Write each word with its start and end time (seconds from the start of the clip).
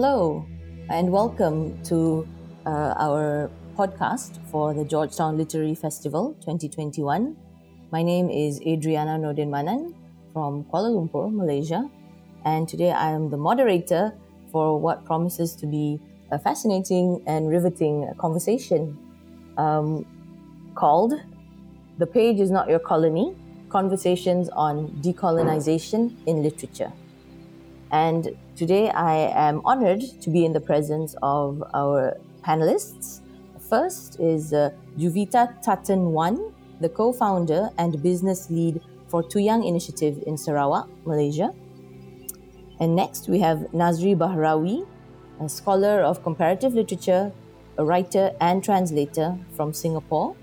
Hello, 0.00 0.46
and 0.90 1.10
welcome 1.10 1.82
to 1.82 2.24
uh, 2.64 2.94
our 2.98 3.50
podcast 3.76 4.38
for 4.46 4.72
the 4.72 4.84
Georgetown 4.84 5.36
Literary 5.36 5.74
Festival 5.74 6.34
2021. 6.34 7.36
My 7.90 8.04
name 8.04 8.30
is 8.30 8.60
Adriana 8.60 9.18
Nordin 9.18 9.50
Manan 9.50 9.96
from 10.32 10.62
Kuala 10.70 10.94
Lumpur, 10.94 11.34
Malaysia, 11.34 11.90
and 12.44 12.68
today 12.68 12.92
I 12.92 13.10
am 13.10 13.28
the 13.28 13.36
moderator 13.36 14.14
for 14.52 14.78
what 14.78 15.04
promises 15.04 15.56
to 15.56 15.66
be 15.66 15.98
a 16.30 16.38
fascinating 16.38 17.20
and 17.26 17.50
riveting 17.50 18.08
conversation 18.18 18.96
um, 19.56 20.06
called 20.76 21.14
The 21.98 22.06
Page 22.06 22.38
is 22.38 22.52
Not 22.52 22.68
Your 22.68 22.78
Colony 22.78 23.34
Conversations 23.68 24.48
on 24.50 24.90
Decolonization 25.02 26.14
in 26.26 26.44
Literature. 26.44 26.92
And 27.90 28.36
today 28.54 28.90
I 28.90 29.32
am 29.48 29.62
honored 29.64 30.02
to 30.20 30.30
be 30.30 30.44
in 30.44 30.52
the 30.52 30.60
presence 30.60 31.16
of 31.22 31.62
our 31.74 32.18
panelists. 32.44 33.20
First 33.58 34.20
is 34.20 34.52
uh, 34.52 34.70
Juvita 34.98 35.62
Tatan 35.64 36.10
Wan, 36.10 36.52
the 36.80 36.88
co 36.88 37.12
founder 37.12 37.70
and 37.78 38.02
business 38.02 38.50
lead 38.50 38.82
for 39.08 39.22
Tuyang 39.22 39.66
Initiative 39.66 40.22
in 40.26 40.36
Sarawak, 40.36 40.88
Malaysia. 41.06 41.54
And 42.78 42.94
next 42.94 43.28
we 43.28 43.40
have 43.40 43.58
Nazri 43.72 44.14
Bahrawi, 44.16 44.86
a 45.40 45.48
scholar 45.48 46.02
of 46.02 46.22
comparative 46.22 46.74
literature, 46.74 47.32
a 47.78 47.84
writer 47.84 48.32
and 48.40 48.62
translator 48.62 49.36
from 49.56 49.72
Singapore. 49.72 50.36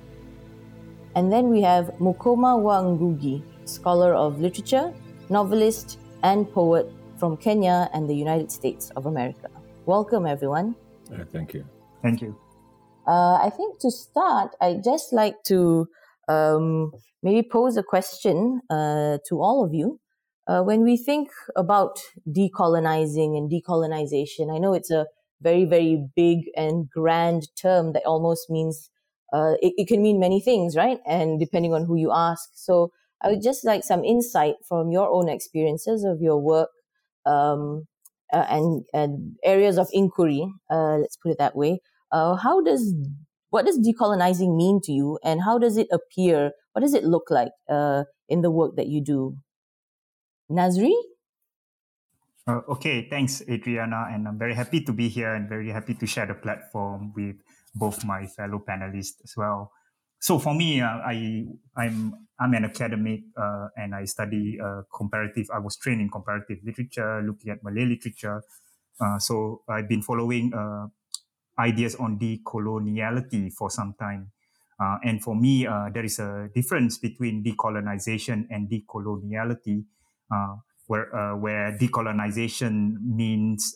And 1.15 1.31
then 1.31 1.49
we 1.49 1.61
have 1.61 1.93
Mukoma 1.99 2.59
wa 2.59 2.81
Ngugi, 2.81 3.43
scholar 3.65 4.15
of 4.15 4.41
literature, 4.41 4.91
novelist, 5.29 5.99
and 6.23 6.51
poet 6.51 6.91
from 7.17 7.37
Kenya 7.37 7.89
and 7.93 8.09
the 8.09 8.15
United 8.15 8.51
States 8.51 8.91
of 8.95 9.05
America. 9.05 9.49
Welcome, 9.85 10.25
everyone. 10.25 10.75
Uh, 11.13 11.23
thank 11.31 11.53
you. 11.53 11.65
Thank 12.01 12.21
you. 12.21 12.37
Uh, 13.07 13.35
I 13.35 13.51
think 13.55 13.79
to 13.79 13.91
start, 13.91 14.55
I'd 14.61 14.83
just 14.83 15.13
like 15.13 15.43
to 15.45 15.87
um, 16.27 16.91
maybe 17.21 17.47
pose 17.47 17.77
a 17.77 17.83
question 17.83 18.61
uh, 18.69 19.19
to 19.29 19.41
all 19.41 19.63
of 19.63 19.73
you. 19.73 19.99
Uh, 20.47 20.61
when 20.61 20.83
we 20.83 20.97
think 20.97 21.29
about 21.55 21.99
decolonizing 22.29 23.37
and 23.37 23.49
decolonization, 23.49 24.53
I 24.53 24.59
know 24.59 24.73
it's 24.73 24.91
a 24.91 25.07
very, 25.41 25.65
very 25.65 26.07
big 26.15 26.45
and 26.55 26.89
grand 26.89 27.47
term 27.55 27.93
that 27.93 28.05
almost 28.05 28.49
means 28.49 28.89
uh, 29.33 29.53
it, 29.61 29.73
it 29.77 29.87
can 29.87 30.01
mean 30.01 30.19
many 30.19 30.39
things, 30.39 30.75
right? 30.75 30.99
And 31.05 31.39
depending 31.39 31.73
on 31.73 31.85
who 31.85 31.95
you 31.95 32.11
ask. 32.13 32.49
So 32.53 32.91
I 33.21 33.29
would 33.29 33.41
just 33.41 33.65
like 33.65 33.83
some 33.83 34.03
insight 34.03 34.55
from 34.67 34.91
your 34.91 35.09
own 35.09 35.29
experiences 35.29 36.03
of 36.03 36.21
your 36.21 36.37
work 36.39 36.69
um, 37.25 37.87
uh, 38.33 38.45
and, 38.49 38.83
and 38.93 39.35
areas 39.43 39.77
of 39.77 39.87
inquiry. 39.91 40.45
Uh, 40.69 40.97
let's 40.97 41.17
put 41.17 41.31
it 41.31 41.37
that 41.37 41.55
way. 41.55 41.79
Uh, 42.11 42.35
how 42.35 42.61
does 42.61 42.93
what 43.49 43.65
does 43.65 43.79
decolonizing 43.79 44.57
mean 44.57 44.81
to 44.83 44.91
you, 44.91 45.19
and 45.23 45.41
how 45.41 45.57
does 45.57 45.77
it 45.77 45.87
appear? 45.91 46.51
What 46.73 46.81
does 46.81 46.93
it 46.93 47.03
look 47.03 47.31
like 47.31 47.51
uh, 47.69 48.03
in 48.27 48.41
the 48.41 48.51
work 48.51 48.75
that 48.75 48.87
you 48.87 49.01
do? 49.01 49.37
Nazri. 50.51 50.93
Uh, 52.47 52.61
okay, 52.69 53.07
thanks, 53.09 53.41
Adriana, 53.49 54.07
and 54.11 54.27
I'm 54.27 54.37
very 54.37 54.53
happy 54.53 54.81
to 54.81 54.93
be 54.93 55.07
here 55.07 55.33
and 55.33 55.49
very 55.49 55.71
happy 55.71 55.95
to 55.95 56.05
share 56.05 56.27
the 56.27 56.35
platform 56.35 57.13
with 57.15 57.37
both 57.73 58.05
my 58.05 58.27
fellow 58.27 58.59
panelists 58.59 59.23
as 59.23 59.33
well. 59.35 59.71
So 60.25 60.39
for 60.39 60.53
me, 60.61 60.81
uh, 60.81 60.97
I 61.05 61.45
I'm 61.77 61.97
I'm 62.41 62.53
an 62.59 62.65
academic 62.65 63.21
uh, 63.37 63.67
and 63.77 63.93
I 63.93 64.05
study 64.05 64.57
uh, 64.59 64.81
comparative. 64.89 65.45
I 65.53 65.59
was 65.59 65.77
trained 65.77 66.01
in 66.01 66.09
comparative 66.09 66.59
literature, 66.65 67.21
looking 67.21 67.51
at 67.53 67.63
Malay 67.63 67.85
literature. 67.85 68.41
Uh, 68.99 69.19
so 69.19 69.61
I've 69.69 69.87
been 69.87 70.01
following 70.01 70.45
uh, 70.53 70.87
ideas 71.59 71.95
on 71.95 72.17
decoloniality 72.17 73.53
for 73.53 73.69
some 73.69 73.93
time. 73.99 74.31
Uh, 74.81 74.97
and 75.05 75.21
for 75.23 75.35
me, 75.35 75.65
there 75.93 76.03
is 76.03 76.19
a 76.19 76.49
difference 76.53 76.97
between 76.97 77.43
decolonization 77.43 78.47
and 78.49 78.67
decoloniality 78.69 79.85
where 80.87 81.07
where 81.37 81.77
decolonization 81.77 82.97
means 83.01 83.73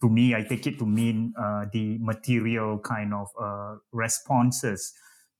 to 0.00 0.08
me 0.08 0.34
I 0.34 0.42
take 0.42 0.66
it 0.66 0.78
to 0.78 0.86
mean 0.86 1.32
uh, 1.38 1.66
the 1.72 1.98
material 2.00 2.78
kind 2.78 3.12
of 3.14 3.28
uh, 3.40 3.76
responses 3.92 4.92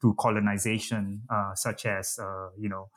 to 0.03 0.15
colonization 0.19 1.23
uh, 1.31 1.55
such 1.55 1.87
as 1.87 2.19
uh, 2.21 2.49
you 2.59 2.69
know 2.69 2.89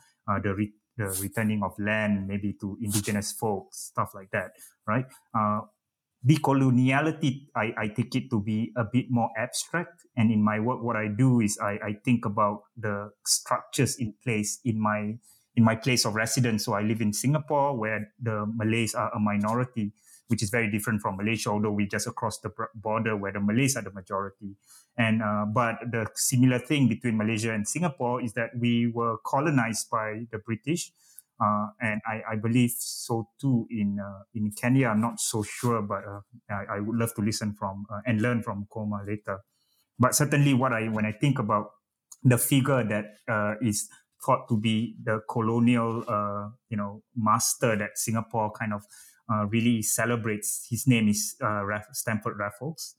the 0.41 0.53
re- 0.53 0.73
the 0.97 1.07
returning 1.21 1.63
of 1.63 1.73
land 1.79 2.27
maybe 2.27 2.53
to 2.59 2.77
indigenous 2.81 3.31
folks 3.31 3.91
stuff 3.91 4.11
like 4.13 4.29
that 4.31 4.51
right? 4.87 5.05
Decoloniality 6.25 7.47
I, 7.55 7.73
I 7.77 7.87
take 7.89 8.15
it 8.15 8.29
to 8.29 8.39
be 8.41 8.71
a 8.77 8.85
bit 8.85 9.07
more 9.09 9.29
abstract. 9.37 10.05
And 10.15 10.31
in 10.31 10.41
my 10.41 10.59
work 10.59 10.81
what 10.81 10.95
i 10.95 11.07
do 11.09 11.41
is 11.41 11.57
i, 11.61 11.73
I 11.83 11.93
think 12.05 12.25
about 12.25 12.61
the 12.77 13.11
structures 13.25 13.97
in 13.99 14.13
place 14.23 14.59
in 14.63 14.79
my 14.79 15.17
in 15.55 15.63
my 15.63 15.75
place 15.75 16.05
of 16.05 16.15
residence. 16.15 16.65
So 16.65 16.73
I 16.73 16.81
live 16.81 17.01
in 17.01 17.13
Singapore, 17.13 17.77
where 17.77 18.11
the 18.21 18.45
Malays 18.55 18.95
are 18.95 19.11
a 19.13 19.19
minority, 19.19 19.93
which 20.27 20.41
is 20.41 20.49
very 20.49 20.69
different 20.71 21.01
from 21.01 21.17
Malaysia, 21.17 21.49
although 21.49 21.71
we 21.71 21.85
just 21.87 22.07
across 22.07 22.39
the 22.39 22.51
border 22.75 23.15
where 23.17 23.31
the 23.31 23.39
Malays 23.39 23.75
are 23.75 23.81
the 23.81 23.91
majority. 23.91 24.55
And 24.97 25.21
uh, 25.21 25.45
but 25.45 25.79
the 25.91 26.07
similar 26.15 26.59
thing 26.59 26.87
between 26.87 27.17
Malaysia 27.17 27.53
and 27.53 27.67
Singapore 27.67 28.21
is 28.21 28.33
that 28.33 28.51
we 28.57 28.87
were 28.87 29.17
colonized 29.25 29.89
by 29.89 30.25
the 30.31 30.39
British. 30.39 30.91
Uh, 31.43 31.67
and 31.81 31.99
I, 32.05 32.33
I, 32.33 32.35
believe 32.35 32.71
so 32.77 33.27
too 33.41 33.67
in 33.69 33.99
uh, 33.99 34.21
in 34.35 34.51
Kenya. 34.51 34.89
I'm 34.89 35.01
not 35.01 35.19
so 35.19 35.41
sure, 35.41 35.81
but 35.81 36.05
uh, 36.05 36.21
I, 36.49 36.77
I, 36.77 36.79
would 36.79 36.95
love 36.95 37.13
to 37.15 37.21
listen 37.21 37.53
from 37.57 37.85
uh, 37.91 38.01
and 38.05 38.21
learn 38.21 38.43
from 38.43 38.67
Koma 38.71 39.01
later. 39.05 39.39
But 39.97 40.13
certainly, 40.15 40.53
what 40.53 40.73
I 40.73 40.87
when 40.89 41.05
I 41.05 41.11
think 41.11 41.39
about 41.39 41.71
the 42.23 42.37
figure 42.37 42.83
that 42.83 43.17
uh, 43.27 43.55
is 43.61 43.89
thought 44.23 44.47
to 44.47 44.57
be 44.57 44.95
the 45.03 45.21
colonial, 45.27 46.05
you 46.69 46.77
know, 46.77 47.01
master 47.15 47.75
that 47.75 47.97
Singapore 47.97 48.51
kind 48.51 48.71
of 48.71 48.83
uh, 49.31 49.45
really 49.47 49.81
celebrates. 49.81 50.67
His 50.69 50.87
name 50.87 51.07
is 51.07 51.35
uh, 51.41 51.61
Stamford 51.91 52.37
Raffles. 52.37 52.95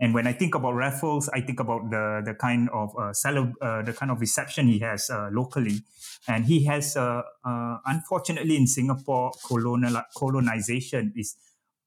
And 0.00 0.14
when 0.14 0.26
I 0.28 0.32
think 0.32 0.54
about 0.54 0.74
Raffles, 0.74 1.28
I 1.30 1.40
think 1.40 1.58
about 1.58 1.90
the 1.90 2.22
the 2.24 2.34
kind 2.34 2.68
of 2.70 2.90
uh, 2.96 3.10
celeb- 3.10 3.58
uh, 3.60 3.82
the 3.82 3.92
kind 3.92 4.12
of 4.12 4.20
reception 4.20 4.68
he 4.68 4.78
has 4.78 5.10
uh, 5.10 5.28
locally, 5.32 5.80
and 6.28 6.44
he 6.46 6.64
has 6.66 6.96
uh, 6.96 7.22
uh, 7.44 7.78
unfortunately 7.84 8.56
in 8.56 8.68
Singapore 8.68 9.32
colonial 9.44 10.00
colonization 10.16 11.12
is 11.16 11.34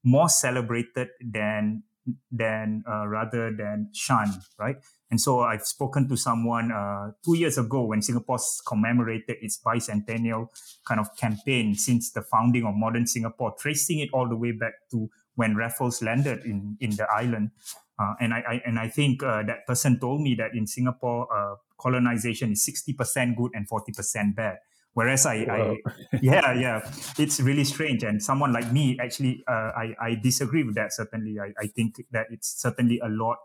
more 0.04 0.28
celebrated 0.28 1.08
than 1.24 1.84
than 2.30 2.84
uh, 2.86 3.06
rather 3.06 3.50
than 3.56 3.88
shunned, 3.94 4.42
right? 4.58 4.76
And 5.12 5.20
so 5.20 5.40
I've 5.40 5.66
spoken 5.66 6.08
to 6.08 6.16
someone 6.16 6.72
uh, 6.72 7.10
two 7.22 7.36
years 7.36 7.58
ago 7.58 7.84
when 7.84 8.00
Singapore 8.00 8.38
commemorated 8.66 9.36
its 9.42 9.60
bicentennial 9.62 10.48
kind 10.86 10.98
of 10.98 11.14
campaign 11.18 11.74
since 11.74 12.12
the 12.12 12.22
founding 12.22 12.64
of 12.64 12.74
modern 12.74 13.06
Singapore, 13.06 13.54
tracing 13.58 13.98
it 13.98 14.08
all 14.14 14.26
the 14.26 14.36
way 14.36 14.52
back 14.52 14.72
to 14.90 15.10
when 15.34 15.54
Raffles 15.54 16.00
landed 16.00 16.46
in, 16.46 16.78
in 16.80 16.96
the 16.96 17.06
island. 17.12 17.50
Uh, 17.98 18.14
and 18.20 18.32
I, 18.32 18.38
I, 18.38 18.62
and 18.64 18.78
I 18.78 18.88
think 18.88 19.22
uh, 19.22 19.42
that 19.42 19.66
person 19.66 20.00
told 20.00 20.22
me 20.22 20.34
that 20.36 20.54
in 20.54 20.66
Singapore, 20.66 21.28
uh, 21.30 21.56
colonization 21.78 22.52
is 22.52 22.66
60% 22.66 23.36
good 23.36 23.50
and 23.52 23.68
40% 23.68 24.34
bad. 24.34 24.60
Whereas 24.94 25.26
I, 25.26 25.34
I, 25.34 25.76
yeah, 26.22 26.54
yeah, 26.54 26.90
it's 27.18 27.38
really 27.38 27.64
strange. 27.64 28.02
And 28.02 28.22
someone 28.22 28.54
like 28.54 28.72
me, 28.72 28.98
actually, 28.98 29.44
uh, 29.46 29.72
I, 29.76 29.94
I 30.00 30.14
disagree 30.22 30.62
with 30.62 30.76
that. 30.76 30.94
Certainly, 30.94 31.38
I, 31.38 31.52
I 31.58 31.66
think 31.66 32.02
that 32.12 32.28
it's 32.30 32.48
certainly 32.62 32.98
a 33.00 33.08
lot 33.08 33.36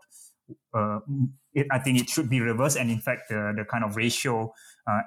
uh, 0.74 1.00
it, 1.54 1.66
I 1.70 1.78
think 1.78 2.00
it 2.00 2.08
should 2.08 2.28
be 2.28 2.40
reversed. 2.40 2.76
And 2.76 2.90
in 2.90 3.00
fact, 3.00 3.28
the, 3.28 3.52
the 3.56 3.64
kind 3.64 3.84
of 3.84 3.96
ratio 3.96 4.52
uh, 4.90 5.00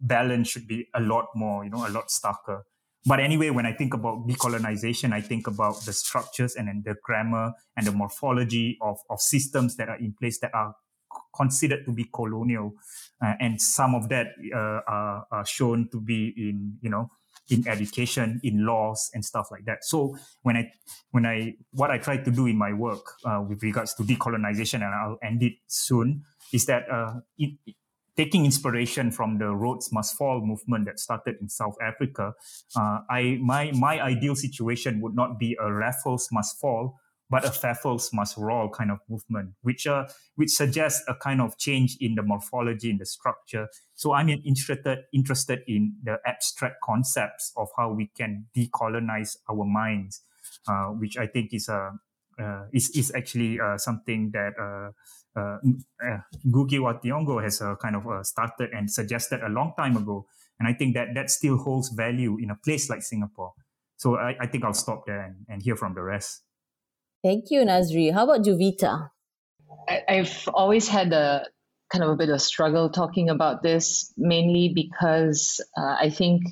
balance 0.00 0.48
should 0.48 0.66
be 0.66 0.88
a 0.94 1.00
lot 1.00 1.26
more, 1.34 1.64
you 1.64 1.70
know, 1.70 1.86
a 1.86 1.90
lot 1.90 2.08
starker. 2.08 2.62
But 3.06 3.20
anyway, 3.20 3.50
when 3.50 3.64
I 3.64 3.72
think 3.72 3.94
about 3.94 4.26
decolonization, 4.28 5.12
I 5.12 5.20
think 5.20 5.46
about 5.46 5.84
the 5.86 5.92
structures 5.92 6.56
and 6.56 6.68
then 6.68 6.82
the 6.84 6.96
grammar 7.02 7.52
and 7.76 7.86
the 7.86 7.92
morphology 7.92 8.76
of, 8.82 8.98
of 9.08 9.20
systems 9.20 9.76
that 9.76 9.88
are 9.88 9.96
in 9.98 10.14
place 10.18 10.40
that 10.40 10.52
are 10.54 10.74
considered 11.34 11.84
to 11.86 11.92
be 11.92 12.04
colonial. 12.12 12.72
Uh, 13.24 13.34
and 13.40 13.60
some 13.60 13.94
of 13.94 14.08
that 14.08 14.26
uh, 14.54 14.80
are, 14.86 15.26
are 15.30 15.46
shown 15.46 15.88
to 15.90 16.00
be 16.00 16.34
in, 16.36 16.76
you 16.82 16.90
know, 16.90 17.08
in 17.50 17.66
education, 17.66 18.40
in 18.42 18.64
laws, 18.66 19.10
and 19.14 19.24
stuff 19.24 19.48
like 19.50 19.64
that. 19.64 19.84
So 19.84 20.16
when 20.42 20.56
I 20.56 20.72
when 21.10 21.26
I 21.26 21.54
what 21.72 21.90
I 21.90 21.98
try 21.98 22.18
to 22.18 22.30
do 22.30 22.46
in 22.46 22.56
my 22.56 22.72
work 22.72 23.04
uh, 23.24 23.42
with 23.48 23.62
regards 23.62 23.94
to 23.94 24.02
decolonization, 24.02 24.82
and 24.82 24.94
I'll 24.94 25.18
end 25.22 25.42
it 25.42 25.54
soon, 25.66 26.24
is 26.52 26.66
that 26.66 26.90
uh, 26.90 27.20
it, 27.38 27.58
taking 28.16 28.44
inspiration 28.44 29.12
from 29.12 29.38
the 29.38 29.54
Rhodes 29.54 29.92
Must 29.92 30.14
Fall 30.16 30.44
movement 30.44 30.86
that 30.86 30.98
started 30.98 31.36
in 31.40 31.48
South 31.48 31.76
Africa, 31.80 32.34
uh, 32.76 32.98
I 33.08 33.38
my 33.40 33.72
my 33.72 34.00
ideal 34.02 34.34
situation 34.34 35.00
would 35.00 35.14
not 35.14 35.38
be 35.38 35.56
a 35.60 35.72
Raffles 35.72 36.28
must 36.32 36.58
fall, 36.60 36.98
but 37.30 37.44
a 37.44 37.50
Pfeffels 37.50 38.12
must 38.12 38.36
roll 38.36 38.68
kind 38.70 38.90
of 38.90 39.00
movement, 39.08 39.50
which 39.62 39.86
uh, 39.86 40.06
which 40.36 40.50
suggests 40.50 41.04
a 41.08 41.14
kind 41.14 41.40
of 41.40 41.58
change 41.58 41.96
in 42.00 42.14
the 42.14 42.22
morphology, 42.22 42.90
in 42.90 42.98
the 42.98 43.06
structure. 43.06 43.68
So 43.94 44.12
I'm 44.12 44.28
interested 44.28 44.98
interested 45.12 45.60
in 45.66 45.94
the 46.02 46.18
abstract 46.26 46.76
concepts 46.82 47.52
of 47.56 47.68
how 47.76 47.92
we 47.92 48.10
can 48.16 48.46
decolonize 48.56 49.36
our 49.50 49.64
minds. 49.64 50.22
uh, 50.68 50.88
which 50.96 51.16
I 51.16 51.26
think 51.26 51.52
is 51.52 51.68
a 51.68 51.92
uh, 52.38 52.64
is 52.72 52.90
is 52.90 53.12
actually 53.14 53.60
uh, 53.60 53.78
something 53.78 54.30
that 54.32 54.52
uh, 54.58 54.90
uh, 55.38 55.58
uh 56.04 56.18
Ngugi 56.46 57.42
has 57.42 57.60
uh, 57.60 57.74
kind 57.76 57.96
of 57.96 58.06
uh, 58.06 58.22
started 58.22 58.70
and 58.72 58.90
suggested 58.90 59.42
a 59.42 59.48
long 59.48 59.72
time 59.76 59.96
ago, 59.96 60.26
and 60.58 60.68
I 60.68 60.72
think 60.72 60.94
that 60.94 61.14
that 61.14 61.30
still 61.30 61.56
holds 61.58 61.90
value 61.90 62.38
in 62.38 62.50
a 62.50 62.56
place 62.56 62.88
like 62.90 63.02
Singapore. 63.02 63.52
So 63.96 64.16
I, 64.16 64.36
I 64.40 64.46
think 64.46 64.64
I'll 64.64 64.74
stop 64.74 65.06
there 65.06 65.20
and, 65.20 65.36
and 65.48 65.62
hear 65.62 65.74
from 65.74 65.94
the 65.94 66.02
rest. 66.02 66.42
Thank 67.22 67.50
you, 67.50 67.62
Nazri. 67.62 68.12
How 68.12 68.24
about 68.24 68.44
Juvita? 68.44 69.10
I've 70.08 70.48
always 70.52 70.86
had 70.88 71.12
a 71.12 71.46
kind 71.90 72.04
of 72.04 72.10
a 72.10 72.16
bit 72.16 72.28
of 72.28 72.40
struggle 72.40 72.90
talking 72.90 73.28
about 73.28 73.62
this, 73.62 74.12
mainly 74.16 74.72
because 74.74 75.60
uh, 75.76 75.96
I 75.98 76.10
think 76.10 76.42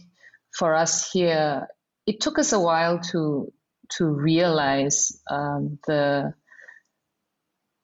for 0.53 0.75
us 0.75 1.11
here, 1.11 1.69
it 2.07 2.21
took 2.21 2.39
us 2.39 2.53
a 2.53 2.61
while 2.61 3.01
to 3.13 3.53
to 3.99 4.07
realize 4.07 5.21
um, 5.31 5.79
the 5.87 6.35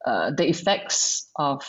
uh, 0.04 0.30
the 0.36 0.48
effects 0.48 1.30
of 1.36 1.62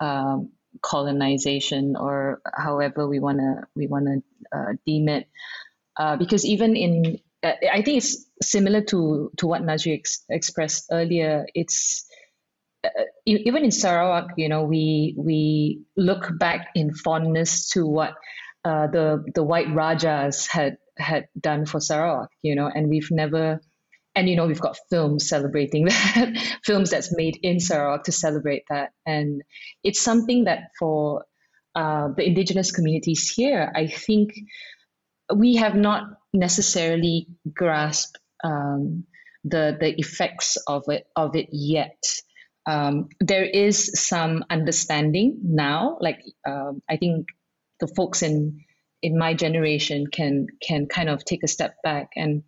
um, 0.00 0.50
colonization, 0.82 1.96
or 1.96 2.42
however 2.52 3.08
we 3.08 3.20
wanna 3.20 3.66
we 3.74 3.86
wanna 3.86 4.16
uh, 4.52 4.74
deem 4.84 5.08
it, 5.08 5.28
uh, 5.98 6.16
because 6.16 6.44
even 6.44 6.76
in 6.76 7.18
I 7.42 7.82
think 7.82 7.98
it's 7.98 8.26
similar 8.42 8.82
to 8.82 9.30
to 9.38 9.46
what 9.46 9.62
Nazri 9.62 9.98
ex- 9.98 10.24
expressed 10.28 10.86
earlier. 10.92 11.46
It's 11.54 12.06
uh, 12.84 12.88
even 13.26 13.64
in 13.64 13.70
Sarawak, 13.70 14.32
you 14.36 14.48
know, 14.48 14.64
we 14.64 15.14
we 15.16 15.82
look 15.96 16.30
back 16.38 16.68
in 16.74 16.94
fondness 16.94 17.70
to 17.70 17.86
what 17.86 18.14
uh, 18.64 18.86
the 18.88 19.24
the 19.34 19.42
white 19.42 19.72
rajas 19.72 20.46
had 20.46 20.76
had 20.98 21.28
done 21.38 21.66
for 21.66 21.80
Sarawak, 21.80 22.30
you 22.42 22.54
know, 22.54 22.70
and 22.72 22.88
we've 22.88 23.10
never, 23.10 23.60
and 24.14 24.28
you 24.28 24.36
know, 24.36 24.46
we've 24.46 24.60
got 24.60 24.76
films 24.90 25.28
celebrating 25.28 25.84
that, 25.86 26.58
films 26.64 26.90
that's 26.90 27.14
made 27.14 27.38
in 27.42 27.60
Sarawak 27.60 28.04
to 28.04 28.12
celebrate 28.12 28.64
that, 28.68 28.92
and 29.06 29.42
it's 29.82 30.00
something 30.00 30.44
that 30.44 30.70
for 30.78 31.24
uh, 31.74 32.08
the 32.16 32.26
indigenous 32.26 32.72
communities 32.72 33.30
here, 33.30 33.72
I 33.74 33.86
think 33.86 34.32
we 35.34 35.56
have 35.56 35.74
not 35.74 36.04
necessarily 36.32 37.26
grasp 37.52 38.16
um, 38.44 39.04
the 39.44 39.76
the 39.80 39.98
effects 39.98 40.56
of 40.66 40.84
it 40.88 41.06
of 41.16 41.34
it 41.36 41.48
yet 41.50 42.02
um, 42.66 43.08
there 43.20 43.44
is 43.44 43.92
some 43.94 44.44
understanding 44.50 45.38
now. 45.42 45.98
Like 46.00 46.22
um, 46.46 46.82
I 46.88 46.96
think 46.96 47.28
the 47.80 47.88
folks 47.88 48.22
in 48.22 48.60
in 49.02 49.18
my 49.18 49.34
generation 49.34 50.06
can 50.06 50.46
can 50.62 50.86
kind 50.86 51.08
of 51.08 51.24
take 51.24 51.42
a 51.42 51.48
step 51.48 51.76
back 51.82 52.10
and 52.16 52.42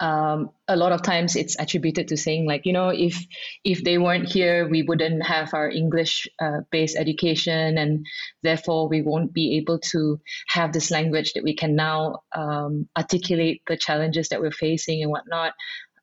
um, 0.00 0.50
a 0.66 0.76
lot 0.76 0.92
of 0.92 1.02
times 1.02 1.36
it's 1.36 1.56
attributed 1.58 2.08
to 2.08 2.16
saying 2.16 2.46
like 2.46 2.66
you 2.66 2.72
know 2.72 2.88
if 2.88 3.26
if 3.64 3.82
they 3.84 3.98
weren't 3.98 4.28
here 4.28 4.68
we 4.68 4.82
wouldn't 4.82 5.24
have 5.24 5.54
our 5.54 5.68
english 5.68 6.28
uh, 6.40 6.60
based 6.70 6.96
education 6.96 7.78
and 7.78 8.06
therefore 8.42 8.88
we 8.88 9.02
won't 9.02 9.32
be 9.32 9.56
able 9.56 9.78
to 9.78 10.20
have 10.48 10.72
this 10.72 10.90
language 10.90 11.32
that 11.34 11.44
we 11.44 11.54
can 11.54 11.74
now 11.74 12.20
um, 12.34 12.88
articulate 12.96 13.62
the 13.66 13.76
challenges 13.76 14.28
that 14.28 14.40
we're 14.40 14.50
facing 14.50 15.02
and 15.02 15.10
whatnot. 15.10 15.52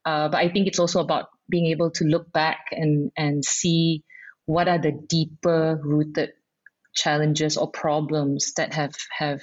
Uh, 0.06 0.30
but 0.30 0.38
i 0.38 0.50
think 0.50 0.68
it's 0.68 0.80
also 0.80 1.00
about 1.00 1.30
being 1.50 1.68
able 1.68 1.92
to 1.92 2.04
look 2.04 2.32
back 2.32 2.68
and 2.72 3.12
and 3.18 3.44
see 3.44 4.04
what 4.46 4.68
are 4.68 4.78
the 4.80 4.92
deeper 4.92 5.80
rooted 5.84 6.32
challenges 6.94 7.58
or 7.58 7.70
problems 7.70 8.54
that 8.54 8.74
have 8.74 8.96
have 9.18 9.42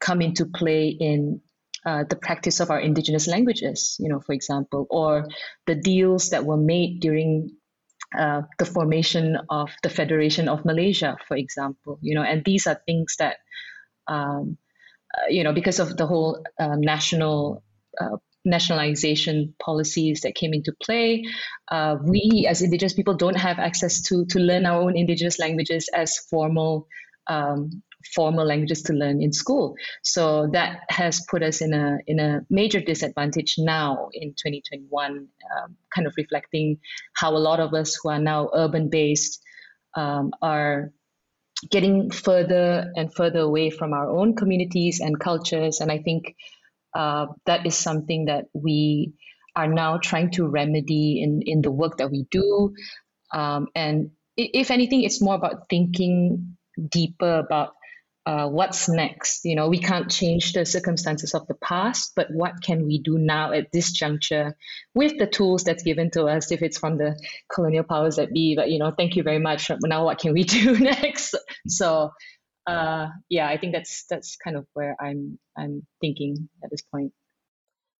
come 0.00 0.22
into 0.22 0.46
play 0.46 0.88
in 0.88 1.40
uh, 1.86 2.04
the 2.08 2.16
practice 2.16 2.60
of 2.60 2.70
our 2.70 2.80
indigenous 2.80 3.26
languages, 3.26 3.96
you 4.00 4.08
know, 4.08 4.20
for 4.20 4.32
example, 4.32 4.86
or 4.90 5.26
the 5.66 5.74
deals 5.74 6.30
that 6.30 6.44
were 6.44 6.56
made 6.56 7.00
during 7.00 7.50
uh, 8.16 8.42
the 8.58 8.64
formation 8.64 9.38
of 9.48 9.70
the 9.82 9.88
Federation 9.88 10.48
of 10.48 10.64
Malaysia, 10.64 11.16
for 11.28 11.36
example, 11.36 11.98
you 12.02 12.14
know, 12.14 12.22
and 12.22 12.44
these 12.44 12.66
are 12.66 12.80
things 12.86 13.16
that, 13.18 13.36
um, 14.08 14.58
uh, 15.14 15.28
you 15.28 15.44
know, 15.44 15.52
because 15.52 15.78
of 15.78 15.96
the 15.96 16.06
whole 16.06 16.44
uh, 16.58 16.76
national 16.76 17.62
uh, 18.00 18.16
nationalization 18.44 19.54
policies 19.62 20.22
that 20.22 20.34
came 20.34 20.54
into 20.54 20.72
play. 20.82 21.24
Uh, 21.70 21.96
we, 22.02 22.46
as 22.48 22.62
Indigenous 22.62 22.94
people, 22.94 23.14
don't 23.14 23.36
have 23.36 23.58
access 23.58 24.02
to 24.02 24.24
to 24.26 24.38
learn 24.38 24.66
our 24.66 24.82
own 24.82 24.96
Indigenous 24.96 25.38
languages 25.38 25.88
as 25.92 26.18
formal. 26.18 26.88
Um, 27.26 27.82
formal 28.14 28.46
languages 28.46 28.82
to 28.82 28.92
learn 28.92 29.22
in 29.22 29.32
school 29.32 29.74
so 30.02 30.48
that 30.52 30.80
has 30.88 31.24
put 31.30 31.42
us 31.42 31.60
in 31.60 31.74
a 31.74 31.98
in 32.06 32.18
a 32.18 32.40
major 32.50 32.80
disadvantage 32.80 33.56
now 33.58 34.08
in 34.12 34.30
2021 34.30 35.10
um, 35.10 35.76
kind 35.94 36.06
of 36.06 36.14
reflecting 36.16 36.78
how 37.14 37.36
a 37.36 37.38
lot 37.38 37.60
of 37.60 37.74
us 37.74 37.98
who 38.02 38.10
are 38.10 38.18
now 38.18 38.48
urban 38.54 38.88
based 38.88 39.42
um, 39.96 40.30
are 40.40 40.92
getting 41.70 42.10
further 42.10 42.90
and 42.96 43.14
further 43.14 43.40
away 43.40 43.68
from 43.70 43.92
our 43.92 44.08
own 44.08 44.34
communities 44.34 45.00
and 45.00 45.20
cultures 45.20 45.80
and 45.80 45.92
i 45.92 45.98
think 45.98 46.34
uh, 46.94 47.26
that 47.46 47.66
is 47.66 47.76
something 47.76 48.24
that 48.24 48.46
we 48.52 49.12
are 49.56 49.68
now 49.68 49.98
trying 49.98 50.30
to 50.32 50.46
remedy 50.46 51.22
in, 51.22 51.42
in 51.44 51.62
the 51.62 51.70
work 51.70 51.98
that 51.98 52.10
we 52.10 52.26
do. 52.30 52.74
Um, 53.32 53.68
and 53.74 54.10
if 54.36 54.70
anything, 54.70 55.02
it's 55.02 55.20
more 55.20 55.34
about 55.34 55.68
thinking 55.68 56.56
deeper 56.90 57.38
about 57.38 57.74
uh, 58.30 58.48
what's 58.48 58.88
next. 58.88 59.44
You 59.44 59.56
know, 59.56 59.68
we 59.68 59.80
can't 59.80 60.08
change 60.08 60.52
the 60.52 60.64
circumstances 60.64 61.34
of 61.34 61.48
the 61.48 61.54
past, 61.54 62.12
but 62.14 62.28
what 62.30 62.62
can 62.62 62.86
we 62.86 63.00
do 63.00 63.18
now 63.18 63.52
at 63.52 63.72
this 63.72 63.90
juncture 63.90 64.56
with 64.94 65.18
the 65.18 65.26
tools 65.26 65.64
that's 65.64 65.82
given 65.82 66.12
to 66.12 66.26
us? 66.26 66.52
If 66.52 66.62
it's 66.62 66.78
from 66.78 66.96
the 66.96 67.18
colonial 67.52 67.82
powers 67.82 68.16
that 68.16 68.32
be, 68.32 68.54
but 68.54 68.70
you 68.70 68.78
know, 68.78 68.92
thank 68.96 69.16
you 69.16 69.24
very 69.24 69.40
much. 69.40 69.68
Now, 69.82 70.04
what 70.04 70.18
can 70.18 70.32
we 70.32 70.44
do 70.58 70.78
next? 70.78 71.34
So 71.66 72.12
uh, 72.68 73.08
yeah, 73.28 73.48
I 73.48 73.56
think 73.56 73.72
that's 73.74 74.04
that's 74.08 74.36
kind 74.36 74.56
of 74.56 74.64
where 74.74 74.94
I'm 75.00 75.38
I'm 75.58 75.84
thinking 76.00 76.48
at 76.62 76.70
this 76.70 76.82
point. 76.82 77.12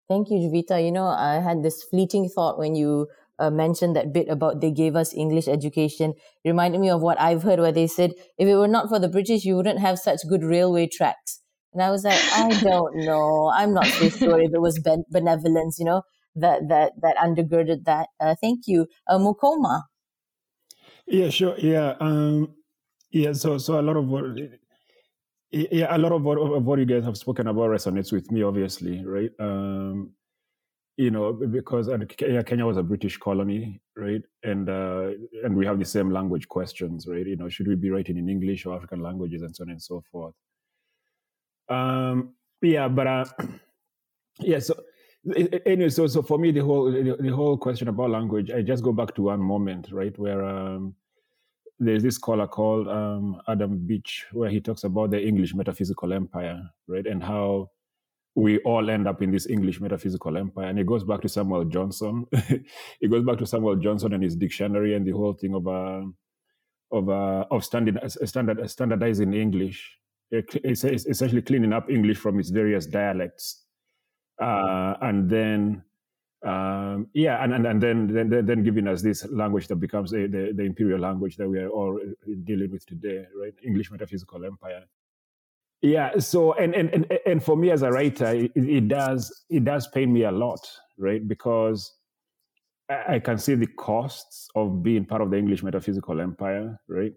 Thank 0.09 0.31
you, 0.31 0.39
Juvita. 0.39 0.85
You 0.85 0.93
know, 0.93 1.07
I 1.07 1.41
had 1.41 1.65
this 1.65 1.83
fleeting 1.83 2.29
thought 2.29 2.57
when 2.57 2.77
you 2.77 3.09
uh, 3.41 3.51
mentioned 3.51 3.97
that 3.97 4.13
bit 4.13 4.29
about 4.29 4.61
they 4.61 4.71
gave 4.71 4.95
us 4.95 5.15
English 5.15 5.49
education. 5.49 6.15
It 6.45 6.51
reminded 6.51 6.81
me 6.81 6.91
of 6.91 7.03
what 7.03 7.21
I've 7.21 7.43
heard 7.43 7.59
where 7.59 7.73
they 7.73 7.87
said, 7.87 8.13
if 8.39 8.47
it 8.47 8.57
were 8.57 8.69
not 8.69 8.89
for 8.89 8.99
the 8.99 9.09
British, 9.09 9.45
you 9.45 9.57
wouldn't 9.57 9.81
have 9.81 9.99
such 9.99 10.21
good 10.29 10.45
railway 10.45 10.87
tracks. 10.87 11.41
And 11.73 11.83
I 11.83 11.91
was 11.91 12.05
like, 12.05 12.21
I 12.33 12.49
don't 12.61 12.97
know. 13.05 13.51
I'm 13.55 13.75
not 13.75 13.87
so 13.87 14.09
sure 14.11 14.41
if 14.41 14.53
it 14.53 14.61
was 14.61 14.79
ben- 14.79 15.05
benevolence, 15.11 15.79
you 15.79 15.85
know, 15.85 16.03
that 16.37 16.69
that 16.69 16.93
that 17.03 17.17
undergirded 17.17 17.85
that. 17.85 18.09
Uh, 18.21 18.35
thank 18.41 18.67
you, 18.67 18.87
uh, 19.09 19.19
Mukoma. 19.19 19.83
Yeah, 21.07 21.31
sure. 21.31 21.57
Yeah, 21.59 21.95
um, 22.01 22.55
yeah. 23.11 23.33
So, 23.33 23.59
so 23.59 23.81
a 23.81 23.83
lot 23.83 23.97
of 23.97 24.07
what 24.07 24.25
yeah, 25.51 25.95
a 25.95 25.99
lot 25.99 26.13
of 26.13 26.23
what, 26.23 26.39
of 26.39 26.65
what 26.65 26.79
you 26.79 26.87
guys 26.87 27.05
have 27.05 27.17
spoken 27.17 27.49
about 27.49 27.71
resonates 27.71 28.13
with 28.13 28.31
me, 28.31 28.43
obviously, 28.43 29.05
right? 29.05 29.31
Um, 29.41 30.13
you 30.97 31.11
know, 31.11 31.33
because 31.33 31.89
Kenya 32.47 32.67
was 32.67 32.77
a 32.77 32.83
British 32.83 33.17
colony, 33.17 33.81
right? 33.97 34.23
And 34.43 34.69
uh, 34.69 35.11
and 35.45 35.57
we 35.57 35.65
have 35.67 35.79
the 35.79 35.85
same 35.85 36.11
language 36.11 36.49
questions, 36.49 37.07
right? 37.07 37.27
You 37.27 37.37
know, 37.37 37.49
should 37.49 37.69
we 37.69 37.75
be 37.75 37.91
writing 37.91 38.19
in 38.19 38.29
English 38.29 38.67
or 38.67 38.77
African 38.77 39.01
languages 39.01 39.43
and 39.43 39.55
so 39.55 39.65
on 39.65 39.71
and 39.71 39.83
so 39.83 40.03
forth? 40.13 40.35
Um, 41.69 42.35
yeah, 42.61 42.89
but 42.89 43.07
uh, 43.07 43.25
yeah. 44.41 44.59
So 44.59 44.75
anyway, 45.67 45.89
so 45.89 46.07
so 46.07 46.23
for 46.23 46.39
me, 46.39 46.51
the 46.51 46.65
whole 46.65 46.91
the 46.91 47.33
whole 47.35 47.57
question 47.57 47.89
about 47.89 48.11
language, 48.11 48.51
I 48.51 48.63
just 48.63 48.83
go 48.83 48.93
back 48.93 49.15
to 49.15 49.23
one 49.23 49.41
moment, 49.41 49.89
right, 49.93 50.17
where 50.19 50.45
um, 50.45 50.95
there's 51.79 52.03
this 52.03 52.17
scholar 52.17 52.47
called 52.47 52.89
um, 52.89 53.41
Adam 53.49 53.79
Beach 53.87 54.27
where 54.33 54.51
he 54.51 54.61
talks 54.61 54.85
about 54.85 55.11
the 55.11 55.23
English 55.23 55.55
metaphysical 55.55 56.13
empire, 56.13 56.63
right, 56.87 57.07
and 57.07 57.23
how 57.23 57.71
we 58.35 58.59
all 58.59 58.91
end 58.91 59.09
up 59.09 59.23
in 59.23 59.31
this 59.31 59.47
English 59.49 59.81
metaphysical 59.81 60.37
empire. 60.37 60.67
And 60.67 60.79
it 60.79 60.87
goes 60.87 61.05
back 61.05 61.21
to 61.23 61.29
Samuel 61.29 61.65
Johnson. 61.65 62.27
it 62.33 63.11
goes 63.11 63.25
back 63.25 63.39
to 63.39 63.47
Samuel 63.47 63.77
Johnson 63.77 64.13
and 64.13 64.23
his 64.23 64.37
dictionary 64.37 64.95
and 64.95 65.07
the 65.07 65.13
whole 65.13 65.35
thing 65.35 65.55
of 65.55 65.67
uh, 65.67 66.03
of 66.93 67.09
uh, 67.09 67.45
of 67.51 67.65
standard, 67.65 68.01
standard 68.11 68.71
standardizing 68.71 69.35
English. 69.35 69.97
It's 70.31 70.85
essentially 70.85 71.43
cleaning 71.43 71.73
up 71.73 71.91
English 71.91 72.19
from 72.19 72.39
its 72.39 72.51
various 72.51 72.87
dialects, 72.87 73.65
uh, 74.41 74.95
and 75.01 75.29
then 75.29 75.83
um, 76.47 77.09
yeah, 77.13 77.43
and, 77.43 77.53
and, 77.53 77.67
and 77.67 77.83
then, 77.83 78.07
then 78.07 78.47
then 78.47 78.63
giving 78.63 78.87
us 78.87 79.03
this 79.03 79.27
language 79.29 79.67
that 79.69 79.77
becomes 79.77 80.13
a, 80.13 80.27
the, 80.27 80.53
the 80.55 80.63
imperial 80.63 81.01
language 81.01 81.37
that 81.37 81.49
we 81.49 81.59
are 81.59 81.69
all 81.69 82.01
dealing 82.45 82.71
with 82.71 82.87
today, 82.87 83.27
right? 83.39 83.53
English 83.65 83.91
metaphysical 83.91 84.45
empire. 84.45 84.85
Yeah. 85.83 86.19
So 86.19 86.53
and 86.55 86.75
and 86.75 86.93
and, 86.93 87.19
and 87.27 87.43
for 87.43 87.57
me 87.57 87.71
as 87.71 87.83
a 87.83 87.91
writer, 87.91 88.29
it, 88.35 88.53
it 88.55 88.89
does 88.89 89.45
it 89.49 89.65
does 89.65 89.89
pain 89.89 90.13
me 90.13 90.25
a 90.25 90.31
lot, 90.31 90.61
right? 90.99 91.27
Because 91.27 91.95
I 92.91 93.21
can 93.21 93.39
see 93.39 93.55
the 93.55 93.69
costs 93.69 94.49
of 94.57 94.83
being 94.83 95.05
part 95.05 95.23
of 95.23 95.31
the 95.31 95.39
English 95.39 95.63
metaphysical 95.63 96.21
empire, 96.21 96.81
right? 96.89 97.13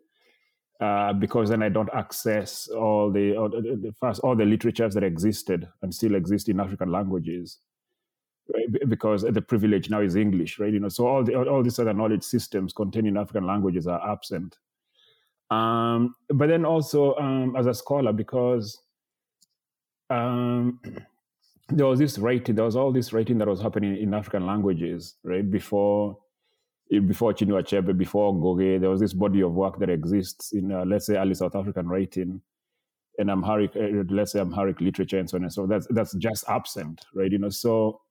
Uh, 0.80 1.14
because 1.14 1.50
then 1.50 1.64
I 1.64 1.70
don't 1.70 1.90
access 1.94 2.68
all 2.68 3.12
the, 3.12 3.36
all 3.38 3.50
the, 3.50 3.94
first 4.00 4.20
all 4.22 4.36
the 4.36 4.46
literatures 4.46 4.94
that 4.94 5.04
existed 5.04 5.68
and 5.82 5.94
still 5.94 6.14
exist 6.14 6.48
in 6.50 6.60
African 6.60 6.92
languages 6.92 7.60
right? 8.54 8.90
Because 8.90 9.22
the 9.22 9.42
privilege 9.42 9.90
now 9.90 10.02
is 10.02 10.16
English, 10.16 10.60
right? 10.60 10.74
You 10.74 10.80
know, 10.80 10.90
so 10.90 11.08
all 11.08 11.24
the 11.24 11.36
all 11.36 11.64
these 11.64 11.80
other 11.80 11.94
knowledge 11.94 12.24
systems 12.24 12.74
containing 12.74 13.18
African 13.18 13.46
languages 13.46 13.88
are 13.88 14.12
absent. 14.12 14.58
Um, 15.50 16.16
but 16.30 16.48
then 16.48 16.66
also 16.66 17.16
um, 17.16 17.56
as 17.56 17.68
a 17.68 17.74
scholar, 17.74 18.14
because 18.14 18.82
um, 20.10 20.80
there 21.70 21.86
was 21.86 22.00
this 22.00 22.18
writing, 22.18 22.56
there 22.56 22.66
was 22.66 22.76
all 22.76 22.92
this 22.92 23.14
writing 23.14 23.38
that 23.40 23.48
was 23.48 23.62
happening 23.62 23.98
in 23.98 24.14
African 24.14 24.46
languages, 24.46 25.16
right? 25.24 25.50
Before 25.50 26.18
before 27.08 27.34
Chinua 27.34 27.64
Achebe, 27.64 27.98
before 27.98 28.34
Ngugi, 28.34 28.80
there 28.80 28.90
was 28.90 29.00
this 29.00 29.14
body 29.14 29.42
of 29.42 29.54
work 29.54 29.80
that 29.80 29.90
exists 29.90 30.52
in, 30.52 30.72
uh, 30.72 30.84
let's 30.86 31.08
say, 31.08 31.16
early 31.16 31.34
South 31.34 31.56
African 31.56 31.88
writing 31.88 32.42
and 33.18 33.30
Amharic, 33.30 33.76
uh, 33.76 34.04
let's 34.10 34.34
say 34.34 34.40
Amharic 34.40 34.82
literature 34.82 35.20
and 35.20 35.30
so 35.30 35.38
on 35.38 35.44
and 35.44 35.54
so 35.54 35.66
that's 35.66 35.88
that's 35.92 36.14
just 36.16 36.44
absent, 36.50 37.06
right? 37.14 37.32
You 37.32 37.40
know, 37.40 37.50
so 37.50 38.02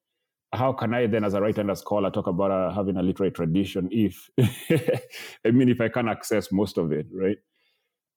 how 0.52 0.72
can 0.72 0.92
I 0.92 1.06
then, 1.06 1.24
as 1.24 1.34
a 1.34 1.40
writer 1.40 1.62
and 1.62 1.70
a 1.70 1.76
scholar, 1.76 2.10
talk 2.10 2.26
about 2.26 2.50
uh, 2.50 2.74
having 2.74 2.96
a 2.96 3.02
literary 3.02 3.32
tradition 3.32 3.88
if, 3.90 4.30
I 5.46 5.50
mean, 5.50 5.68
if 5.68 5.80
I 5.80 5.88
can't 5.88 6.08
access 6.08 6.52
most 6.52 6.76
of 6.78 6.92
it, 6.92 7.06
right? 7.12 7.38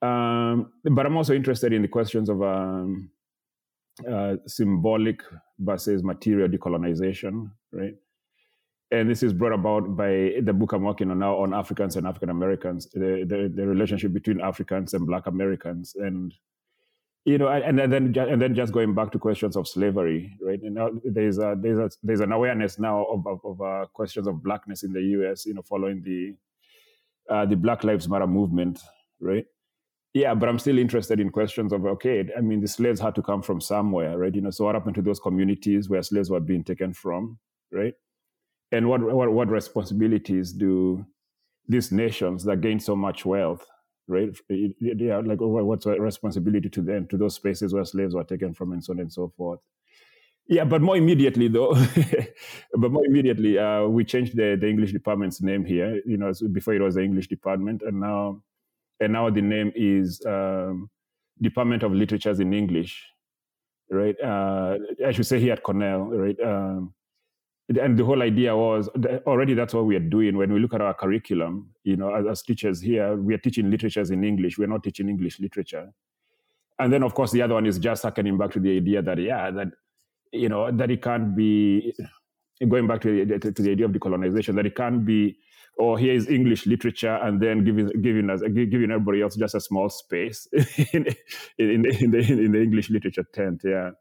Um, 0.01 0.73
but 0.83 1.05
I'm 1.05 1.15
also 1.15 1.33
interested 1.33 1.71
in 1.71 1.81
the 1.81 1.87
questions 1.87 2.29
of 2.29 2.41
um, 2.43 3.09
uh, 4.09 4.35
symbolic 4.45 5.21
versus 5.59 6.03
material 6.03 6.49
decolonization, 6.49 7.51
right? 7.71 7.95
And 8.91 9.09
this 9.09 9.23
is 9.23 9.33
brought 9.33 9.53
about 9.53 9.95
by 9.95 10.33
the 10.43 10.53
book 10.53 10.73
I'm 10.73 10.83
working 10.83 11.11
on 11.11 11.19
now 11.19 11.37
on 11.37 11.53
Africans 11.53 11.95
and 11.95 12.05
African 12.05 12.29
Americans, 12.29 12.87
the, 12.93 13.25
the, 13.27 13.51
the 13.53 13.65
relationship 13.65 14.13
between 14.13 14.41
Africans 14.41 14.93
and 14.93 15.07
Black 15.07 15.25
Americans, 15.27 15.95
and 15.95 16.33
you 17.25 17.39
know, 17.39 17.47
and, 17.47 17.79
and 17.79 17.91
then 17.91 18.15
and 18.15 18.39
then 18.39 18.53
just 18.53 18.71
going 18.71 18.93
back 18.93 19.11
to 19.11 19.19
questions 19.19 19.55
of 19.55 19.67
slavery, 19.67 20.37
right? 20.41 20.61
And 20.61 20.75
now 20.75 20.91
there's 21.03 21.39
a, 21.39 21.55
there's 21.59 21.79
a, 21.79 21.89
there's 22.03 22.19
an 22.19 22.31
awareness 22.31 22.77
now 22.77 23.03
of 23.05 23.25
of, 23.25 23.39
of 23.43 23.61
uh, 23.61 23.85
questions 23.93 24.27
of 24.27 24.43
blackness 24.43 24.83
in 24.83 24.93
the 24.93 25.01
U.S. 25.01 25.45
You 25.45 25.55
know, 25.55 25.63
following 25.63 26.03
the 26.03 26.35
uh, 27.27 27.45
the 27.47 27.55
Black 27.55 27.83
Lives 27.83 28.07
Matter 28.07 28.27
movement, 28.27 28.79
right? 29.19 29.45
Yeah, 30.13 30.35
but 30.35 30.47
I'm 30.47 30.59
still 30.59 30.77
interested 30.77 31.19
in 31.19 31.31
questions 31.31 31.73
of 31.73 31.83
okay, 31.85 32.29
I 32.37 32.41
mean, 32.41 32.61
the 32.61 32.67
slaves 32.67 33.01
had 33.01 33.15
to 33.15 33.23
come 33.23 33.41
from 33.41 33.59
somewhere, 33.59 34.19
right? 34.19 34.33
You 34.33 34.41
know, 34.41 34.51
so 34.51 34.65
what 34.65 34.75
happened 34.75 34.95
to 34.95 35.01
those 35.01 35.19
communities 35.19 35.89
where 35.89 36.03
slaves 36.03 36.29
were 36.29 36.39
being 36.39 36.63
taken 36.63 36.93
from, 36.93 37.39
right? 37.71 37.95
And 38.71 38.87
what 38.87 39.01
what, 39.01 39.31
what 39.31 39.49
responsibilities 39.49 40.53
do 40.53 41.03
these 41.67 41.91
nations 41.91 42.43
that 42.43 42.61
gain 42.61 42.79
so 42.79 42.95
much 42.95 43.25
wealth 43.25 43.65
right? 44.07 44.29
Yeah, 44.49 45.17
like 45.19 45.39
what's 45.39 45.85
a 45.85 45.99
responsibility 45.99 46.69
to 46.69 46.81
them, 46.81 47.07
to 47.07 47.17
those 47.17 47.35
spaces 47.35 47.73
where 47.73 47.85
slaves 47.85 48.13
were 48.13 48.23
taken 48.23 48.53
from, 48.53 48.71
and 48.73 48.83
so 48.83 48.93
on 48.93 48.99
and 48.99 49.11
so 49.11 49.31
forth. 49.35 49.61
Yeah, 50.47 50.63
but 50.63 50.81
more 50.81 50.95
immediately 50.95 51.47
though, 51.47 51.73
but 52.73 52.91
more 52.91 53.05
immediately, 53.05 53.57
uh, 53.57 53.85
we 53.85 54.05
changed 54.05 54.35
the, 54.35 54.55
the 54.59 54.69
English 54.69 54.91
department's 54.91 55.41
name 55.41 55.65
here. 55.65 56.01
You 56.05 56.17
know, 56.17 56.31
before 56.51 56.75
it 56.75 56.81
was 56.81 56.95
the 56.95 57.03
English 57.03 57.27
department, 57.27 57.81
and 57.81 57.99
now, 57.99 58.41
and 58.99 59.13
now 59.13 59.29
the 59.31 59.41
name 59.41 59.71
is 59.75 60.21
um, 60.25 60.89
Department 61.41 61.81
of 61.81 61.93
Literatures 61.93 62.39
in 62.39 62.53
English, 62.53 63.03
right? 63.89 64.15
Uh, 64.21 64.77
I 65.05 65.11
should 65.11 65.25
say 65.25 65.39
here 65.39 65.53
at 65.53 65.63
Cornell, 65.63 66.05
right? 66.05 66.39
Um, 66.39 66.93
and 67.69 67.97
the 67.97 68.05
whole 68.05 68.21
idea 68.21 68.55
was 68.55 68.89
already 69.25 69.53
that's 69.53 69.73
what 69.73 69.85
we 69.85 69.95
are 69.95 69.99
doing. 69.99 70.37
When 70.37 70.53
we 70.53 70.59
look 70.59 70.73
at 70.73 70.81
our 70.81 70.93
curriculum 70.93 71.69
you 71.83 71.95
know 71.95 72.13
as, 72.13 72.25
as, 72.27 72.41
teachers 72.43 72.81
here 72.81 73.15
we 73.15 73.33
are 73.33 73.39
teaching 73.39 73.71
literatures 73.71 74.11
in 74.11 74.23
english. 74.23 74.57
We're 74.57 74.67
not 74.67 74.83
teaching 74.83 75.09
english 75.09 75.39
literature. 75.39 75.91
And 76.77 76.91
then 76.91 77.03
of 77.03 77.13
course 77.13 77.31
the 77.31 77.41
other 77.41 77.55
one 77.55 77.65
is 77.65 77.79
just 77.79 78.03
harkening 78.03 78.37
back 78.37 78.51
to 78.51 78.59
the 78.59 78.77
idea 78.77 79.01
that 79.01 79.17
yeah 79.19 79.51
that 79.51 79.67
you 80.31 80.49
know 80.49 80.71
that 80.71 80.91
it 80.91 81.01
can't 81.01 81.35
be 81.35 81.93
going 82.67 82.87
back 82.87 83.01
to 83.01 83.25
the, 83.25 83.39
to 83.39 83.61
the 83.61 83.71
idea 83.71 83.85
of 83.85 83.91
decolonization 83.91 84.55
that 84.55 84.65
it 84.65 84.75
can't 84.75 85.05
be 85.05 85.37
oh 85.79 85.95
here 85.95 86.13
is 86.13 86.29
english 86.29 86.65
literature 86.65 87.15
and 87.23 87.41
then 87.41 87.63
giving 87.65 87.89
giving 88.01 88.29
us 88.29 88.41
giving 88.41 88.91
everybody 88.91 89.21
else 89.21 89.35
just 89.35 89.55
a 89.55 89.59
small 89.59 89.89
space 89.89 90.47
in, 90.93 91.05
in, 91.57 91.85
in, 91.85 92.11
the, 92.11 92.19
in 92.19 92.51
the 92.53 92.61
english 92.61 92.89
literature 92.89 93.25
tent 93.33 93.61
yeah 93.65 93.91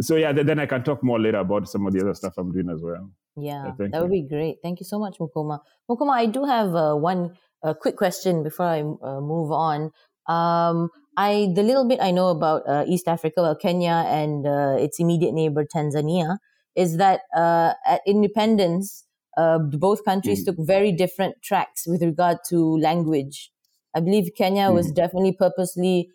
so 0.00 0.16
yeah, 0.16 0.32
then 0.32 0.58
I 0.58 0.66
can 0.66 0.82
talk 0.82 1.02
more 1.02 1.20
later 1.20 1.38
about 1.38 1.68
some 1.68 1.86
of 1.86 1.92
the 1.92 2.00
other 2.00 2.14
stuff 2.14 2.34
I'm 2.36 2.52
doing 2.52 2.68
as 2.70 2.80
well. 2.82 3.10
Yeah, 3.36 3.72
that 3.78 3.90
you. 3.92 4.00
would 4.00 4.10
be 4.10 4.26
great. 4.28 4.56
Thank 4.62 4.80
you 4.80 4.86
so 4.86 4.98
much, 4.98 5.18
Mukoma. 5.18 5.60
Mukoma, 5.90 6.14
I 6.14 6.26
do 6.26 6.44
have 6.44 6.74
uh, 6.74 6.94
one 6.94 7.36
uh, 7.62 7.74
quick 7.74 7.96
question 7.96 8.42
before 8.42 8.66
I 8.66 8.80
uh, 8.80 9.20
move 9.20 9.50
on. 9.52 9.90
Um, 10.26 10.90
I 11.16 11.52
the 11.54 11.62
little 11.62 11.88
bit 11.88 12.00
I 12.00 12.10
know 12.10 12.28
about 12.28 12.68
uh, 12.68 12.84
East 12.86 13.08
Africa, 13.08 13.42
well, 13.42 13.56
Kenya 13.56 14.04
and 14.06 14.46
uh, 14.46 14.76
its 14.78 14.98
immediate 14.98 15.32
neighbor 15.32 15.64
Tanzania, 15.64 16.38
is 16.74 16.96
that 16.96 17.20
uh, 17.36 17.74
at 17.86 18.00
independence, 18.06 19.04
both 19.36 20.04
countries 20.04 20.42
mm. 20.42 20.46
took 20.46 20.56
very 20.66 20.92
different 20.92 21.36
tracks 21.42 21.86
with 21.86 22.02
regard 22.02 22.38
to 22.48 22.78
language. 22.78 23.50
I 23.94 24.00
believe 24.00 24.30
Kenya 24.36 24.68
mm. 24.68 24.74
was 24.74 24.90
definitely 24.90 25.32
purposely 25.32 26.10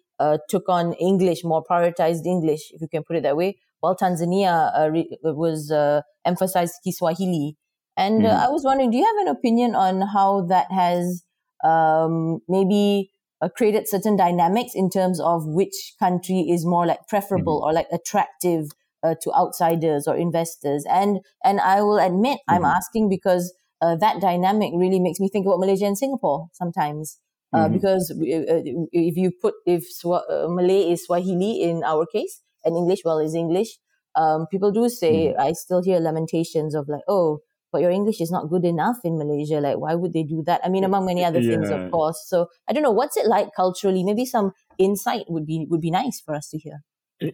took 0.50 0.68
on 0.68 0.94
English, 0.94 1.46
more 1.46 1.64
prioritized 1.64 2.26
English, 2.26 2.72
if 2.72 2.82
you 2.82 2.90
can 2.90 3.04
put 3.04 3.16
it 3.16 3.24
that 3.24 3.38
way, 3.38 3.56
while 3.80 3.96
Tanzania 3.96 4.72
uh, 4.78 4.90
re- 4.90 5.18
was 5.24 5.72
uh, 5.72 6.02
emphasized 6.26 6.76
Kiswahili. 6.84 7.58
And 7.98 8.24
mm. 8.24 8.30
I 8.30 8.48
was 8.50 8.64
wondering, 8.64 8.92
do 8.92 8.98
you 8.98 9.06
have 9.06 9.28
an 9.28 9.36
opinion 9.36 9.76
on 9.76 10.02
how 10.02 10.42
that 10.48 10.72
has 10.72 11.24
um, 11.64 12.40
maybe 12.48 13.12
uh, 13.42 13.50
created 13.50 13.88
certain 13.88 14.16
dynamics 14.16 14.72
in 14.74 14.90
terms 14.90 15.20
of 15.20 15.46
which 15.46 15.94
country 16.00 16.42
is 16.50 16.66
more 16.66 16.86
like 16.86 17.08
preferable 17.08 17.62
mm. 17.62 17.64
or 17.64 17.74
like 17.74 17.88
attractive 17.92 18.70
uh, 19.04 19.16
to 19.22 19.34
outsiders 19.34 20.08
or 20.08 20.16
investors? 20.16 20.86
And 20.90 21.20
and 21.44 21.60
I 21.60 21.82
will 21.82 22.00
admit, 22.00 22.40
mm. 22.40 22.54
I'm 22.54 22.62
mm-hmm. 22.62 22.78
asking 22.78 23.10
because 23.10 23.54
uh, 23.82 23.96
that 23.98 24.22
dynamic 24.22 24.72
really 24.76 25.00
makes 25.00 25.20
me 25.20 25.30
think 25.30 25.46
about 25.46 25.60
Malaysia 25.60 25.86
and 25.86 25.98
Singapore 25.98 26.48
sometimes. 26.54 27.20
Uh, 27.52 27.66
mm-hmm. 27.66 27.74
because 27.74 28.14
if 28.22 29.18
you 29.18 29.32
put 29.42 29.56
if 29.66 29.84
Swa- 29.90 30.48
Malay 30.54 30.92
is 30.92 31.06
Swahili 31.06 31.64
in 31.64 31.84
our 31.84 32.06
case, 32.06 32.42
and 32.64 32.76
English 32.76 33.02
well 33.06 33.20
is 33.20 33.36
English. 33.36 33.78
Um, 34.16 34.48
people 34.52 34.72
do 34.72 34.90
say, 34.90 35.34
mm. 35.34 35.40
I 35.40 35.54
still 35.54 35.82
hear 35.84 36.00
lamentations 36.00 36.76
of 36.76 36.90
like, 36.90 37.04
oh, 37.08 37.40
but 37.72 37.82
your 37.82 37.92
English 37.92 38.20
is 38.20 38.32
not 38.32 38.50
good 38.50 38.66
enough 38.66 38.98
in 39.04 39.18
Malaysia. 39.18 39.62
Like, 39.62 39.78
why 39.78 39.94
would 39.96 40.14
they 40.14 40.24
do 40.24 40.44
that? 40.46 40.62
I 40.64 40.70
mean, 40.70 40.84
among 40.84 41.06
many 41.06 41.24
other 41.24 41.40
yeah. 41.40 41.52
things, 41.52 41.70
of 41.70 41.92
course. 41.92 42.26
So 42.28 42.48
I 42.68 42.74
don't 42.74 42.84
know, 42.84 42.92
what's 42.92 43.18
it 43.18 43.28
like 43.28 43.50
culturally? 43.56 44.04
Maybe 44.04 44.26
some 44.26 44.54
insight 44.78 45.26
would 45.30 45.46
be 45.46 45.68
would 45.70 45.82
be 45.82 45.92
nice 45.92 46.20
for 46.20 46.34
us 46.34 46.50
to 46.50 46.58
hear. 46.58 46.82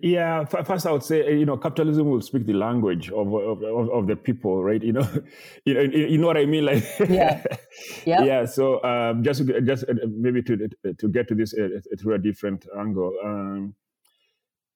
Yeah, 0.01 0.45
first 0.45 0.87
I 0.87 0.91
would 0.91 1.03
say 1.03 1.37
you 1.37 1.45
know 1.45 1.57
capitalism 1.57 2.09
will 2.09 2.21
speak 2.21 2.47
the 2.47 2.53
language 2.53 3.11
of 3.11 3.31
of, 3.31 3.61
of, 3.61 3.89
of 3.91 4.07
the 4.07 4.15
people, 4.15 4.63
right? 4.63 4.81
You 4.81 4.93
know, 4.93 5.07
you 5.65 5.75
know, 5.75 5.81
you 5.81 6.17
know 6.17 6.25
what 6.25 6.37
I 6.37 6.45
mean, 6.45 6.65
like 6.65 6.83
yeah, 7.07 7.43
yeah. 8.05 8.23
yeah 8.23 8.45
so 8.45 8.83
um, 8.83 9.23
just 9.23 9.43
just 9.63 9.83
uh, 9.87 9.93
maybe 10.09 10.41
to 10.41 10.67
to 10.97 11.07
get 11.07 11.27
to 11.27 11.35
this 11.35 11.53
uh, 11.53 11.69
through 11.99 12.15
a 12.15 12.17
different 12.17 12.65
angle. 12.75 13.13
Um, 13.23 13.75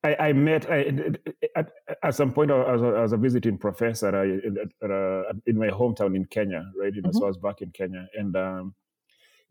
I, 0.04 0.16
I 0.20 0.34
met 0.34 0.70
I, 0.72 1.12
at, 1.56 1.72
at, 2.04 2.16
some 2.16 2.32
point 2.32 2.52
as 2.52 2.82
a, 2.82 3.02
as 3.04 3.12
a 3.12 3.18
visiting 3.18 3.58
professor 3.58 4.08
I, 4.16 4.86
uh, 4.86 5.34
in 5.46 5.58
my 5.58 5.68
hometown 5.68 6.16
in 6.16 6.26
Kenya, 6.26 6.72
right? 6.80 6.94
You 6.94 7.02
know, 7.02 7.10
mm-hmm. 7.10 7.18
So 7.18 7.26
I 7.26 7.28
was 7.28 7.38
back 7.38 7.62
in 7.62 7.72
Kenya, 7.72 8.08
and 8.16 8.36
um, 8.36 8.76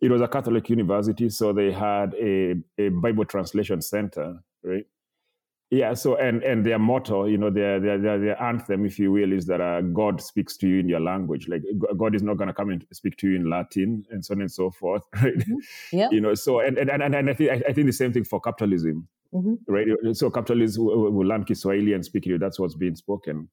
it 0.00 0.10
was 0.10 0.22
a 0.22 0.28
Catholic 0.28 0.70
university, 0.70 1.28
so 1.28 1.52
they 1.52 1.70
had 1.70 2.14
a, 2.14 2.54
a 2.78 2.88
Bible 2.88 3.26
translation 3.26 3.82
center, 3.82 4.38
right? 4.62 4.86
Yeah. 5.70 5.92
So 5.92 6.16
and 6.16 6.42
and 6.42 6.64
their 6.64 6.78
motto, 6.78 7.26
you 7.26 7.36
know, 7.36 7.50
their 7.50 7.78
their 7.78 7.98
their, 7.98 8.18
their 8.18 8.42
anthem, 8.42 8.86
if 8.86 8.98
you 8.98 9.12
will, 9.12 9.32
is 9.34 9.44
that 9.46 9.60
uh, 9.60 9.82
God 9.82 10.22
speaks 10.22 10.56
to 10.58 10.68
you 10.68 10.80
in 10.80 10.88
your 10.88 11.00
language. 11.00 11.46
Like 11.46 11.62
God 11.98 12.14
is 12.14 12.22
not 12.22 12.38
going 12.38 12.48
to 12.48 12.54
come 12.54 12.70
and 12.70 12.86
speak 12.94 13.18
to 13.18 13.28
you 13.28 13.36
in 13.36 13.50
Latin 13.50 14.06
and 14.10 14.24
so 14.24 14.32
on 14.34 14.40
and 14.40 14.50
so 14.50 14.70
forth, 14.70 15.02
right? 15.16 15.36
Mm-hmm. 15.36 15.96
Yeah. 15.98 16.08
You 16.10 16.22
know. 16.22 16.32
So 16.32 16.60
and 16.60 16.78
and 16.78 16.88
and, 16.88 17.14
and 17.14 17.28
I 17.28 17.34
think 17.34 17.50
I 17.50 17.72
think 17.74 17.86
the 17.86 17.92
same 17.92 18.14
thing 18.14 18.24
for 18.24 18.40
capitalism 18.40 19.08
Mm-hmm. 19.34 19.54
Right. 19.66 19.86
So 20.12 20.30
capitalists 20.30 20.78
will, 20.78 21.10
will 21.10 21.26
learn 21.26 21.44
Kiswahili 21.44 21.92
and 21.92 22.04
speak 22.04 22.26
it. 22.26 22.40
That's 22.40 22.58
what's 22.58 22.74
being 22.74 22.96
spoken. 22.96 23.48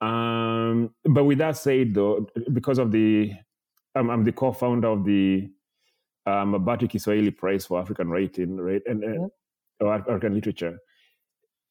Um, 0.00 0.90
but 1.04 1.24
with 1.24 1.38
that 1.38 1.56
said, 1.56 1.94
though, 1.94 2.28
because 2.52 2.78
of 2.78 2.92
the, 2.92 3.32
I'm, 3.94 4.10
I'm 4.10 4.24
the 4.24 4.32
co-founder 4.32 4.88
of 4.88 5.04
the 5.04 5.48
um, 6.26 6.52
Mabati 6.54 6.88
Kiswahili 6.88 7.30
Prize 7.30 7.66
for 7.66 7.80
African 7.80 8.08
Writing, 8.08 8.56
right, 8.56 8.82
and 8.86 9.02
mm-hmm. 9.02 9.84
or 9.84 9.94
African 9.94 10.34
literature, 10.34 10.78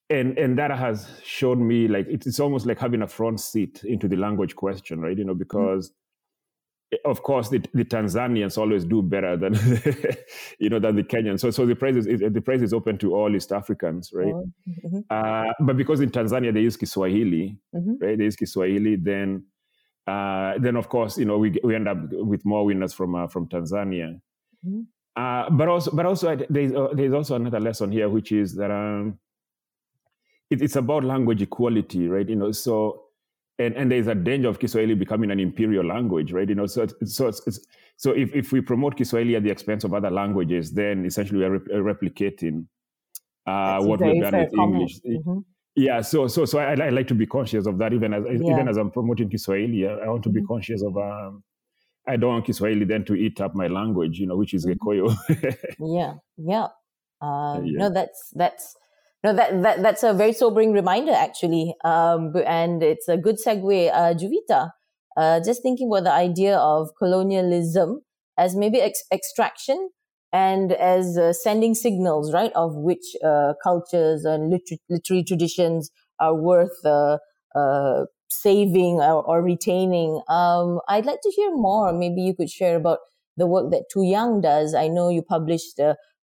and 0.10 0.38
and 0.38 0.58
that 0.58 0.72
has 0.72 1.10
shown 1.24 1.68
me 1.68 1.88
like 1.88 2.08
it's 2.08 2.40
almost 2.40 2.66
like 2.66 2.80
having 2.80 3.02
a 3.02 3.08
front 3.08 3.40
seat 3.40 3.84
into 3.84 4.08
the 4.08 4.16
language 4.16 4.56
question, 4.56 5.02
right? 5.02 5.18
You 5.18 5.26
know, 5.26 5.34
because 5.34 5.92
of 7.06 7.24
course, 7.24 7.50
the, 7.50 7.60
the, 7.74 7.86
Tanzanians 7.86 8.58
always 8.58 8.86
do 8.86 9.02
better 9.02 9.38
than 9.38 9.54
you 10.60 10.70
know 10.70 10.80
than 10.80 10.96
the 10.96 11.04
Kenyans. 11.04 11.40
So, 11.40 11.52
so 11.52 11.66
the 11.66 11.76
prize 11.76 11.96
is 11.96 12.06
the 12.06 12.42
prize 12.42 12.62
is 12.62 12.74
open 12.74 12.98
to 13.00 13.16
all 13.16 13.36
East 13.36 13.52
Africans, 13.52 14.12
right? 14.14 14.34
Mm-hmm. 14.34 15.00
Uh, 15.10 15.54
but 15.62 15.78
because 15.78 16.02
in 16.02 16.10
Tanzania 16.10 16.54
they 16.54 16.62
use 16.62 16.78
Kiswahili, 16.78 17.58
mm-hmm. 17.76 18.04
right? 18.04 18.18
They 18.18 18.24
use 18.26 18.36
Kiswahili, 18.36 18.96
then 18.96 19.46
uh, 20.08 20.58
then 20.60 20.76
of 20.76 20.90
course 20.90 21.18
you 21.18 21.26
know 21.26 21.38
we 21.38 21.58
we 21.64 21.76
end 21.76 21.88
up 21.88 21.98
with 22.12 22.46
more 22.46 22.66
winners 22.66 22.94
from 22.94 23.16
uh, 23.16 23.28
from 23.28 23.48
Tanzania. 23.48 24.20
Mm-hmm. 24.66 24.82
Uh, 25.16 25.50
but 25.52 25.68
also, 25.68 25.92
but 25.92 26.06
also 26.06 26.36
there's 26.50 26.74
uh, 26.74 26.90
there's 26.94 27.14
also 27.14 27.36
another 27.36 27.60
lesson 27.60 27.92
here, 27.92 28.10
which 28.10 28.32
is 28.32 28.56
that 28.56 28.72
um, 28.72 29.20
it, 30.50 30.62
it's 30.62 30.76
about 30.76 31.04
language 31.04 31.42
equality, 31.42 32.08
right? 32.08 32.28
You 32.28 32.36
know, 32.36 32.52
so 32.52 33.03
and 33.60 33.76
and 33.76 33.92
there's 33.92 34.08
a 34.08 34.16
danger 34.16 34.50
of 34.50 34.60
Kiswahili 34.60 34.96
becoming 34.96 35.32
an 35.32 35.40
imperial 35.40 35.86
language, 35.86 36.32
right? 36.32 36.48
You 36.48 36.56
know, 36.56 36.66
so 36.66 36.88
so 37.06 37.28
it's, 37.28 37.60
so 37.98 38.12
if, 38.12 38.34
if 38.36 38.52
we 38.52 38.62
promote 38.62 38.98
Kiswahili 38.98 39.36
at 39.36 39.44
the 39.44 39.52
expense 39.52 39.84
of 39.84 39.94
other 39.94 40.10
languages, 40.10 40.74
then 40.74 41.06
essentially 41.06 41.40
we 41.40 41.46
are 41.46 41.60
replicating 41.82 42.66
uh, 43.46 43.82
what 43.84 44.02
we've 44.02 44.22
done 44.22 44.40
with 44.40 44.54
English. 44.54 45.00
Mm-hmm. 45.08 45.40
Yeah, 45.76 46.02
so 46.02 46.28
so 46.28 46.46
so 46.46 46.60
I, 46.60 46.74
I, 46.74 46.90
like 46.90 47.08
to 47.08 47.16
be 47.16 47.26
conscious 47.26 47.66
of 47.66 47.78
that, 47.80 47.94
even 47.94 48.14
as 48.14 48.24
yeah. 48.28 48.54
even 48.54 48.68
as 48.68 48.78
I'm 48.78 48.92
promoting 48.92 49.30
Kiswahili, 49.30 49.88
I, 49.88 49.94
I 49.94 50.08
want 50.08 50.24
to 50.24 50.30
be 50.30 50.40
mm-hmm. 50.40 50.48
conscious 50.48 50.84
of. 50.84 50.96
Um, 50.98 51.44
I 52.06 52.18
don't 52.18 52.32
want 52.32 52.46
Kiswahili 52.46 52.84
then 52.84 53.06
to 53.06 53.16
eat 53.16 53.40
up 53.40 53.56
my 53.56 53.68
language, 53.68 54.20
you 54.20 54.28
know, 54.28 54.36
which 54.36 54.54
is 54.54 54.66
mm-hmm. 54.66 55.46
Yeah, 55.96 56.16
yeah. 56.38 56.68
Uh, 57.22 57.62
yeah. 57.64 57.78
No, 57.78 57.90
that's 57.90 58.30
that's 58.36 58.76
no, 59.24 59.34
that, 59.34 59.62
that 59.64 59.82
that's 59.82 60.04
a 60.04 60.14
very 60.14 60.34
sobering 60.34 60.74
reminder, 60.74 61.14
actually, 61.14 61.76
um, 61.86 62.34
and 62.46 62.84
it's 62.84 63.08
a 63.08 63.18
good 63.18 63.38
segue. 63.44 63.90
Uh, 63.94 64.14
Juvita, 64.14 64.72
uh, 65.16 65.40
just 65.44 65.62
thinking 65.62 65.90
about 65.92 66.04
the 66.04 66.12
idea 66.14 66.58
of 66.58 66.90
colonialism 66.98 68.02
as 68.38 68.56
maybe 68.56 68.82
ex- 68.82 69.04
extraction 69.12 69.90
and 70.34 70.74
as 70.74 71.18
uh, 71.18 71.32
sending 71.32 71.74
signals, 71.76 72.34
right, 72.34 72.52
of 72.56 72.76
which 72.76 73.16
uh, 73.24 73.54
cultures 73.64 74.26
and 74.26 74.50
liter- 74.50 74.82
literary 74.90 75.24
traditions 75.24 75.90
are 76.20 76.36
worth 76.36 76.84
uh, 76.86 77.18
uh, 77.56 78.06
saving 78.30 78.96
or, 78.96 79.24
or 79.24 79.42
retaining. 79.42 80.22
Um, 80.28 80.80
I'd 80.90 81.06
like 81.06 81.22
to 81.22 81.32
hear 81.36 81.52
more. 81.56 81.94
Maybe 81.94 82.22
you 82.22 82.36
could 82.36 82.50
share 82.50 82.76
about 82.76 83.00
the 83.38 83.48
work 83.48 83.72
that 83.72 83.86
Tuyang 83.96 84.42
does. 84.42 84.74
I 84.76 84.88
know 84.88 85.10
you 85.10 85.22
published 85.22 85.80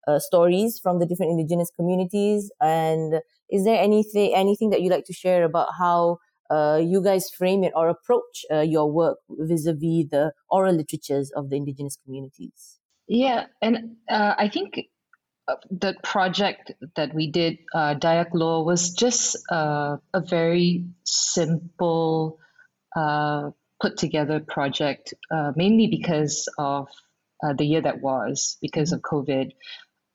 uh, 0.08 0.18
stories 0.18 0.80
from 0.82 0.98
the 0.98 1.06
different 1.06 1.32
indigenous 1.32 1.70
communities. 1.76 2.50
And 2.60 3.20
is 3.50 3.64
there 3.64 3.80
anything 3.80 4.34
anything 4.34 4.70
that 4.70 4.82
you 4.82 4.90
like 4.90 5.04
to 5.04 5.12
share 5.12 5.44
about 5.44 5.68
how 5.78 6.18
uh, 6.50 6.80
you 6.82 7.02
guys 7.02 7.30
frame 7.30 7.62
it 7.64 7.72
or 7.76 7.88
approach 7.88 8.44
uh, 8.50 8.60
your 8.60 8.90
work 8.90 9.18
vis-a-vis 9.28 10.08
the 10.10 10.32
oral 10.48 10.74
literatures 10.74 11.30
of 11.36 11.50
the 11.50 11.56
indigenous 11.56 11.96
communities? 12.04 12.78
Yeah, 13.06 13.46
and 13.62 13.96
uh, 14.08 14.34
I 14.36 14.48
think 14.48 14.80
uh, 15.48 15.56
the 15.70 15.94
project 16.02 16.72
that 16.96 17.14
we 17.14 17.30
did, 17.30 17.58
uh, 17.74 17.94
Dayak 17.94 18.34
Lore, 18.34 18.64
was 18.64 18.92
just 18.92 19.36
uh, 19.50 19.96
a 20.12 20.20
very 20.20 20.84
simple, 21.04 22.38
uh, 22.94 23.50
put 23.80 23.96
together 23.96 24.40
project, 24.40 25.14
mainly 25.56 25.86
because 25.86 26.48
of 26.58 26.88
the 27.56 27.64
year 27.64 27.80
that 27.80 28.00
was, 28.02 28.58
because 28.60 28.92
of 28.92 29.00
COVID 29.00 29.52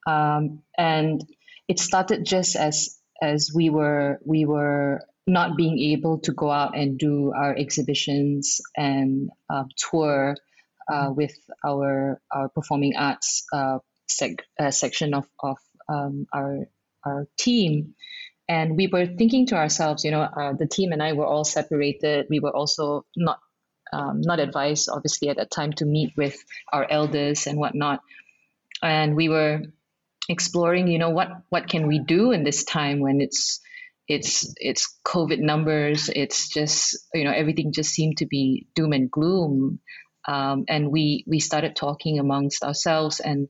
um, 0.07 0.61
and 0.77 1.23
it 1.67 1.79
started 1.79 2.25
just 2.25 2.55
as 2.55 2.99
as 3.21 3.51
we 3.53 3.69
were 3.69 4.19
we 4.25 4.45
were 4.45 5.01
not 5.25 5.55
being 5.55 5.79
able 5.79 6.19
to 6.19 6.33
go 6.33 6.51
out 6.51 6.77
and 6.77 6.97
do 6.99 7.31
our 7.31 7.55
exhibitions 7.55 8.59
and 8.75 9.29
uh, 9.49 9.63
tour 9.77 10.35
uh, 10.91 11.09
with 11.15 11.35
our 11.65 12.21
our 12.31 12.49
performing 12.49 12.95
arts 12.97 13.45
uh, 13.53 13.79
sec- 14.07 14.45
uh, 14.59 14.71
section 14.71 15.13
of 15.13 15.25
of 15.41 15.57
um, 15.87 16.27
our 16.33 16.67
our 17.05 17.27
team. 17.37 17.95
And 18.49 18.75
we 18.75 18.87
were 18.87 19.05
thinking 19.05 19.47
to 19.47 19.55
ourselves, 19.55 20.03
you 20.03 20.11
know, 20.11 20.21
uh, 20.21 20.53
the 20.53 20.67
team 20.67 20.91
and 20.91 21.01
I 21.01 21.13
were 21.13 21.25
all 21.25 21.45
separated. 21.45 22.27
We 22.29 22.39
were 22.39 22.53
also 22.53 23.05
not 23.15 23.39
um, 23.93 24.21
not 24.21 24.39
advised, 24.39 24.89
obviously, 24.91 25.29
at 25.29 25.37
that 25.37 25.51
time 25.51 25.71
to 25.73 25.85
meet 25.85 26.13
with 26.17 26.35
our 26.71 26.85
elders 26.89 27.47
and 27.47 27.57
whatnot. 27.57 28.01
And 28.81 29.15
we 29.15 29.29
were 29.29 29.61
exploring 30.29 30.87
you 30.87 30.99
know 30.99 31.09
what 31.09 31.29
what 31.49 31.67
can 31.67 31.87
we 31.87 31.99
do 31.99 32.31
in 32.31 32.43
this 32.43 32.63
time 32.63 32.99
when 32.99 33.19
it's 33.21 33.59
it's 34.07 34.53
it's 34.57 34.97
covid 35.05 35.39
numbers 35.39 36.09
it's 36.13 36.49
just 36.49 36.97
you 37.13 37.23
know 37.23 37.31
everything 37.31 37.71
just 37.73 37.91
seemed 37.91 38.17
to 38.17 38.25
be 38.25 38.67
doom 38.75 38.93
and 38.93 39.09
gloom. 39.11 39.79
Um, 40.25 40.63
and 40.69 40.89
we 40.89 41.25
we 41.27 41.41
started 41.41 41.75
talking 41.75 42.17
amongst 42.17 42.63
ourselves 42.63 43.19
and 43.19 43.49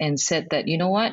and 0.00 0.18
said 0.18 0.48
that 0.50 0.68
you 0.68 0.78
know 0.78 0.88
what 0.88 1.12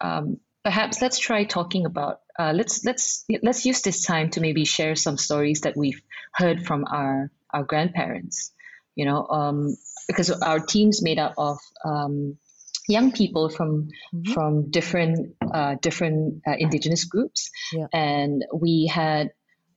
um, 0.00 0.38
perhaps 0.62 1.02
let's 1.02 1.18
try 1.18 1.44
talking 1.44 1.84
about 1.84 2.20
uh, 2.38 2.52
let's 2.54 2.84
let's 2.84 3.24
let's 3.42 3.66
use 3.66 3.82
this 3.82 4.02
time 4.02 4.30
to 4.30 4.40
maybe 4.40 4.64
share 4.64 4.94
some 4.94 5.18
stories 5.18 5.62
that 5.62 5.76
we've 5.76 6.00
heard 6.32 6.64
from 6.64 6.84
our 6.84 7.30
our 7.52 7.64
grandparents 7.64 8.52
you 8.94 9.04
know 9.04 9.26
um, 9.26 9.76
because 10.06 10.30
our 10.30 10.60
team's 10.60 11.02
made 11.02 11.18
up 11.18 11.34
of 11.38 11.58
um, 11.84 12.38
young 12.88 13.12
people 13.12 13.48
from 13.48 13.88
mm-hmm. 14.14 14.32
from 14.32 14.70
different 14.70 15.36
uh, 15.52 15.76
different 15.80 16.42
uh, 16.46 16.54
indigenous 16.58 17.04
groups, 17.04 17.50
yeah. 17.72 17.86
and 17.92 18.44
we 18.54 18.86
had 18.86 19.30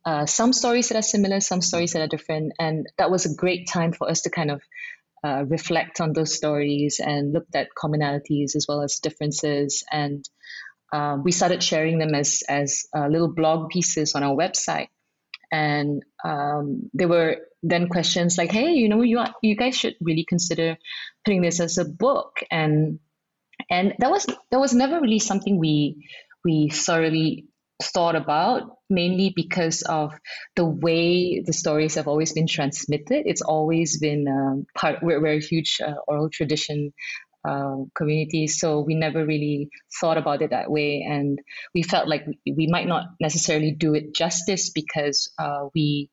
uh, 0.06 0.26
some 0.26 0.54
stories 0.54 0.89
that 0.89 0.98
are 0.98 1.04
similar, 1.04 1.39
some 1.39 1.62
stories 1.62 1.93
that 1.93 2.02
are 2.02 2.08
different, 2.08 2.54
and 2.60 2.88
that 2.98 3.12
was 3.12 3.26
a 3.26 3.36
great 3.36 3.67
time 3.67 3.93
for 3.93 4.10
us 4.10 4.22
to 4.22 4.30
kind 4.30 4.52
of 4.52 4.62
uh, 5.24 5.43
reflect 5.48 6.00
on 6.02 6.13
those 6.13 6.36
stories 6.36 7.00
and 7.04 7.34
look 7.34 7.45
at 7.54 7.67
commonalities 7.78 8.56
as 8.56 8.65
well 8.67 8.82
as 8.82 9.00
differences, 9.00 9.84
and 9.91 10.24
um, 10.93 11.24
we 11.24 11.32
started 11.32 11.62
sharing 11.63 12.00
them 12.00 12.15
as 12.15 12.43
as 12.48 12.86
uh, 12.95 13.08
little 13.08 13.34
blog 13.34 13.69
pieces 13.69 14.15
on 14.15 14.24
our 14.24 14.36
website, 14.36 14.88
and 15.52 16.04
um, 16.24 16.89
there 16.93 17.08
were 17.08 17.38
then 17.63 17.89
questions 17.89 18.38
like, 18.38 18.52
"Hey, 18.52 18.74
you 18.74 18.89
know, 18.89 19.02
you 19.02 19.24
you 19.41 19.56
guys 19.56 19.76
should 19.76 19.95
really 20.02 20.26
consider 20.28 20.78
putting 21.26 21.41
this 21.41 21.60
as 21.60 21.78
a 21.78 21.86
book." 21.86 22.39
And 22.52 23.00
and 23.69 23.93
that 24.00 24.12
was 24.12 24.26
that 24.52 24.60
was 24.60 24.74
never 24.74 25.00
really 25.00 25.19
something 25.19 25.60
we 25.60 26.08
we 26.43 26.69
thoroughly 26.69 27.45
thought 27.82 28.15
about 28.15 28.63
mainly 28.89 29.32
because 29.34 29.84
of 29.84 30.13
the 30.56 30.65
way 30.65 31.41
the 31.45 31.54
stories 31.54 31.95
have 31.95 32.08
always 32.08 32.34
been 32.34 32.48
transmitted 32.48 33.24
it's 33.26 33.41
always 33.41 34.00
been 34.00 34.28
um, 34.28 34.65
part 34.76 35.02
we're, 35.02 35.22
we're 35.22 35.38
a 35.38 35.39
huge 35.39 35.80
uh, 35.86 35.93
oral 36.08 36.30
tradition 36.30 36.91
uh, 37.48 37.78
community 37.95 38.48
so 38.48 38.82
we 38.82 38.95
never 38.95 39.26
really 39.26 39.69
thought 40.02 40.17
about 40.17 40.41
it 40.41 40.50
that 40.50 40.69
way 40.69 41.06
and 41.10 41.39
we 41.74 41.82
felt 41.82 42.08
like 42.08 42.26
we 42.45 42.67
might 42.67 42.88
not 42.88 43.06
necessarily 43.22 43.72
do 43.72 43.93
it 43.93 44.13
justice 44.13 44.72
because 44.72 45.32
uh, 45.39 45.67
we 45.74 46.10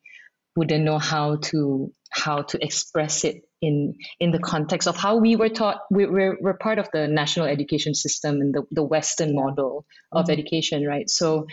wouldn't 0.57 0.83
know 0.83 0.97
how 0.97 1.35
to 1.35 1.93
how 2.11 2.41
to 2.41 2.63
express 2.63 3.23
it 3.23 3.43
in 3.61 3.93
in 4.19 4.31
the 4.31 4.39
context 4.39 4.87
of 4.87 4.97
how 4.97 5.17
we 5.17 5.35
were 5.35 5.49
taught 5.49 5.81
we, 5.91 6.05
we're, 6.07 6.37
we're 6.41 6.57
part 6.57 6.79
of 6.79 6.89
the 6.93 7.07
national 7.07 7.45
education 7.45 7.93
system 7.93 8.41
and 8.41 8.53
the, 8.53 8.63
the 8.71 8.83
western 8.83 9.35
model 9.35 9.85
of 10.11 10.25
mm-hmm. 10.25 10.31
education 10.31 10.85
right 10.85 11.09
so 11.09 11.45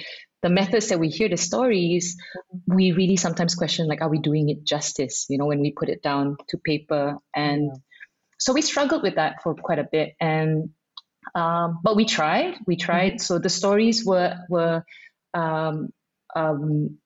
the 0.42 0.48
methods 0.48 0.88
that 0.88 0.98
we 0.98 1.08
hear 1.08 1.28
the 1.28 1.36
stories 1.36 2.16
we 2.66 2.92
really 2.92 3.16
sometimes 3.16 3.54
question 3.54 3.86
like 3.86 4.00
are 4.00 4.08
we 4.08 4.18
doing 4.18 4.48
it 4.48 4.64
justice 4.64 5.26
you 5.28 5.38
know 5.38 5.46
when 5.46 5.60
we 5.60 5.72
put 5.72 5.88
it 5.88 6.02
down 6.02 6.36
to 6.48 6.56
paper 6.58 7.16
and 7.34 7.64
yeah. 7.64 7.78
so 8.38 8.52
we 8.52 8.62
struggled 8.62 9.02
with 9.02 9.16
that 9.16 9.42
for 9.42 9.54
quite 9.54 9.78
a 9.78 9.88
bit 9.90 10.14
and 10.20 10.70
um, 11.34 11.80
but 11.82 11.96
we 11.96 12.04
tried 12.04 12.54
we 12.66 12.76
tried 12.76 13.14
mm-hmm. 13.14 13.26
so 13.26 13.38
the 13.38 13.50
stories 13.50 14.04
were 14.04 14.36
were 14.48 14.82
um, 15.34 15.88
um, 16.36 16.98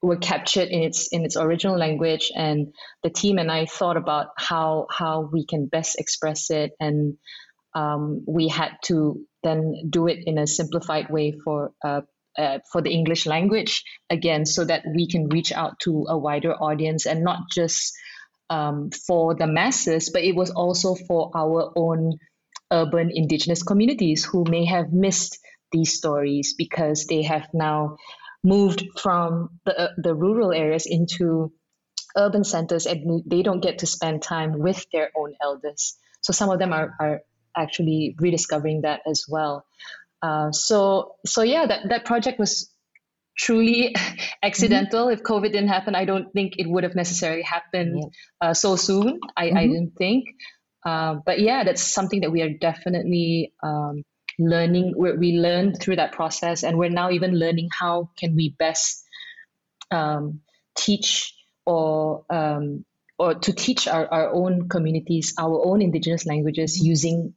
were 0.00 0.16
captured 0.16 0.68
in 0.68 0.82
its 0.82 1.08
in 1.08 1.24
its 1.24 1.36
original 1.36 1.76
language 1.76 2.30
and 2.34 2.72
the 3.02 3.10
team 3.10 3.38
and 3.38 3.50
I 3.50 3.66
thought 3.66 3.96
about 3.96 4.28
how 4.36 4.86
how 4.90 5.28
we 5.32 5.44
can 5.44 5.66
best 5.66 5.98
express 5.98 6.50
it 6.50 6.72
and 6.78 7.16
um, 7.74 8.24
we 8.26 8.48
had 8.48 8.72
to 8.84 9.20
then 9.42 9.88
do 9.90 10.06
it 10.08 10.20
in 10.26 10.38
a 10.38 10.46
simplified 10.46 11.10
way 11.10 11.32
for 11.44 11.72
uh, 11.84 12.02
uh, 12.38 12.58
for 12.70 12.80
the 12.80 12.90
English 12.90 13.26
language 13.26 13.82
again 14.08 14.46
so 14.46 14.64
that 14.64 14.84
we 14.94 15.08
can 15.08 15.28
reach 15.28 15.52
out 15.52 15.80
to 15.80 16.06
a 16.08 16.16
wider 16.16 16.54
audience 16.54 17.06
and 17.06 17.24
not 17.24 17.40
just 17.50 17.92
um, 18.50 18.90
for 18.90 19.34
the 19.34 19.46
masses 19.46 20.10
but 20.10 20.22
it 20.22 20.36
was 20.36 20.50
also 20.50 20.94
for 20.94 21.30
our 21.34 21.72
own 21.76 22.18
urban 22.70 23.10
indigenous 23.12 23.62
communities 23.62 24.24
who 24.24 24.44
may 24.44 24.64
have 24.64 24.92
missed 24.92 25.38
these 25.72 25.94
stories 25.94 26.54
because 26.56 27.06
they 27.06 27.22
have 27.22 27.48
now 27.52 27.96
moved 28.44 28.84
from 29.00 29.60
the, 29.64 29.78
uh, 29.78 29.88
the 29.96 30.14
rural 30.14 30.52
areas 30.52 30.86
into 30.86 31.52
urban 32.16 32.44
centers 32.44 32.86
and 32.86 33.22
they 33.26 33.42
don't 33.42 33.60
get 33.60 33.78
to 33.78 33.86
spend 33.86 34.22
time 34.22 34.58
with 34.58 34.86
their 34.92 35.10
own 35.16 35.34
elders. 35.42 35.96
So 36.22 36.32
some 36.32 36.50
of 36.50 36.58
them 36.58 36.72
are, 36.72 36.94
are 37.00 37.20
actually 37.56 38.16
rediscovering 38.18 38.82
that 38.82 39.00
as 39.06 39.24
well. 39.28 39.64
Uh, 40.22 40.50
so 40.50 41.16
so 41.24 41.42
yeah, 41.42 41.66
that, 41.66 41.88
that 41.88 42.04
project 42.04 42.38
was 42.38 42.72
truly 43.36 43.94
accidental. 44.42 45.06
Mm-hmm. 45.06 45.20
If 45.20 45.22
COVID 45.22 45.52
didn't 45.52 45.68
happen, 45.68 45.94
I 45.94 46.04
don't 46.04 46.32
think 46.32 46.54
it 46.58 46.68
would 46.68 46.84
have 46.84 46.94
necessarily 46.94 47.42
happened 47.42 48.02
yeah. 48.02 48.48
uh, 48.48 48.54
so 48.54 48.76
soon. 48.76 49.20
I, 49.36 49.46
mm-hmm. 49.46 49.56
I 49.56 49.66
didn't 49.66 49.92
think. 49.96 50.24
Uh, 50.84 51.16
but 51.24 51.40
yeah, 51.40 51.64
that's 51.64 51.82
something 51.82 52.22
that 52.22 52.32
we 52.32 52.42
are 52.42 52.50
definitely 52.50 53.52
um, 53.62 54.02
learning 54.38 54.94
we 54.96 55.38
learned 55.38 55.80
through 55.80 55.96
that 55.96 56.12
process 56.12 56.62
and 56.62 56.78
we're 56.78 56.90
now 56.90 57.10
even 57.10 57.38
learning 57.38 57.68
how 57.76 58.10
can 58.16 58.36
we 58.36 58.54
best 58.58 59.04
um, 59.90 60.40
teach 60.76 61.34
or 61.66 62.24
um, 62.30 62.84
or 63.18 63.34
to 63.34 63.52
teach 63.52 63.88
our, 63.88 64.06
our 64.06 64.32
own 64.32 64.68
communities 64.68 65.34
our 65.38 65.66
own 65.66 65.82
indigenous 65.82 66.24
languages 66.24 66.78
using 66.80 67.34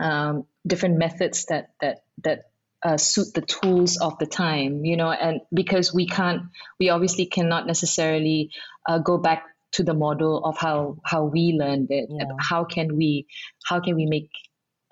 um, 0.00 0.46
different 0.66 0.98
methods 0.98 1.46
that 1.46 1.70
that 1.80 2.04
that 2.24 2.50
uh, 2.84 2.96
suit 2.96 3.32
the 3.34 3.40
tools 3.40 3.98
of 3.98 4.18
the 4.18 4.26
time, 4.26 4.84
you 4.84 4.96
know, 4.96 5.10
and 5.10 5.40
because 5.52 5.92
we 5.92 6.06
can't, 6.06 6.42
we 6.78 6.90
obviously 6.90 7.26
cannot 7.26 7.66
necessarily 7.66 8.50
uh, 8.86 8.98
go 8.98 9.18
back 9.18 9.44
to 9.72 9.82
the 9.82 9.94
model 9.94 10.44
of 10.44 10.56
how 10.56 10.96
how 11.04 11.24
we 11.24 11.56
learned 11.58 11.88
it. 11.90 12.06
Yeah. 12.08 12.26
How 12.38 12.64
can 12.64 12.96
we 12.96 13.26
how 13.64 13.80
can 13.80 13.96
we 13.96 14.06
make 14.06 14.30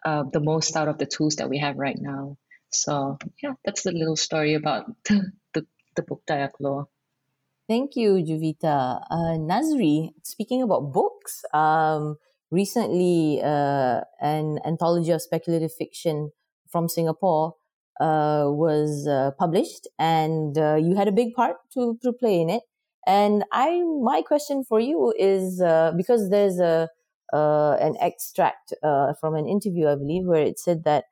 uh, 0.04 0.24
the 0.32 0.40
most 0.40 0.76
out 0.76 0.88
of 0.88 0.98
the 0.98 1.06
tools 1.06 1.36
that 1.36 1.48
we 1.48 1.58
have 1.58 1.76
right 1.76 1.98
now? 1.98 2.36
So 2.70 3.18
yeah, 3.42 3.54
that's 3.64 3.82
the 3.82 3.92
little 3.92 4.16
story 4.16 4.54
about 4.54 4.84
the 5.04 5.66
the, 5.94 6.02
book 6.02 6.22
Dayak 6.28 6.58
Lore. 6.60 6.88
Thank 7.68 7.96
you, 7.96 8.14
Juvita. 8.14 9.00
Uh, 9.10 9.38
Nazri, 9.38 10.10
speaking 10.22 10.62
about 10.62 10.92
books, 10.92 11.44
um, 11.54 12.16
recently 12.50 13.40
uh, 13.42 14.00
an 14.20 14.58
anthology 14.66 15.12
of 15.12 15.22
speculative 15.22 15.72
fiction 15.72 16.30
from 16.68 16.88
Singapore 16.88 17.54
uh, 18.00 18.46
was 18.48 19.06
uh, 19.06 19.30
published, 19.38 19.86
and 19.98 20.58
uh, 20.58 20.74
you 20.74 20.96
had 20.96 21.08
a 21.08 21.12
big 21.12 21.32
part 21.34 21.56
to, 21.72 21.96
to 22.02 22.12
play 22.12 22.40
in 22.40 22.50
it. 22.50 22.62
And 23.06 23.44
I, 23.52 23.82
my 24.02 24.22
question 24.22 24.64
for 24.64 24.80
you 24.80 25.14
is 25.18 25.60
uh, 25.60 25.92
because 25.96 26.30
there's 26.30 26.58
a 26.58 26.88
uh, 27.34 27.76
an 27.80 27.96
extract 28.00 28.72
from 29.20 29.34
an 29.34 29.46
interview, 29.46 29.88
I 29.88 29.96
believe, 29.96 30.24
where 30.24 30.42
it 30.42 30.58
said 30.58 30.84
that 30.84 31.04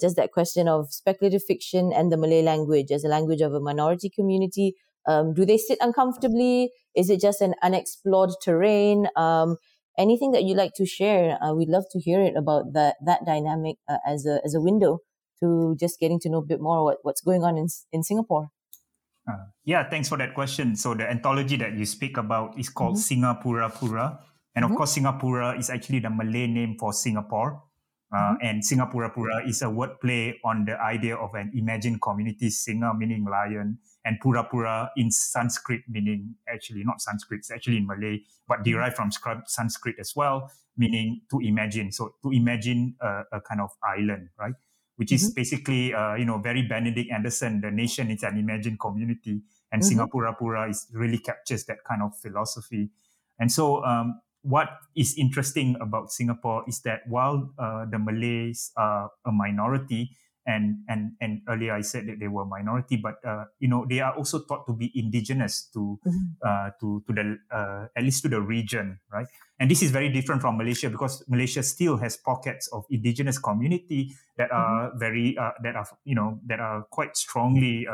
just 0.00 0.16
that 0.16 0.32
question 0.32 0.68
of 0.68 0.92
speculative 0.92 1.42
fiction 1.42 1.92
and 1.92 2.12
the 2.12 2.16
Malay 2.16 2.42
language 2.42 2.90
as 2.92 3.04
a 3.04 3.08
language 3.08 3.40
of 3.40 3.52
a 3.54 3.60
minority 3.60 4.08
community. 4.08 4.74
Um, 5.08 5.34
do 5.34 5.44
they 5.44 5.58
sit 5.58 5.78
uncomfortably? 5.80 6.70
Is 6.94 7.10
it 7.10 7.20
just 7.20 7.40
an 7.40 7.54
unexplored 7.62 8.30
terrain? 8.44 9.08
Um, 9.16 9.56
anything 9.98 10.32
that 10.32 10.44
you'd 10.44 10.56
like 10.56 10.74
to 10.76 10.86
share? 10.86 11.38
Uh, 11.42 11.54
we'd 11.54 11.68
love 11.68 11.84
to 11.90 12.00
hear 12.00 12.22
it 12.22 12.36
about 12.36 12.72
that 12.74 12.96
that 13.04 13.24
dynamic 13.26 13.76
uh, 13.88 13.98
as 14.06 14.26
a 14.26 14.40
as 14.44 14.54
a 14.54 14.60
window 14.60 15.00
to 15.40 15.76
just 15.78 15.98
getting 15.98 16.20
to 16.20 16.30
know 16.30 16.38
a 16.38 16.46
bit 16.46 16.60
more 16.60 16.84
what, 16.84 16.98
what's 17.02 17.20
going 17.20 17.42
on 17.42 17.56
in 17.58 17.66
in 17.90 18.02
Singapore. 18.02 18.48
Uh, 19.28 19.50
yeah, 19.64 19.88
thanks 19.88 20.08
for 20.08 20.18
that 20.18 20.34
question. 20.34 20.74
So 20.76 20.94
the 20.94 21.08
anthology 21.08 21.56
that 21.56 21.74
you 21.74 21.86
speak 21.86 22.16
about 22.16 22.58
is 22.58 22.68
called 22.68 22.96
mm-hmm. 22.96 23.24
Singapura 23.24 23.70
Pura, 23.78 24.18
and 24.54 24.64
of 24.64 24.70
mm-hmm. 24.70 24.78
course, 24.78 24.96
Singapura 24.96 25.58
is 25.58 25.70
actually 25.70 26.00
the 26.00 26.10
Malay 26.10 26.46
name 26.46 26.76
for 26.78 26.92
Singapore. 26.92 27.62
Uh, 28.12 28.16
mm-hmm. 28.16 28.34
And 28.42 28.62
Singapura 28.62 29.14
Pura 29.14 29.48
is 29.48 29.62
a 29.62 29.66
wordplay 29.66 30.34
on 30.44 30.66
the 30.66 30.78
idea 30.78 31.16
of 31.16 31.32
an 31.34 31.50
imagined 31.54 32.02
community, 32.02 32.48
Singa 32.48 32.96
meaning 32.96 33.24
lion, 33.24 33.78
and 34.04 34.20
Pura 34.20 34.44
Pura 34.44 34.90
in 34.96 35.10
Sanskrit 35.10 35.80
meaning 35.88 36.34
actually 36.46 36.82
not 36.84 37.00
Sanskrit, 37.00 37.38
it's 37.38 37.50
actually 37.50 37.78
in 37.78 37.86
Malay, 37.86 38.20
but 38.46 38.56
mm-hmm. 38.56 38.72
derived 38.72 38.96
from 38.96 39.10
Sanskrit 39.46 39.96
as 39.98 40.12
well, 40.14 40.50
meaning 40.76 41.22
to 41.30 41.40
imagine. 41.40 41.90
So 41.90 42.14
to 42.22 42.32
imagine 42.32 42.96
a, 43.00 43.22
a 43.32 43.40
kind 43.40 43.62
of 43.62 43.70
island, 43.82 44.28
right? 44.38 44.54
Which 44.96 45.08
mm-hmm. 45.08 45.14
is 45.14 45.32
basically, 45.32 45.94
uh, 45.94 46.14
you 46.16 46.26
know, 46.26 46.36
very 46.36 46.68
Benedict 46.68 47.10
Anderson, 47.10 47.62
the 47.62 47.70
nation 47.70 48.10
is 48.10 48.22
an 48.24 48.36
imagined 48.36 48.78
community, 48.78 49.40
and 49.72 49.80
mm-hmm. 49.80 50.00
Singapura 50.00 50.36
Pura 50.36 50.68
is 50.68 50.86
really 50.92 51.16
captures 51.16 51.64
that 51.64 51.78
kind 51.88 52.02
of 52.02 52.14
philosophy. 52.18 52.90
And 53.38 53.50
so 53.50 53.82
um, 53.84 54.20
what 54.42 54.68
is 54.94 55.14
interesting 55.16 55.76
about 55.80 56.10
Singapore 56.10 56.64
is 56.66 56.82
that 56.82 57.06
while 57.06 57.50
uh, 57.58 57.86
the 57.86 57.98
Malays 57.98 58.70
are 58.76 59.10
a 59.24 59.32
minority, 59.32 60.10
and 60.46 60.82
and 60.88 61.12
and 61.20 61.40
earlier 61.48 61.72
I 61.72 61.82
said 61.82 62.06
that 62.08 62.18
they 62.18 62.26
were 62.26 62.42
a 62.42 62.46
minority, 62.46 62.96
but 62.96 63.22
uh, 63.24 63.44
you 63.60 63.68
know 63.68 63.86
they 63.88 64.00
are 64.00 64.14
also 64.14 64.40
thought 64.40 64.66
to 64.66 64.72
be 64.74 64.90
indigenous 64.94 65.70
to 65.72 65.98
mm-hmm. 66.02 66.26
uh, 66.42 66.70
to 66.80 67.02
to 67.06 67.12
the 67.12 67.38
uh, 67.54 67.86
at 67.94 68.02
least 68.02 68.22
to 68.24 68.28
the 68.28 68.40
region, 68.40 68.98
right? 69.12 69.26
And 69.60 69.70
this 69.70 69.82
is 69.82 69.92
very 69.92 70.08
different 70.10 70.42
from 70.42 70.58
Malaysia 70.58 70.90
because 70.90 71.22
Malaysia 71.28 71.62
still 71.62 71.96
has 71.98 72.16
pockets 72.16 72.66
of 72.72 72.84
indigenous 72.90 73.38
community 73.38 74.10
that 74.36 74.50
are 74.50 74.90
mm-hmm. 74.90 74.98
very 74.98 75.38
uh, 75.38 75.54
that 75.62 75.76
are 75.76 75.86
you 76.04 76.14
know 76.14 76.40
that 76.46 76.58
are 76.58 76.82
quite 76.90 77.16
strongly 77.16 77.86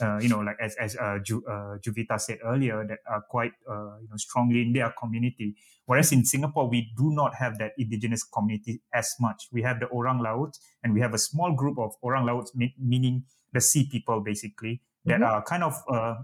uh, 0.00 0.18
you 0.20 0.28
know, 0.28 0.40
like 0.40 0.56
as 0.60 0.74
as 0.76 0.96
uh, 0.96 1.18
Ju, 1.22 1.42
uh, 1.46 1.76
Juvita 1.78 2.20
said 2.20 2.38
earlier, 2.44 2.86
that 2.86 2.98
are 3.08 3.22
quite 3.28 3.52
uh, 3.68 3.98
you 4.00 4.08
know 4.08 4.16
strongly 4.16 4.62
in 4.62 4.72
their 4.72 4.92
community. 4.98 5.56
Whereas 5.86 6.12
in 6.12 6.24
Singapore, 6.24 6.68
we 6.68 6.92
do 6.96 7.10
not 7.12 7.34
have 7.34 7.58
that 7.58 7.72
indigenous 7.76 8.22
community 8.22 8.80
as 8.94 9.14
much. 9.20 9.48
We 9.52 9.62
have 9.62 9.80
the 9.80 9.86
Orang 9.86 10.20
Laut, 10.20 10.56
and 10.82 10.94
we 10.94 11.00
have 11.00 11.14
a 11.14 11.18
small 11.18 11.52
group 11.52 11.78
of 11.78 11.94
Orang 12.02 12.26
Laut, 12.26 12.48
meaning 12.78 13.24
the 13.52 13.60
sea 13.60 13.88
people, 13.90 14.20
basically, 14.20 14.80
that 15.04 15.20
mm-hmm. 15.20 15.24
are 15.24 15.42
kind 15.42 15.64
of 15.64 15.74
uh, 15.92 16.14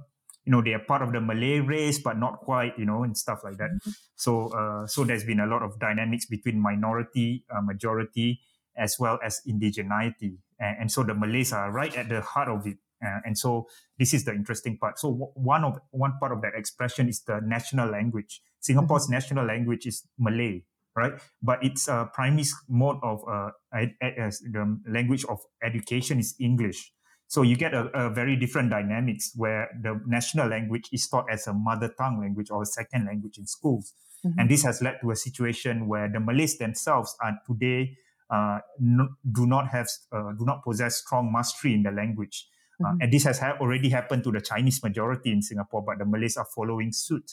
you 0.45 0.53
know 0.53 0.63
they 0.63 0.73
are 0.73 0.85
part 0.87 1.03
of 1.03 1.13
the 1.13 1.21
Malay 1.21 1.59
race, 1.61 1.99
but 1.99 2.17
not 2.17 2.39
quite, 2.41 2.79
you 2.79 2.87
know, 2.87 3.03
and 3.03 3.17
stuff 3.17 3.41
like 3.45 3.59
that. 3.59 3.71
Mm-hmm. 3.71 3.91
So 4.15 4.49
uh, 4.49 4.87
so 4.87 5.05
there's 5.05 5.25
been 5.25 5.41
a 5.41 5.47
lot 5.47 5.63
of 5.63 5.79
dynamics 5.79 6.27
between 6.27 6.61
minority, 6.61 7.45
majority, 7.63 8.41
as 8.77 8.97
well 8.99 9.19
as 9.23 9.41
indigeneity, 9.47 10.39
and, 10.59 10.77
and 10.81 10.93
so 10.93 11.03
the 11.03 11.15
Malays 11.15 11.53
are 11.53 11.71
right 11.71 11.95
at 11.97 12.09
the 12.09 12.21
heart 12.21 12.49
of 12.49 12.67
it. 12.67 12.79
Uh, 13.05 13.21
and 13.25 13.37
so 13.37 13.67
this 13.99 14.15
is 14.15 14.25
the 14.25 14.33
interesting 14.33 14.79
part. 14.79 14.99
So 14.99 15.11
w- 15.11 15.33
one 15.35 15.65
of 15.65 15.79
one 15.91 16.15
part 16.19 16.33
of 16.33 16.43
that 16.43 16.53
expression 16.55 17.09
is 17.09 17.23
the 17.23 17.41
national 17.45 17.91
language. 17.91 18.41
Singapore's 18.61 19.05
mm-hmm. 19.05 19.13
national 19.13 19.47
language 19.47 19.87
is 19.87 20.07
Malay, 20.19 20.65
right? 20.97 21.13
But 21.43 21.65
its 21.65 21.89
uh, 21.89 22.07
primary 22.07 22.45
mode 22.69 22.99
of 23.03 23.21
uh, 23.29 23.51
ed- 23.75 23.95
ed- 24.01 24.33
the 24.51 24.81
language 24.89 25.25
of 25.29 25.39
education 25.63 26.19
is 26.19 26.35
English. 26.41 26.93
So 27.29 27.43
you 27.43 27.57
get 27.57 27.75
a, 27.75 27.87
a, 27.93 28.11
very 28.11 28.37
different 28.37 28.71
dynamics 28.71 29.33
where 29.35 29.69
the 29.83 30.01
national 30.07 30.49
language 30.49 30.89
is 30.93 31.09
taught 31.09 31.27
as 31.29 31.49
a 31.49 31.53
mother 31.53 31.93
tongue 31.99 32.21
language 32.21 32.51
or 32.51 32.63
a 32.63 32.67
second 32.67 33.07
language 33.07 33.37
in 33.37 33.47
schools. 33.47 33.95
Mm-hmm. 34.25 34.39
And 34.39 34.51
this 34.51 34.63
has 34.63 34.81
led 34.81 35.01
to 35.03 35.11
a 35.11 35.17
situation 35.17 35.89
where 35.89 36.09
the 36.09 36.21
Malays 36.21 36.57
themselves 36.59 37.17
are 37.21 37.37
today 37.45 37.97
uh, 38.31 38.59
no, 38.81 39.09
do 39.33 39.47
not 39.47 39.69
have 39.69 39.89
uh, 40.13 40.33
do 40.33 40.45
not 40.45 40.65
possess 40.65 40.97
strong 40.97 41.33
mastery 41.33 41.75
in 41.75 41.83
the 41.83 41.91
language. 41.91 42.49
Uh, 42.83 42.89
mm-hmm. 42.89 43.01
and 43.01 43.13
this 43.13 43.25
has 43.25 43.39
ha- 43.39 43.57
already 43.61 43.89
happened 43.89 44.23
to 44.25 44.31
the 44.31 44.41
Chinese 44.41 44.83
majority 44.83 45.33
in 45.33 45.43
Singapore, 45.43 45.83
but 45.83 45.99
the 45.99 46.05
Malays 46.05 46.37
are 46.37 46.47
following 46.55 46.93
suit. 46.93 47.33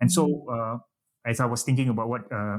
And 0.00 0.10
mm-hmm. 0.10 0.14
so, 0.14 0.50
uh, 0.50 0.78
as 1.26 1.40
I 1.40 1.46
was 1.46 1.62
thinking 1.62 1.88
about 1.88 2.08
what 2.08 2.32
uh, 2.32 2.58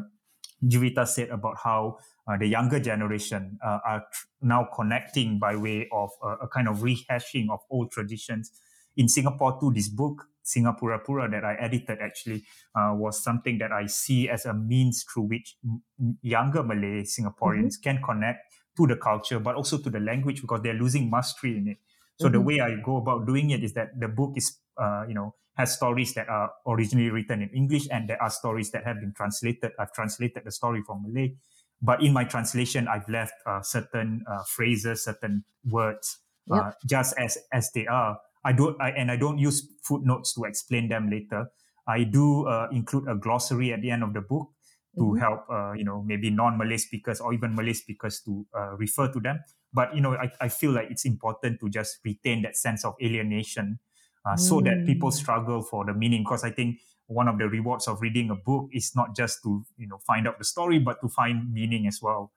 Juvita 0.63 1.07
said 1.07 1.29
about 1.29 1.57
how 1.63 1.97
uh, 2.27 2.37
the 2.37 2.45
younger 2.45 2.79
generation 2.79 3.57
uh, 3.65 3.79
are 3.85 3.99
tr- 4.13 4.25
now 4.41 4.67
connecting 4.75 5.39
by 5.39 5.55
way 5.55 5.87
of 5.91 6.11
uh, 6.23 6.35
a 6.41 6.47
kind 6.47 6.67
of 6.67 6.79
rehashing 6.79 7.49
of 7.49 7.59
old 7.71 7.91
traditions. 7.91 8.51
In 8.97 9.07
Singapore, 9.07 9.57
too, 9.59 9.71
this 9.73 9.89
book, 9.89 10.25
Singapura 10.43 11.03
Pura, 11.03 11.29
that 11.29 11.45
I 11.45 11.55
edited 11.55 11.99
actually 12.01 12.43
was 12.75 13.23
something 13.23 13.57
that 13.59 13.71
I 13.71 13.85
see 13.85 14.29
as 14.29 14.45
a 14.45 14.53
means 14.53 15.03
through 15.03 15.23
which 15.23 15.55
m- 15.63 16.17
younger 16.21 16.63
Malay 16.63 17.03
Singaporeans 17.03 17.77
mm-hmm. 17.77 17.83
can 17.83 18.01
connect 18.03 18.53
to 18.77 18.87
the 18.87 18.95
culture, 18.95 19.39
but 19.39 19.55
also 19.55 19.77
to 19.77 19.89
the 19.89 19.99
language 19.99 20.41
because 20.41 20.61
they're 20.61 20.73
losing 20.73 21.09
mastery 21.09 21.57
in 21.57 21.67
it. 21.67 21.77
So 22.19 22.27
mm-hmm. 22.27 22.33
the 22.33 22.41
way 22.41 22.59
I 22.59 22.75
go 22.83 22.97
about 22.97 23.25
doing 23.25 23.51
it 23.51 23.63
is 23.63 23.73
that 23.73 23.97
the 23.97 24.09
book 24.09 24.33
is, 24.35 24.59
uh, 24.77 25.05
you 25.07 25.13
know, 25.13 25.35
has 25.55 25.73
stories 25.73 26.13
that 26.13 26.27
are 26.29 26.51
originally 26.67 27.09
written 27.09 27.41
in 27.41 27.49
English 27.49 27.87
and 27.91 28.09
there 28.09 28.21
are 28.21 28.29
stories 28.29 28.71
that 28.71 28.85
have 28.85 28.99
been 28.99 29.13
translated. 29.15 29.71
I've 29.79 29.93
translated 29.93 30.43
the 30.45 30.51
story 30.51 30.81
from 30.85 31.03
Malay, 31.03 31.35
but 31.81 32.03
in 32.03 32.13
my 32.13 32.23
translation, 32.23 32.87
I've 32.87 33.07
left 33.09 33.33
uh, 33.45 33.61
certain 33.61 34.23
uh, 34.29 34.43
phrases, 34.47 35.03
certain 35.03 35.43
words, 35.65 36.19
uh, 36.51 36.55
yep. 36.55 36.75
just 36.85 37.17
as 37.17 37.37
as 37.51 37.71
they 37.71 37.87
are. 37.87 38.19
I 38.43 38.53
don't, 38.53 38.79
I, 38.81 38.91
and 38.91 39.11
I 39.11 39.17
don't 39.17 39.37
use 39.37 39.67
footnotes 39.83 40.33
to 40.35 40.43
explain 40.43 40.87
them 40.87 41.09
later. 41.09 41.51
I 41.87 42.03
do 42.03 42.47
uh, 42.47 42.67
include 42.71 43.07
a 43.09 43.15
glossary 43.15 43.73
at 43.73 43.81
the 43.81 43.91
end 43.91 44.03
of 44.03 44.13
the 44.13 44.21
book 44.21 44.47
to 44.95 45.01
mm-hmm. 45.01 45.19
help, 45.19 45.43
uh, 45.49 45.73
you 45.73 45.83
know, 45.83 46.03
maybe 46.03 46.29
non-Malay 46.29 46.77
speakers 46.77 47.19
or 47.19 47.33
even 47.33 47.55
Malay 47.55 47.73
speakers 47.73 48.21
to 48.23 48.45
refer 48.77 49.11
to 49.11 49.19
them. 49.19 49.39
But 49.73 49.95
you 49.95 50.01
know, 50.01 50.13
I, 50.13 50.31
I 50.41 50.49
feel 50.49 50.71
like 50.71 50.89
it's 50.89 51.05
important 51.05 51.59
to 51.61 51.69
just 51.69 51.99
retain 52.03 52.41
that 52.43 52.55
sense 52.55 52.83
of 52.85 52.95
alienation, 53.01 53.79
uh, 54.25 54.33
mm. 54.33 54.39
so 54.39 54.61
that 54.61 54.85
people 54.85 55.09
mm. 55.09 55.13
struggle 55.13 55.61
for 55.61 55.85
the 55.85 55.93
meaning. 55.93 56.23
Because 56.23 56.43
I 56.43 56.51
think 56.51 56.79
one 57.07 57.27
of 57.27 57.37
the 57.37 57.47
rewards 57.47 57.87
of 57.87 58.01
reading 58.01 58.29
a 58.29 58.35
book 58.35 58.69
is 58.71 58.95
not 58.95 59.15
just 59.15 59.41
to 59.43 59.63
you 59.77 59.87
know 59.87 59.99
find 60.05 60.27
out 60.27 60.37
the 60.37 60.45
story, 60.45 60.79
but 60.79 61.01
to 61.01 61.09
find 61.09 61.53
meaning 61.53 61.87
as 61.87 61.99
well. 62.01 62.31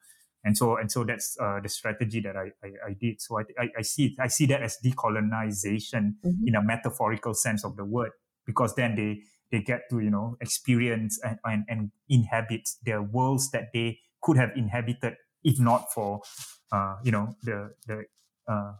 And 0.45 0.57
so 0.57 0.77
and 0.77 0.90
so 0.90 1.05
that's 1.05 1.37
uh, 1.40 1.61
the 1.62 1.68
strategy 1.68 2.21
that 2.21 2.37
I, 2.37 2.51
I, 2.64 2.90
I 2.90 2.92
did. 3.01 3.21
So 3.21 3.38
I, 3.38 3.42
I, 3.59 3.68
I 3.79 3.83
see 3.83 4.07
it, 4.07 4.12
I 4.21 4.27
see 4.27 4.47
that 4.47 4.62
as 4.62 4.79
decolonization 4.85 6.14
mm-hmm. 6.25 6.47
in 6.47 6.55
a 6.55 6.62
metaphorical 6.62 7.35
sense 7.35 7.64
of 7.64 7.77
the 7.77 7.85
word, 7.85 8.11
because 8.45 8.75
then 8.75 8.97
they 8.97 9.21
they 9.53 9.62
get 9.62 9.83
to 9.90 10.01
you 10.01 10.11
know 10.11 10.37
experience 10.40 11.21
and, 11.23 11.38
and, 11.45 11.64
and 11.68 11.90
inhabit 12.09 12.68
their 12.85 13.03
worlds 13.03 13.51
that 13.53 13.68
they 13.73 14.01
could 14.21 14.37
have 14.37 14.51
inhabited 14.57 15.14
if 15.45 15.61
not 15.61 15.92
for 15.92 16.23
uh, 16.72 16.96
you 17.04 17.12
know 17.12 17.37
the 17.42 17.70
the 17.87 18.02
uh, 18.48 18.72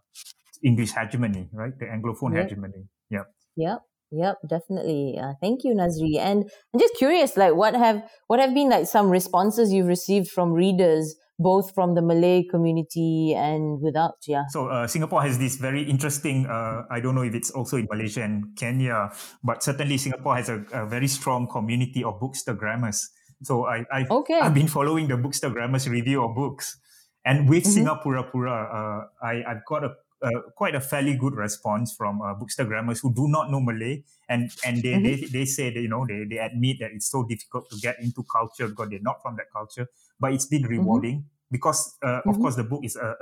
English 0.65 0.93
hegemony, 0.93 1.49
right? 1.53 1.79
The 1.79 1.87
Anglophone 1.87 2.35
yep. 2.35 2.49
hegemony. 2.49 2.89
Yeah. 3.11 3.25
Yep. 3.57 3.83
Yep, 4.13 4.37
definitely. 4.47 5.19
Uh, 5.19 5.33
thank 5.41 5.65
you, 5.65 5.73
Nazri. 5.73 6.19
And 6.21 6.45
I'm 6.75 6.81
just 6.81 6.95
curious, 6.97 7.35
like, 7.39 7.55
what 7.55 7.75
have 7.75 8.05
what 8.27 8.41
have 8.41 8.53
been 8.53 8.69
like 8.69 8.87
some 8.87 9.09
responses 9.09 9.73
you've 9.73 9.87
received 9.87 10.29
from 10.29 10.53
readers, 10.53 11.17
both 11.39 11.73
from 11.75 11.95
the 11.95 12.03
Malay 12.03 12.45
community 12.45 13.33
and 13.35 13.81
without? 13.81 14.17
Yeah. 14.29 14.45
So 14.51 14.69
uh, 14.69 14.87
Singapore 14.87 15.23
has 15.23 15.39
this 15.39 15.57
very 15.57 15.83
interesting. 15.89 16.45
Uh, 16.45 16.83
I 16.91 17.01
don't 17.01 17.15
know 17.15 17.23
if 17.23 17.35
it's 17.35 17.51
also 17.53 17.79
in 17.79 17.89
Malaysia 17.91 18.23
and 18.23 18.55
Kenya, 18.55 19.09
but 19.43 19.63
certainly 19.63 19.97
Singapore 19.97 20.37
has 20.37 20.51
a, 20.51 20.63
a 20.75 20.85
very 20.85 21.09
strong 21.09 21.49
community 21.49 22.05
of 22.05 22.21
bookstagrammers. 22.21 23.01
So 23.43 23.65
I, 23.65 23.85
I've, 23.91 24.11
okay. 24.11 24.41
I've 24.41 24.55
been 24.55 24.69
following 24.69 25.09
the 25.09 25.17
bookstagrammer's 25.17 25.89
review 25.89 26.23
of 26.23 26.37
books. 26.37 26.77
And 27.25 27.49
with 27.49 27.65
mm-hmm. 27.65 27.87
Singapura 27.87 28.31
Pura, 28.31 28.53
uh, 28.53 29.25
I, 29.25 29.45
I've 29.47 29.65
got 29.65 29.85
a 29.85 29.95
uh, 30.23 30.41
quite 30.55 30.75
a 30.75 30.81
fairly 30.81 31.17
good 31.17 31.35
response 31.35 31.95
from 31.97 32.23
uh, 32.23 32.35
bookstagrammers 32.35 33.01
who 33.03 33.13
do 33.13 33.27
not 33.27 33.51
know 33.51 33.61
Malay, 33.61 34.05
and 34.29 34.51
and 34.65 34.83
they, 34.83 34.93
mm-hmm. 34.93 35.03
they 35.03 35.17
they 35.39 35.45
say 35.45 35.71
that 35.71 35.81
you 35.81 35.89
know 35.89 36.07
they, 36.07 36.25
they 36.29 36.39
admit 36.39 36.77
that 36.79 36.93
it's 36.93 37.11
so 37.11 37.25
difficult 37.25 37.69
to 37.71 37.77
get 37.79 38.01
into 38.01 38.23
culture 38.23 38.69
because 38.69 38.89
they're 38.91 39.01
not 39.03 39.21
from 39.21 39.37
that 39.37 39.51
culture, 39.53 39.89
but 40.21 40.33
it's 40.33 40.47
been 40.47 40.63
mm-hmm. 40.63 40.79
rewarding. 40.79 41.17
Mm-hmm. 41.17 41.27
Because 41.51 41.97
uh, 42.03 42.07
of 42.07 42.23
mm-hmm. 42.25 42.41
course 42.41 42.57
the 42.57 42.65
book 42.65 42.81
is 42.83 42.97
a, 42.97 43.15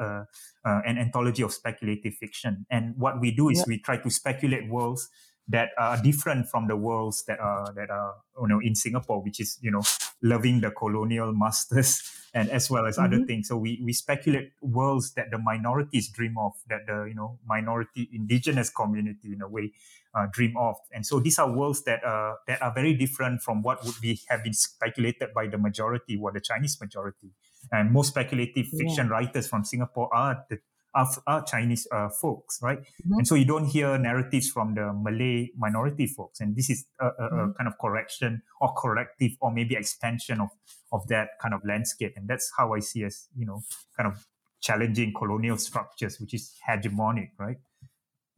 a, 0.64 0.70
a, 0.70 0.82
an 0.86 0.98
anthology 0.98 1.42
of 1.42 1.52
speculative 1.52 2.14
fiction, 2.14 2.66
and 2.70 2.94
what 2.96 3.20
we 3.20 3.32
do 3.32 3.48
is 3.48 3.58
yep. 3.58 3.66
we 3.66 3.78
try 3.78 3.96
to 3.96 4.10
speculate 4.10 4.68
worlds 4.68 5.08
that 5.48 5.70
are 5.78 6.00
different 6.00 6.48
from 6.48 6.68
the 6.68 6.76
worlds 6.76 7.24
that 7.24 7.40
are 7.40 7.72
that 7.74 7.90
are 7.90 8.14
you 8.40 8.48
know 8.48 8.60
in 8.60 8.74
Singapore, 8.74 9.22
which 9.22 9.40
is 9.40 9.58
you 9.62 9.70
know 9.70 9.82
loving 10.22 10.60
the 10.60 10.70
colonial 10.70 11.32
masters 11.32 12.02
and 12.34 12.50
as 12.50 12.70
well 12.70 12.86
as 12.86 12.96
mm-hmm. 12.96 13.14
other 13.14 13.24
things. 13.24 13.48
So 13.48 13.56
we 13.56 13.80
we 13.82 13.92
speculate 13.92 14.52
worlds 14.60 15.12
that 15.14 15.30
the 15.30 15.38
minorities 15.38 16.10
dream 16.10 16.36
of, 16.38 16.52
that 16.68 16.86
the 16.86 17.04
you 17.08 17.14
know 17.14 17.38
minority 17.46 18.08
indigenous 18.12 18.70
community 18.70 19.32
in 19.32 19.42
a 19.42 19.48
way 19.48 19.72
uh, 20.14 20.26
dream 20.32 20.56
of, 20.56 20.76
and 20.92 21.06
so 21.06 21.20
these 21.20 21.38
are 21.38 21.50
worlds 21.50 21.84
that 21.84 22.04
uh, 22.04 22.34
that 22.46 22.62
are 22.62 22.72
very 22.74 22.94
different 22.94 23.42
from 23.42 23.62
what 23.62 23.84
would 23.84 24.00
be 24.00 24.20
have 24.28 24.42
been 24.42 24.54
speculated 24.54 25.30
by 25.34 25.46
the 25.46 25.58
majority 25.58 26.18
or 26.20 26.32
the 26.32 26.40
Chinese 26.40 26.78
majority. 26.80 27.30
And 27.72 27.92
most 27.92 28.08
speculative 28.08 28.66
fiction 28.68 29.06
yeah. 29.06 29.12
writers 29.12 29.46
from 29.46 29.64
Singapore 29.64 30.08
are 30.14 30.44
the 30.48 30.58
are, 30.94 31.08
are 31.26 31.44
Chinese 31.44 31.86
uh, 31.92 32.08
folks, 32.08 32.58
right? 32.62 32.78
Mm-hmm. 32.78 33.18
And 33.18 33.26
so 33.26 33.34
you 33.34 33.44
don't 33.44 33.66
hear 33.66 33.98
narratives 33.98 34.50
from 34.50 34.74
the 34.74 34.92
Malay 34.92 35.50
minority 35.56 36.06
folks. 36.06 36.40
And 36.40 36.56
this 36.56 36.70
is 36.70 36.86
a, 37.00 37.06
a, 37.06 37.10
mm-hmm. 37.10 37.38
a, 37.38 37.54
kind 37.54 37.68
of 37.68 37.74
correction 37.80 38.42
or 38.60 38.72
corrective 38.74 39.32
or 39.40 39.52
maybe 39.52 39.76
expansion 39.76 40.40
of, 40.40 40.48
of 40.92 41.06
that 41.08 41.28
kind 41.40 41.54
of 41.54 41.60
landscape. 41.64 42.14
And 42.16 42.28
that's 42.28 42.50
how 42.56 42.74
I 42.74 42.80
see 42.80 43.04
as, 43.04 43.28
you 43.36 43.46
know, 43.46 43.62
kind 43.96 44.10
of 44.10 44.26
challenging 44.60 45.12
colonial 45.14 45.56
structures, 45.56 46.20
which 46.20 46.34
is 46.34 46.54
hegemonic, 46.68 47.30
right? 47.38 47.58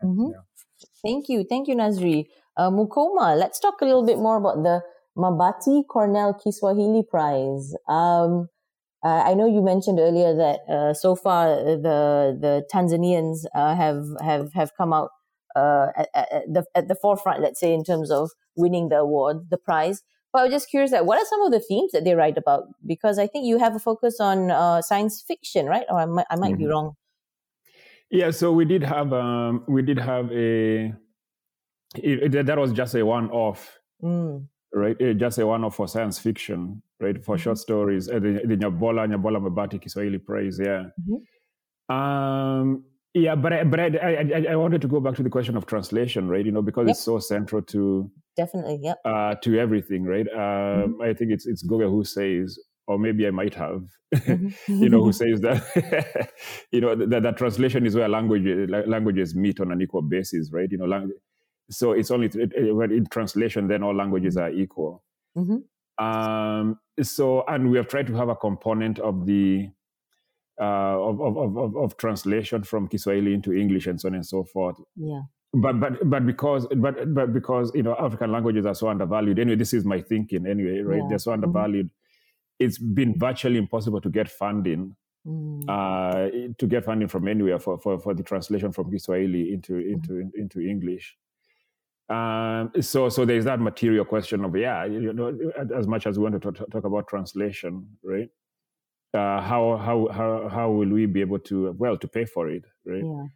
Mm-hmm. 0.02 0.30
Yeah. 0.32 0.40
Thank 1.02 1.28
you. 1.28 1.44
Thank 1.48 1.68
you, 1.68 1.76
Nazri. 1.76 2.26
Uh, 2.56 2.70
Mukoma, 2.70 3.38
let's 3.38 3.58
talk 3.58 3.80
a 3.80 3.84
little 3.84 4.04
bit 4.04 4.18
more 4.18 4.36
about 4.36 4.62
the 4.62 4.82
Mabati 5.16 5.86
Cornell 5.86 6.34
Kiswahili 6.34 7.02
Prize. 7.02 7.74
Um, 7.88 8.48
uh, 9.04 9.22
I 9.26 9.34
know 9.34 9.46
you 9.46 9.62
mentioned 9.62 9.98
earlier 9.98 10.34
that 10.34 10.60
uh, 10.72 10.94
so 10.94 11.16
far 11.16 11.48
uh, 11.48 11.64
the 11.76 12.38
the 12.40 12.64
Tanzanians 12.72 13.44
uh, 13.54 13.74
have 13.74 14.04
have 14.22 14.52
have 14.52 14.70
come 14.76 14.92
out 14.92 15.10
uh, 15.56 15.88
at, 15.96 16.08
at, 16.14 16.42
the 16.46 16.64
at 16.74 16.88
the 16.88 16.94
forefront, 16.94 17.40
let's 17.40 17.58
say, 17.58 17.72
in 17.74 17.84
terms 17.84 18.10
of 18.10 18.30
winning 18.56 18.90
the 18.90 18.96
award, 18.96 19.50
the 19.50 19.58
prize. 19.58 20.02
But 20.32 20.40
I 20.40 20.42
was 20.44 20.52
just 20.52 20.70
curious 20.70 20.90
that 20.90 21.04
what 21.06 21.18
are 21.18 21.26
some 21.26 21.42
of 21.42 21.52
the 21.52 21.60
themes 21.60 21.92
that 21.92 22.04
they 22.04 22.14
write 22.14 22.38
about? 22.38 22.64
Because 22.86 23.18
I 23.18 23.26
think 23.26 23.46
you 23.46 23.58
have 23.58 23.76
a 23.76 23.78
focus 23.78 24.18
on 24.20 24.50
uh, 24.50 24.80
science 24.82 25.22
fiction, 25.26 25.66
right? 25.66 25.84
Or 25.88 26.00
I 26.00 26.06
might, 26.06 26.26
I 26.30 26.36
might 26.36 26.52
mm-hmm. 26.52 26.58
be 26.58 26.66
wrong. 26.66 26.92
Yeah, 28.10 28.30
so 28.30 28.52
we 28.52 28.64
did 28.64 28.82
have 28.82 29.12
um, 29.12 29.64
we 29.68 29.82
did 29.82 29.98
have 29.98 30.30
a 30.32 30.92
it, 31.96 32.34
it, 32.34 32.46
that 32.46 32.58
was 32.58 32.72
just 32.72 32.94
a 32.94 33.04
one-off, 33.04 33.78
mm. 34.02 34.46
right? 34.72 34.96
just 35.16 35.38
a 35.38 35.46
one-off 35.46 35.76
for 35.76 35.88
science 35.88 36.18
fiction 36.18 36.82
right? 37.02 37.22
For 37.22 37.34
mm-hmm. 37.34 37.42
short 37.42 37.58
stories, 37.58 38.08
uh, 38.08 38.14
the, 38.20 38.40
the 38.44 38.56
Nyabola, 38.56 39.06
Nyabola 39.08 39.40
Mabati 39.42 39.80
Kiswahili 39.80 40.18
Prize, 40.18 40.58
yeah. 40.58 40.84
Mm-hmm. 41.00 41.94
Um, 41.94 42.84
yeah, 43.14 43.34
but 43.34 43.52
I, 43.52 43.64
but 43.64 43.78
I, 43.78 43.86
I, 43.86 44.46
I, 44.50 44.56
wanted 44.56 44.80
to 44.82 44.88
go 44.88 44.98
back 44.98 45.16
to 45.16 45.22
the 45.22 45.28
question 45.28 45.56
of 45.56 45.66
translation, 45.66 46.28
right? 46.28 46.44
You 46.44 46.52
know, 46.52 46.62
because 46.62 46.86
yep. 46.86 46.94
it's 46.94 47.04
so 47.04 47.18
central 47.18 47.60
to 47.62 48.10
definitely, 48.36 48.78
yeah, 48.80 48.94
uh, 49.04 49.34
to 49.36 49.58
everything, 49.58 50.04
right? 50.04 50.26
Um, 50.28 50.38
mm-hmm. 50.38 51.02
I 51.02 51.12
think 51.12 51.30
it's 51.30 51.46
it's 51.46 51.66
Ngugi 51.66 51.90
who 51.90 52.04
says, 52.04 52.58
or 52.86 52.98
maybe 52.98 53.26
I 53.26 53.30
might 53.30 53.54
have, 53.54 53.84
mm-hmm. 54.14 54.48
you 54.82 54.88
know, 54.88 55.04
who 55.04 55.12
says 55.12 55.42
that, 55.42 56.30
you 56.72 56.80
know, 56.80 56.94
that, 56.94 57.22
that 57.22 57.36
translation 57.36 57.84
is 57.84 57.94
where 57.94 58.08
language 58.08 58.46
languages 58.86 59.34
meet 59.34 59.60
on 59.60 59.72
an 59.72 59.82
equal 59.82 60.02
basis, 60.02 60.50
right? 60.50 60.70
You 60.70 60.78
know, 60.78 60.86
language. 60.86 61.18
So 61.70 61.92
it's 61.92 62.10
only 62.10 62.28
it, 62.28 62.52
it, 62.54 62.92
in 62.92 63.06
translation, 63.06 63.68
then 63.68 63.82
all 63.82 63.94
languages 63.94 64.36
mm-hmm. 64.36 64.44
are 64.44 64.58
equal. 64.58 65.02
Mm-hmm. 65.36 66.04
Um, 66.04 66.78
so, 67.02 67.44
and 67.46 67.70
we 67.70 67.76
have 67.76 67.88
tried 67.88 68.06
to 68.06 68.14
have 68.14 68.30
a 68.30 68.36
component 68.36 68.98
of 68.98 69.26
the 69.26 69.68
uh, 70.60 70.98
of, 70.98 71.20
of, 71.20 71.56
of, 71.56 71.76
of 71.76 71.96
translation 71.96 72.62
from 72.62 72.88
Kiswahili 72.88 73.34
into 73.34 73.52
English 73.52 73.86
and 73.86 74.00
so 74.00 74.08
on 74.08 74.14
and 74.14 74.26
so 74.26 74.44
forth. 74.44 74.76
Yeah. 74.96 75.22
But 75.54 75.80
but 75.80 76.08
but 76.08 76.24
because 76.26 76.66
but 76.76 77.14
but 77.14 77.34
because 77.34 77.72
you 77.74 77.82
know 77.82 77.94
African 77.98 78.32
languages 78.32 78.64
are 78.64 78.74
so 78.74 78.88
undervalued. 78.88 79.38
Anyway, 79.38 79.56
this 79.56 79.74
is 79.74 79.84
my 79.84 80.00
thinking. 80.00 80.46
Anyway, 80.46 80.80
right? 80.80 81.02
Yeah. 81.02 81.06
They're 81.10 81.18
so 81.18 81.30
mm-hmm. 81.30 81.44
undervalued. 81.44 81.86
Mm-hmm. 81.86 82.64
It's 82.64 82.78
been 82.78 83.18
virtually 83.18 83.58
impossible 83.58 84.00
to 84.00 84.08
get 84.08 84.28
funding. 84.28 84.96
Mm. 85.26 85.62
Uh, 85.68 86.52
to 86.58 86.66
get 86.66 86.84
funding 86.84 87.06
from 87.06 87.28
anywhere 87.28 87.60
for, 87.60 87.78
for, 87.78 87.96
for 88.00 88.12
the 88.12 88.24
translation 88.24 88.72
from 88.72 88.90
Kiswahili 88.90 89.52
into 89.52 89.76
into 89.76 90.12
mm-hmm. 90.14 90.40
into 90.40 90.60
English. 90.60 91.16
Um, 92.08 92.72
so, 92.80 93.08
so 93.08 93.24
there's 93.24 93.44
that 93.44 93.60
material 93.60 94.04
question 94.04 94.44
of 94.44 94.56
yeah, 94.56 94.84
you 94.84 95.12
know, 95.12 95.38
as 95.74 95.86
much 95.86 96.06
as 96.06 96.18
we 96.18 96.24
want 96.24 96.40
to 96.40 96.52
talk, 96.52 96.70
talk 96.70 96.84
about 96.84 97.08
translation, 97.08 97.86
right? 98.02 98.28
Uh, 99.14 99.40
how 99.42 99.76
how 99.76 100.08
how 100.10 100.48
how 100.48 100.70
will 100.70 100.88
we 100.88 101.04
be 101.06 101.20
able 101.20 101.38
to 101.38 101.74
well 101.78 101.98
to 101.98 102.08
pay 102.08 102.24
for 102.24 102.48
it, 102.48 102.64
right? 102.86 103.04
Yeah. 103.04 103.26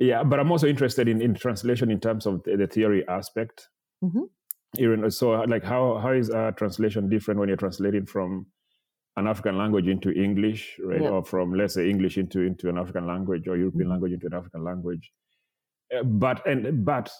Yeah, 0.00 0.22
but 0.22 0.38
I'm 0.38 0.52
also 0.52 0.68
interested 0.68 1.08
in, 1.08 1.20
in 1.20 1.34
translation 1.34 1.90
in 1.90 1.98
terms 1.98 2.24
of 2.24 2.44
the, 2.44 2.56
the 2.56 2.68
theory 2.68 3.04
aspect. 3.08 3.68
Mm-hmm. 4.04 5.08
So, 5.08 5.30
like, 5.30 5.64
how 5.64 5.98
how 5.98 6.12
is 6.12 6.30
uh, 6.30 6.52
translation 6.52 7.08
different 7.08 7.40
when 7.40 7.48
you're 7.48 7.56
translating 7.56 8.06
from 8.06 8.46
an 9.16 9.26
African 9.26 9.58
language 9.58 9.88
into 9.88 10.12
English, 10.12 10.78
right, 10.84 11.00
or 11.00 11.24
from 11.24 11.52
let's 11.52 11.74
say 11.74 11.90
English 11.90 12.16
into 12.16 12.42
into 12.42 12.68
an 12.68 12.78
African 12.78 13.06
language 13.08 13.48
or 13.48 13.56
European 13.56 13.84
mm-hmm. 13.84 13.90
language 13.92 14.12
into 14.12 14.26
an 14.26 14.34
African 14.34 14.62
language? 14.62 15.10
Uh, 15.92 16.04
but 16.04 16.46
and 16.46 16.84
but 16.84 17.10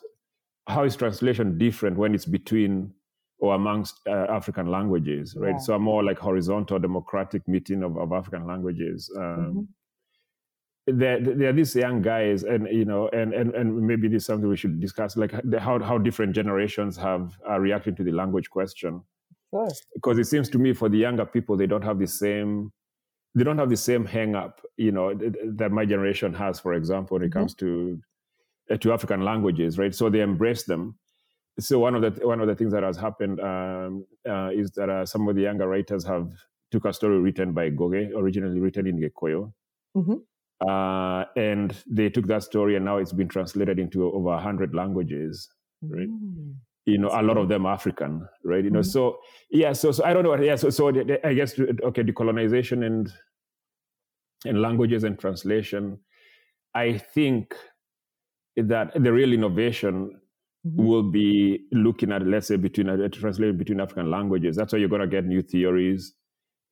how 0.68 0.85
is 0.85 0.94
translation 0.94 1.59
different 1.59 1.96
when 1.96 2.14
it's 2.14 2.27
between 2.27 2.92
or 3.38 3.55
amongst 3.55 4.01
uh, 4.07 4.27
African 4.29 4.66
languages, 4.70 5.37
right? 5.37 5.55
Yeah. 5.55 5.59
So 5.59 5.74
a 5.74 5.79
more 5.79 6.03
like 6.03 6.18
horizontal 6.18 6.79
democratic 6.79 7.46
meeting 7.46 7.83
of, 7.83 7.96
of 7.96 8.12
African 8.12 8.46
languages. 8.46 9.11
Um, 9.16 9.22
mm-hmm. 10.88 10.98
there, 10.98 11.20
there 11.20 11.51
are 11.51 11.53
these 11.53 11.74
young 11.74 12.03
guys, 12.03 12.42
and 12.42 12.66
you 12.70 12.85
know, 12.85 13.09
and 13.09 13.33
and 13.33 13.55
and 13.55 13.81
maybe 13.81 14.09
this 14.09 14.22
is 14.22 14.27
something 14.27 14.48
we 14.48 14.57
should 14.57 14.81
discuss, 14.81 15.16
like 15.16 15.33
how 15.59 15.79
how 15.79 15.98
different 15.98 16.35
generations 16.35 16.96
have 16.96 17.38
are 17.46 17.61
reacting 17.61 17.94
to 17.96 18.05
the 18.05 18.12
language 18.12 18.51
question. 18.51 19.03
Sure. 19.51 19.68
Because 19.94 20.18
it 20.18 20.27
seems 20.27 20.51
to 20.51 20.59
me 20.59 20.74
for 20.74 20.88
the 20.88 20.98
younger 20.98 21.24
people, 21.24 21.57
they 21.57 21.66
don't 21.66 21.85
have 21.85 21.98
the 21.98 22.07
same 22.07 22.72
they 23.35 23.44
don't 23.44 23.59
have 23.59 23.70
the 23.70 23.77
same 23.77 24.05
hang 24.05 24.35
up, 24.35 24.61
you 24.77 24.90
know, 24.90 25.14
that 25.14 25.70
my 25.70 25.85
generation 25.85 26.35
has, 26.35 26.59
for 26.59 26.74
example, 26.74 27.16
when 27.16 27.22
it 27.22 27.31
mm-hmm. 27.31 27.40
comes 27.40 27.55
to 27.55 28.01
uh, 28.70 28.77
to 28.77 28.92
African 28.92 29.22
languages, 29.22 29.79
right? 29.79 29.94
So 29.94 30.11
they 30.11 30.20
embrace 30.20 30.64
them. 30.64 30.98
So 31.60 31.80
one 31.80 31.94
of 31.96 32.02
the 32.02 32.26
one 32.26 32.40
of 32.40 32.46
the 32.46 32.54
things 32.54 32.72
that 32.72 32.84
has 32.84 32.96
happened 32.96 33.40
um, 33.40 34.06
uh, 34.28 34.50
is 34.52 34.70
that 34.72 34.88
uh, 34.88 35.04
some 35.04 35.26
of 35.28 35.34
the 35.34 35.42
younger 35.42 35.66
writers 35.66 36.04
have 36.04 36.30
took 36.70 36.84
a 36.84 36.92
story 36.92 37.18
written 37.18 37.52
by 37.52 37.70
Ngugi, 37.70 38.12
originally 38.14 38.60
written 38.60 38.86
in 38.86 39.00
Gikuyu, 39.00 39.52
mm-hmm. 39.96 40.68
uh, 40.68 41.24
and 41.36 41.74
they 41.90 42.10
took 42.10 42.26
that 42.28 42.44
story 42.44 42.76
and 42.76 42.84
now 42.84 42.98
it's 42.98 43.12
been 43.12 43.28
translated 43.28 43.78
into 43.78 44.04
over 44.12 44.36
hundred 44.36 44.74
languages, 44.74 45.48
right? 45.82 46.08
Mm-hmm. 46.08 46.52
You 46.86 46.98
know, 46.98 47.08
a 47.08 47.22
lot 47.22 47.36
of 47.36 47.48
them 47.48 47.66
African, 47.66 48.26
right? 48.44 48.62
You 48.62 48.70
know, 48.70 48.80
mm-hmm. 48.80 48.90
so 48.90 49.18
yeah, 49.50 49.72
so 49.72 49.90
so 49.90 50.04
I 50.04 50.12
don't 50.12 50.22
know. 50.22 50.36
Yeah, 50.36 50.56
so 50.56 50.70
so 50.70 50.88
I 51.24 51.34
guess 51.34 51.58
okay, 51.58 52.02
decolonization 52.02 52.86
and 52.86 53.12
and 54.44 54.62
languages 54.62 55.02
and 55.02 55.18
translation. 55.18 55.98
I 56.74 56.98
think 56.98 57.56
that 58.56 58.92
the 58.94 59.12
real 59.12 59.32
innovation 59.32 60.20
mm-hmm. 60.66 60.84
will 60.84 61.10
be 61.10 61.60
looking 61.72 62.12
at, 62.12 62.26
let's 62.26 62.48
say, 62.48 62.56
between 62.56 62.88
a 62.88 63.08
translation 63.08 63.56
between 63.56 63.80
African 63.80 64.10
languages. 64.10 64.56
That's 64.56 64.72
why 64.72 64.78
you're 64.78 64.88
going 64.88 65.02
to 65.02 65.08
get 65.08 65.24
new 65.24 65.42
theories. 65.42 66.14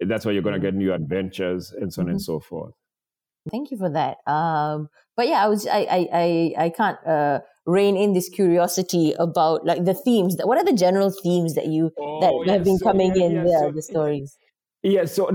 That's 0.01 0.27
why 0.27 0.33
you're 0.33 0.43
going 0.43 0.55
to 0.55 0.61
get 0.61 0.75
new 0.75 0.93
adventures, 0.93 1.73
and 1.73 1.93
so 1.93 2.03
on 2.03 2.07
mm-hmm. 2.07 2.13
and 2.13 2.23
so 2.23 2.41
forth. 2.41 2.75
Thank 3.51 3.71
you 3.71 3.79
for 3.79 3.91
that. 3.91 4.19
Um, 4.27 4.89
but 5.17 5.29
yeah, 5.29 5.45
I 5.45 5.49
was 5.49 5.67
I 5.67 5.79
I 5.79 6.09
I, 6.13 6.65
I 6.65 6.69
can't 6.71 6.99
uh, 7.07 7.41
rein 7.65 7.97
in 7.97 8.13
this 8.13 8.29
curiosity 8.29 9.15
about 9.19 9.65
like 9.65 9.85
the 9.85 9.95
themes. 9.95 10.37
What 10.43 10.59
are 10.59 10.65
the 10.65 10.73
general 10.73 11.11
themes 11.11 11.55
that 11.55 11.67
you 11.67 11.93
oh, 11.99 12.21
that 12.21 12.33
yeah, 12.45 12.53
have 12.55 12.65
been 12.65 12.79
so, 12.79 12.85
coming 12.85 13.15
yeah, 13.15 13.25
in 13.25 13.33
yeah, 13.37 13.43
the, 13.43 13.59
so, 13.61 13.73
the 13.73 13.83
stories? 13.83 14.37
Yeah, 14.87 15.05
so 15.05 15.33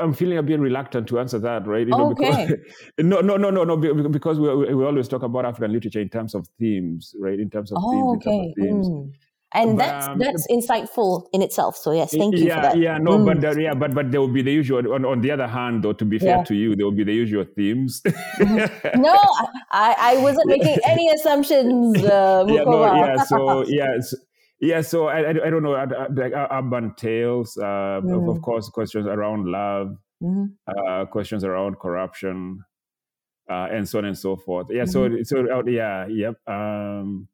I'm 0.00 0.12
feeling 0.12 0.38
a 0.38 0.42
bit 0.42 0.58
reluctant 0.58 1.06
to 1.08 1.20
answer 1.20 1.38
that, 1.38 1.68
right? 1.68 1.86
You 1.86 1.92
know, 1.92 2.10
okay. 2.10 2.46
Because, 2.46 2.56
no, 2.98 3.20
no, 3.20 3.36
no, 3.36 3.48
no, 3.48 3.62
no, 3.62 3.76
because 3.76 4.40
we, 4.40 4.74
we 4.74 4.84
always 4.84 5.06
talk 5.06 5.22
about 5.22 5.44
African 5.44 5.72
literature 5.72 6.00
in 6.00 6.08
terms 6.08 6.34
of 6.34 6.48
themes, 6.58 7.14
right? 7.20 7.38
In 7.38 7.48
terms 7.48 7.70
of 7.70 7.78
oh, 7.80 8.18
themes. 8.18 8.26
Okay. 8.26 8.54
Themes. 8.58 8.88
Mm. 8.88 9.12
And 9.54 9.78
but, 9.78 9.86
that's 9.86 10.08
um, 10.08 10.18
that's 10.18 10.46
insightful 10.48 11.26
in 11.32 11.42
itself. 11.42 11.76
So 11.76 11.92
yes, 11.92 12.10
thank 12.10 12.36
you 12.36 12.46
yeah, 12.46 12.56
for 12.56 12.60
that. 12.62 12.78
Yeah, 12.78 12.98
no, 12.98 13.18
mm. 13.18 13.24
but 13.24 13.44
uh, 13.44 13.58
yeah, 13.58 13.72
but 13.72 13.94
but 13.94 14.10
there 14.10 14.20
will 14.20 14.28
be 14.28 14.42
the 14.42 14.52
usual. 14.52 14.92
On, 14.92 15.06
on 15.06 15.20
the 15.22 15.30
other 15.30 15.46
hand, 15.46 15.84
though, 15.84 15.94
to 15.94 16.04
be 16.04 16.18
fair 16.18 16.38
yeah. 16.38 16.44
to 16.44 16.54
you, 16.54 16.76
there 16.76 16.84
will 16.84 16.92
be 16.92 17.04
the 17.04 17.14
usual 17.14 17.46
themes. 17.56 18.02
Mm-hmm. 18.04 19.00
no, 19.00 19.16
I, 19.72 19.94
I 19.98 20.16
wasn't 20.18 20.48
making 20.48 20.76
any 20.84 21.08
assumptions. 21.08 21.96
Uh, 22.04 22.44
yeah, 22.46 22.64
no, 22.64 22.94
yeah. 22.94 23.22
So 23.22 23.64
yeah, 23.68 24.00
so, 24.00 24.16
yeah, 24.60 24.80
so 24.80 25.06
I, 25.06 25.20
I, 25.20 25.30
I 25.30 25.50
don't 25.50 25.62
know, 25.62 25.70
like 25.70 26.32
urban 26.50 26.94
tales, 26.96 27.56
uh, 27.56 28.00
mm. 28.02 28.16
of, 28.16 28.28
of, 28.28 28.36
mm. 28.36 28.42
course, 28.42 28.68
questions 28.68 29.06
around 29.06 29.46
love, 29.46 29.96
mm-hmm. 30.22 30.46
uh, 30.66 31.04
questions 31.06 31.44
around 31.44 31.78
corruption, 31.78 32.64
uh, 33.48 33.68
and 33.70 33.88
so 33.88 33.98
on 33.98 34.04
and 34.04 34.18
so 34.18 34.36
forth. 34.36 34.66
Yeah. 34.70 34.82
Mm-hmm. 34.82 35.22
So 35.22 35.42
so 35.44 35.68
yeah. 35.68 36.06
Yep. 36.06 36.48
Um, 36.48 37.28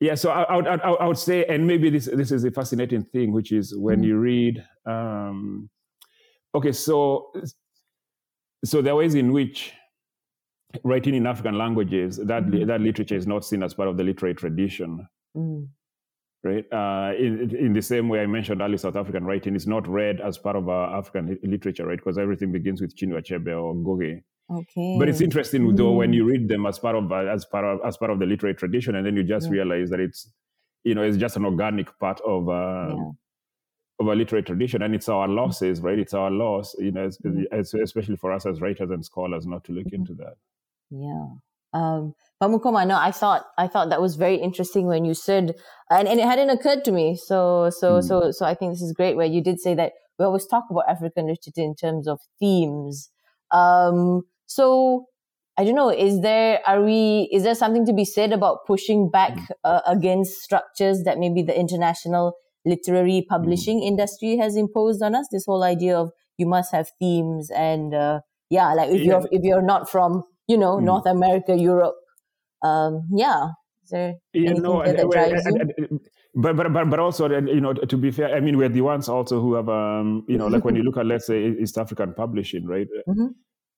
yeah. 0.00 0.14
So 0.14 0.30
I, 0.30 0.42
I, 0.42 0.76
I, 0.76 0.90
I, 0.92 1.06
would 1.06 1.18
say, 1.18 1.44
and 1.44 1.66
maybe 1.66 1.90
this 1.90 2.06
this 2.06 2.32
is 2.32 2.44
a 2.44 2.50
fascinating 2.50 3.04
thing, 3.04 3.32
which 3.32 3.52
is 3.52 3.76
when 3.76 3.96
mm-hmm. 3.96 4.04
you 4.04 4.18
read. 4.18 4.64
Um, 4.86 5.68
okay. 6.54 6.72
So 6.72 7.32
so 8.64 8.80
there 8.80 8.94
are 8.94 8.96
ways 8.96 9.14
in 9.14 9.32
which 9.32 9.72
writing 10.84 11.14
in 11.14 11.26
African 11.26 11.56
languages 11.58 12.16
that 12.16 12.44
mm-hmm. 12.44 12.66
that 12.66 12.80
literature 12.80 13.16
is 13.16 13.26
not 13.26 13.44
seen 13.44 13.62
as 13.62 13.74
part 13.74 13.88
of 13.88 13.98
the 13.98 14.04
literary 14.04 14.34
tradition. 14.34 15.06
Mm 16.46 16.54
right? 16.54 16.72
Uh, 16.72 17.14
in, 17.16 17.54
in 17.56 17.72
the 17.72 17.82
same 17.82 18.08
way 18.08 18.20
I 18.20 18.26
mentioned 18.26 18.60
early 18.60 18.78
South 18.78 18.96
African 18.96 19.24
writing 19.24 19.54
is 19.54 19.66
not 19.66 19.86
read 19.88 20.20
as 20.20 20.38
part 20.38 20.56
of 20.56 20.68
our 20.68 20.96
African 20.96 21.38
literature, 21.42 21.86
right? 21.86 21.98
Because 21.98 22.18
everything 22.18 22.52
begins 22.52 22.80
with 22.80 22.96
Chinua 22.96 23.22
Achebe 23.22 23.48
or 23.48 23.74
Ngugi. 23.74 24.22
Okay. 24.50 24.96
But 24.98 25.08
it's 25.08 25.20
interesting 25.20 25.62
mm. 25.62 25.76
though 25.76 25.92
when 25.92 26.12
you 26.12 26.24
read 26.24 26.48
them 26.48 26.66
as 26.66 26.78
part 26.78 26.94
of 26.94 27.10
uh, 27.10 27.16
as 27.16 27.44
part 27.44 27.64
of 27.64 27.80
as 27.84 27.96
part 27.96 28.12
of 28.12 28.20
the 28.20 28.26
literary 28.26 28.54
tradition, 28.54 28.94
and 28.94 29.04
then 29.04 29.16
you 29.16 29.24
just 29.24 29.46
yeah. 29.46 29.52
realize 29.52 29.90
that 29.90 29.98
it's 29.98 30.30
you 30.84 30.94
know 30.94 31.02
it's 31.02 31.16
just 31.16 31.36
an 31.36 31.44
organic 31.44 31.98
part 31.98 32.20
of. 32.20 32.48
Uh, 32.48 32.94
yeah. 32.96 33.10
Of 33.98 34.08
a 34.08 34.14
literary 34.14 34.42
tradition, 34.42 34.82
and 34.82 34.94
it's 34.94 35.08
our 35.08 35.26
losses, 35.26 35.80
right? 35.80 35.98
It's 35.98 36.12
our 36.12 36.30
loss, 36.30 36.76
you 36.78 36.92
know, 36.92 37.08
mm. 37.08 37.46
especially 37.50 38.16
for 38.16 38.30
us 38.30 38.44
as 38.44 38.60
writers 38.60 38.90
and 38.90 39.02
scholars, 39.02 39.46
not 39.46 39.64
to 39.64 39.72
look 39.72 39.86
mm-hmm. 39.86 39.94
into 39.94 40.12
that. 40.16 40.34
Yeah, 40.90 41.28
um, 41.72 42.14
but 42.38 42.50
Mukoma, 42.50 42.86
no, 42.86 42.98
I 42.98 43.12
thought 43.12 43.46
I 43.56 43.66
thought 43.66 43.88
that 43.88 44.00
was 44.00 44.16
very 44.16 44.36
interesting 44.36 44.86
when 44.86 45.04
you 45.04 45.14
said, 45.14 45.54
and, 45.90 46.06
and 46.06 46.20
it 46.20 46.26
hadn't 46.26 46.50
occurred 46.50 46.84
to 46.84 46.92
me. 46.92 47.16
So 47.16 47.70
so 47.70 47.98
mm. 47.98 48.04
so 48.04 48.30
so 48.30 48.44
I 48.44 48.54
think 48.54 48.72
this 48.72 48.82
is 48.82 48.92
great 48.92 49.16
where 49.16 49.26
you 49.26 49.42
did 49.42 49.58
say 49.60 49.74
that 49.74 49.92
we 50.18 50.24
always 50.24 50.46
talk 50.46 50.64
about 50.70 50.84
African 50.88 51.26
literature 51.26 51.62
in 51.62 51.74
terms 51.74 52.06
of 52.06 52.20
themes. 52.38 53.10
Um, 53.50 54.22
so 54.46 55.06
I 55.56 55.64
don't 55.64 55.74
know. 55.74 55.90
Is 55.90 56.20
there 56.20 56.60
are 56.66 56.82
we? 56.82 57.28
Is 57.32 57.42
there 57.42 57.54
something 57.54 57.86
to 57.86 57.94
be 57.94 58.04
said 58.04 58.32
about 58.32 58.66
pushing 58.66 59.10
back 59.10 59.34
mm. 59.34 59.48
uh, 59.64 59.80
against 59.86 60.42
structures 60.42 61.04
that 61.04 61.18
maybe 61.18 61.42
the 61.42 61.58
international 61.58 62.34
literary 62.66 63.20
hmm. 63.20 63.28
publishing 63.28 63.80
mm. 63.80 63.86
industry 63.86 64.36
has 64.36 64.56
imposed 64.56 65.02
on 65.02 65.14
us? 65.14 65.26
This 65.32 65.46
whole 65.46 65.62
idea 65.62 65.96
of 65.96 66.10
you 66.36 66.46
must 66.46 66.72
have 66.72 66.90
themes 66.98 67.50
and 67.50 67.94
uh, 67.94 68.20
yeah, 68.50 68.74
like 68.74 68.90
if 68.90 69.00
yeah. 69.00 69.06
you're 69.06 69.28
if 69.30 69.42
you're 69.42 69.62
not 69.62 69.88
from 69.88 70.22
you 70.46 70.56
know, 70.56 70.76
mm. 70.76 70.82
North 70.82 71.06
America, 71.06 71.56
Europe. 71.56 71.96
Um, 72.62 73.08
yeah. 73.12 73.50
Is 73.84 73.90
there 73.90 74.14
yeah, 74.32 74.52
no, 74.52 74.84
that, 74.84 74.96
that 74.96 75.10
drives 75.10 75.46
you? 75.46 76.00
but 76.34 76.56
but 76.56 76.72
but 76.72 76.90
but 76.90 76.98
also 76.98 77.28
you 77.30 77.60
know 77.60 77.72
to 77.72 77.96
be 77.96 78.10
fair, 78.10 78.34
I 78.34 78.40
mean 78.40 78.56
we're 78.58 78.68
the 78.68 78.80
ones 78.80 79.08
also 79.08 79.40
who 79.40 79.54
have 79.54 79.68
um 79.68 80.24
you 80.28 80.36
know 80.36 80.48
like 80.48 80.64
when 80.64 80.74
you 80.74 80.82
look 80.82 80.96
at 80.96 81.06
let's 81.06 81.26
say 81.26 81.54
East 81.60 81.78
African 81.78 82.14
publishing, 82.14 82.66
right? 82.66 82.88
Mm-hmm. 83.08 83.26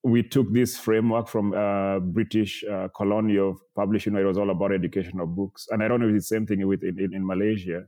We 0.05 0.23
took 0.23 0.53
this 0.53 0.79
framework 0.79 1.27
from 1.27 1.53
uh, 1.53 1.99
British 1.99 2.63
uh, 2.63 2.87
colonial 2.97 3.59
publishing, 3.75 4.13
where 4.13 4.23
it 4.23 4.27
was 4.27 4.39
all 4.39 4.51
about 4.51 4.73
educational 4.73 5.27
books, 5.27 5.67
and 5.71 5.83
I 5.83 5.89
don't 5.89 6.01
know 6.01 6.09
if 6.09 6.15
it's 6.15 6.29
the 6.29 6.37
same 6.37 6.47
thing 6.47 6.65
with 6.69 6.85
in, 6.85 7.01
in, 7.01 7.13
in 7.13 7.27
Malaysia. 7.27 7.83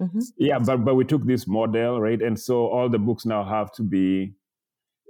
Mm-hmm. 0.00 0.20
Yeah, 0.38 0.60
but 0.60 0.84
but 0.84 0.94
we 0.94 1.04
took 1.04 1.26
this 1.26 1.48
model, 1.48 2.00
right? 2.00 2.22
And 2.22 2.38
so 2.38 2.68
all 2.68 2.88
the 2.88 3.00
books 3.00 3.26
now 3.26 3.42
have 3.42 3.72
to 3.72 3.82
be 3.82 4.36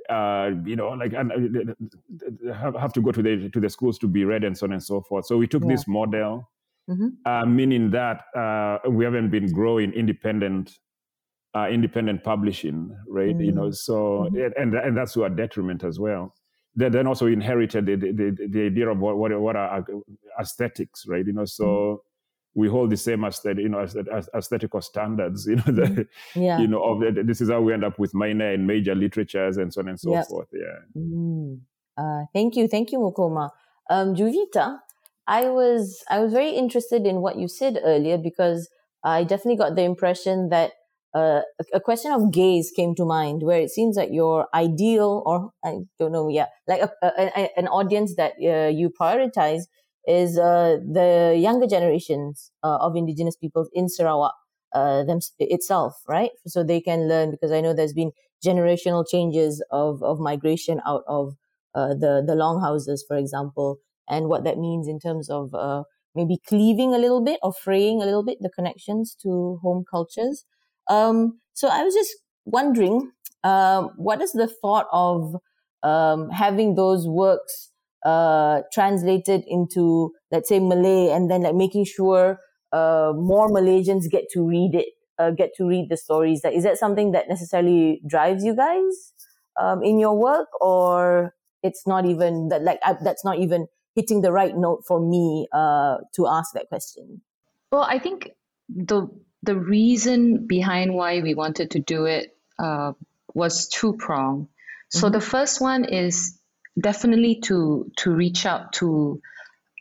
uh, 0.08 0.50
you 0.64 0.76
know, 0.76 0.90
like 0.90 1.12
and, 1.12 1.32
uh, 1.32 2.52
have, 2.52 2.92
to 2.92 3.00
go 3.00 3.12
to 3.12 3.22
the 3.22 3.48
to 3.50 3.60
the 3.60 3.68
schools 3.68 3.98
to 3.98 4.08
be 4.08 4.24
read 4.24 4.44
and 4.44 4.56
so 4.56 4.66
on 4.66 4.72
and 4.72 4.82
so 4.82 5.00
forth. 5.00 5.26
So 5.26 5.36
we 5.36 5.46
took 5.46 5.62
yeah. 5.62 5.70
this 5.70 5.86
model, 5.86 6.48
mm-hmm. 6.88 7.08
uh, 7.24 7.46
meaning 7.46 7.90
that 7.90 8.24
uh, 8.36 8.78
we 8.88 9.04
haven't 9.04 9.30
been 9.30 9.52
growing 9.52 9.92
independent 9.92 10.78
uh, 11.54 11.68
independent 11.68 12.22
publishing, 12.24 12.96
right? 13.08 13.30
Mm-hmm. 13.30 13.40
You 13.40 13.52
know, 13.52 13.62
mm-hmm. 13.62 13.72
so 13.72 14.28
mm-hmm. 14.32 14.60
and 14.60 14.74
and 14.74 14.96
that's 14.96 15.14
to 15.14 15.24
our 15.24 15.30
detriment 15.30 15.84
as 15.84 15.98
well. 15.98 16.34
They 16.78 16.90
then 16.90 17.06
also 17.06 17.24
inherited 17.26 17.86
the, 17.86 17.96
the, 17.96 18.48
the 18.50 18.66
idea 18.66 18.88
of 18.88 18.98
what 18.98 19.16
what, 19.16 19.38
what 19.40 19.56
are 19.56 19.84
aesthetics, 20.38 21.06
right? 21.06 21.26
You 21.26 21.32
know, 21.32 21.44
so 21.44 21.64
mm-hmm 21.64 22.05
we 22.56 22.68
hold 22.68 22.88
the 22.90 22.96
same 22.96 23.22
aesthetic, 23.22 23.62
you 23.62 23.68
know, 23.68 23.86
aesthetical 24.34 24.80
standards, 24.80 25.46
you 25.46 25.56
know, 25.56 25.62
the, 25.66 25.82
mm-hmm. 25.82 26.42
yeah. 26.42 26.58
you 26.58 26.66
know, 26.66 26.82
of 26.82 27.00
the, 27.00 27.22
this 27.22 27.42
is 27.42 27.50
how 27.50 27.60
we 27.60 27.72
end 27.72 27.84
up 27.84 27.98
with 27.98 28.14
minor 28.14 28.50
and 28.50 28.66
major 28.66 28.94
literatures 28.94 29.58
and 29.58 29.72
so 29.72 29.82
on 29.82 29.88
and 29.88 30.00
so 30.00 30.10
yep. 30.10 30.26
forth. 30.26 30.48
Yeah. 30.52 31.00
Mm. 31.00 31.60
Uh, 31.98 32.24
thank 32.32 32.56
you, 32.56 32.66
thank 32.66 32.92
you, 32.92 32.98
Mukoma. 32.98 33.50
Um, 33.90 34.14
Juvita, 34.14 34.78
I 35.26 35.50
was 35.50 36.02
I 36.08 36.20
was 36.20 36.32
very 36.32 36.50
interested 36.50 37.06
in 37.06 37.20
what 37.20 37.36
you 37.36 37.46
said 37.46 37.78
earlier 37.84 38.16
because 38.16 38.70
I 39.04 39.22
definitely 39.22 39.56
got 39.56 39.76
the 39.76 39.82
impression 39.82 40.48
that 40.48 40.72
uh, 41.14 41.42
a, 41.60 41.76
a 41.76 41.80
question 41.80 42.12
of 42.12 42.32
gaze 42.32 42.72
came 42.74 42.94
to 42.94 43.04
mind, 43.04 43.42
where 43.42 43.60
it 43.60 43.70
seems 43.70 43.96
that 43.96 44.12
your 44.12 44.48
ideal, 44.54 45.22
or 45.26 45.50
I 45.64 45.80
don't 45.98 46.12
know, 46.12 46.28
yeah, 46.28 46.46
like 46.66 46.80
a, 46.80 46.90
a, 47.02 47.58
an 47.58 47.68
audience 47.68 48.16
that 48.16 48.32
uh, 48.42 48.68
you 48.68 48.90
prioritize 48.90 49.64
is 50.06 50.38
uh, 50.38 50.78
the 50.80 51.36
younger 51.38 51.66
generations 51.66 52.52
uh, 52.62 52.76
of 52.80 52.96
indigenous 52.96 53.36
peoples 53.36 53.68
in 53.72 53.88
Sarawak 53.88 54.34
uh, 54.74 55.04
them 55.04 55.18
itself, 55.38 55.94
right? 56.08 56.30
So 56.46 56.62
they 56.62 56.80
can 56.80 57.08
learn 57.08 57.30
because 57.30 57.52
I 57.52 57.60
know 57.60 57.72
there's 57.74 57.92
been 57.92 58.12
generational 58.44 59.04
changes 59.08 59.64
of, 59.70 60.02
of 60.02 60.18
migration 60.20 60.80
out 60.86 61.02
of 61.08 61.34
uh, 61.74 61.88
the 61.88 62.22
the 62.26 62.34
longhouses, 62.34 63.04
for 63.06 63.16
example, 63.16 63.78
and 64.08 64.28
what 64.28 64.44
that 64.44 64.58
means 64.58 64.88
in 64.88 64.98
terms 64.98 65.28
of 65.28 65.54
uh, 65.54 65.82
maybe 66.14 66.38
cleaving 66.48 66.94
a 66.94 66.98
little 66.98 67.22
bit 67.22 67.38
or 67.42 67.52
fraying 67.52 68.00
a 68.00 68.06
little 68.06 68.24
bit 68.24 68.38
the 68.40 68.50
connections 68.50 69.16
to 69.22 69.58
home 69.62 69.84
cultures. 69.90 70.44
Um, 70.88 71.40
so 71.52 71.68
I 71.68 71.82
was 71.82 71.94
just 71.94 72.12
wondering, 72.44 73.12
um, 73.44 73.90
what 73.96 74.22
is 74.22 74.32
the 74.32 74.46
thought 74.46 74.86
of 74.92 75.36
um, 75.82 76.30
having 76.30 76.74
those 76.74 77.06
works 77.06 77.72
uh, 78.04 78.62
translated 78.72 79.44
into, 79.46 80.12
let's 80.30 80.48
say, 80.48 80.58
Malay, 80.58 81.10
and 81.10 81.30
then 81.30 81.42
like 81.42 81.54
making 81.54 81.84
sure 81.84 82.38
uh, 82.72 83.12
more 83.16 83.48
Malaysians 83.48 84.10
get 84.10 84.24
to 84.32 84.46
read 84.46 84.74
it, 84.74 84.86
uh, 85.18 85.30
get 85.30 85.50
to 85.56 85.66
read 85.66 85.88
the 85.88 85.96
stories. 85.96 86.42
Like, 86.44 86.54
is 86.54 86.64
that 86.64 86.78
something 86.78 87.12
that 87.12 87.28
necessarily 87.28 88.00
drives 88.06 88.44
you 88.44 88.54
guys 88.54 89.12
um, 89.60 89.82
in 89.82 89.98
your 89.98 90.16
work, 90.16 90.48
or 90.60 91.34
it's 91.62 91.86
not 91.86 92.04
even 92.04 92.48
that? 92.48 92.62
Like, 92.62 92.80
that's 93.02 93.24
not 93.24 93.38
even 93.38 93.66
hitting 93.94 94.20
the 94.20 94.30
right 94.30 94.54
note 94.56 94.84
for 94.86 95.00
me 95.00 95.48
uh, 95.52 95.96
to 96.14 96.26
ask 96.26 96.52
that 96.52 96.68
question. 96.68 97.22
Well, 97.72 97.82
I 97.82 97.98
think 97.98 98.30
the 98.68 99.08
the 99.42 99.56
reason 99.56 100.46
behind 100.46 100.92
why 100.94 101.20
we 101.20 101.34
wanted 101.34 101.70
to 101.72 101.78
do 101.78 102.04
it 102.04 102.36
uh, 102.58 102.92
was 103.34 103.68
two 103.68 103.94
prong. 103.94 104.48
So 104.90 105.06
mm-hmm. 105.06 105.12
the 105.12 105.20
first 105.20 105.60
one 105.60 105.84
is 105.84 106.38
definitely 106.78 107.40
to 107.44 107.90
to 107.98 108.10
reach 108.10 108.46
out 108.46 108.72
to 108.74 109.20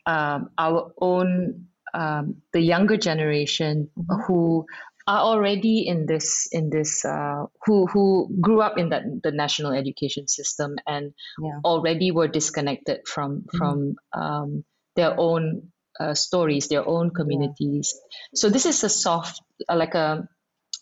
um, 0.06 0.50
our 0.58 0.92
own 1.00 1.66
um, 1.94 2.42
the 2.52 2.60
younger 2.60 2.96
generation 2.96 3.90
mm-hmm. 3.98 4.22
who 4.22 4.66
are 5.06 5.20
already 5.20 5.86
in 5.86 6.06
this 6.06 6.48
in 6.50 6.68
this 6.70 7.04
uh, 7.04 7.46
who 7.64 7.86
who 7.86 8.28
grew 8.40 8.60
up 8.60 8.78
in 8.78 8.90
that 8.90 9.04
the 9.22 9.30
national 9.30 9.72
education 9.72 10.26
system 10.26 10.76
and 10.86 11.12
yeah. 11.40 11.60
already 11.64 12.10
were 12.10 12.28
disconnected 12.28 13.06
from 13.06 13.42
mm-hmm. 13.42 13.56
from 13.56 13.96
um, 14.12 14.64
their 14.96 15.14
own 15.18 15.72
uh, 16.00 16.14
stories, 16.14 16.68
their 16.68 16.86
own 16.86 17.10
communities. 17.10 17.94
Yeah. 17.94 18.08
So 18.34 18.50
this 18.50 18.66
is 18.66 18.82
a 18.84 18.88
soft, 18.88 19.40
uh, 19.68 19.76
like 19.76 19.94
a 19.94 20.28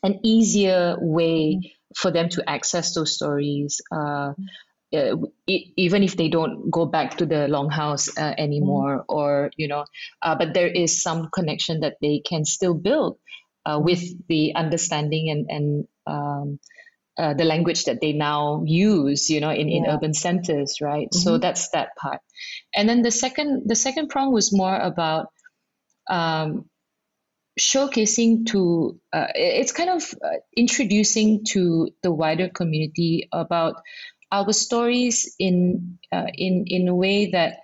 an 0.02 0.20
easier 0.22 0.96
way 0.98 1.56
mm-hmm. 1.56 1.68
for 1.96 2.10
them 2.10 2.28
to 2.30 2.48
access 2.48 2.94
those 2.94 3.14
stories. 3.14 3.80
Uh, 4.92 4.96
uh, 4.96 5.16
even 5.46 6.02
if 6.02 6.16
they 6.16 6.28
don't 6.28 6.70
go 6.70 6.86
back 6.86 7.16
to 7.16 7.26
the 7.26 7.46
longhouse 7.48 8.08
uh, 8.18 8.34
anymore 8.38 8.98
mm. 8.98 9.04
or 9.08 9.50
you 9.56 9.68
know 9.68 9.84
uh, 10.22 10.34
but 10.36 10.54
there 10.54 10.68
is 10.68 11.02
some 11.02 11.28
connection 11.32 11.80
that 11.80 11.96
they 12.00 12.20
can 12.24 12.44
still 12.44 12.74
build 12.74 13.18
uh, 13.66 13.80
with 13.82 14.02
the 14.28 14.54
understanding 14.54 15.30
and 15.30 15.46
and 15.48 15.88
um, 16.06 16.58
uh, 17.18 17.34
the 17.34 17.44
language 17.44 17.84
that 17.84 18.00
they 18.00 18.12
now 18.12 18.62
use 18.66 19.30
you 19.30 19.40
know 19.40 19.50
in, 19.50 19.68
yeah. 19.68 19.76
in 19.78 19.86
urban 19.86 20.14
centers 20.14 20.80
right 20.80 21.08
mm-hmm. 21.08 21.18
so 21.18 21.38
that's 21.38 21.70
that 21.70 21.96
part 21.96 22.20
and 22.74 22.88
then 22.88 23.02
the 23.02 23.10
second 23.10 23.62
the 23.66 23.76
second 23.76 24.08
prong 24.08 24.32
was 24.32 24.52
more 24.52 24.76
about 24.76 25.28
um, 26.08 26.68
showcasing 27.58 28.46
to 28.46 28.98
uh, 29.12 29.28
it's 29.34 29.72
kind 29.72 29.90
of 29.90 30.14
introducing 30.56 31.44
to 31.44 31.90
the 32.02 32.12
wider 32.12 32.48
community 32.48 33.28
about 33.32 33.76
our 34.34 34.52
stories 34.52 35.34
in 35.38 35.98
uh, 36.10 36.26
in 36.34 36.64
in 36.66 36.88
a 36.88 36.94
way 36.94 37.30
that 37.30 37.60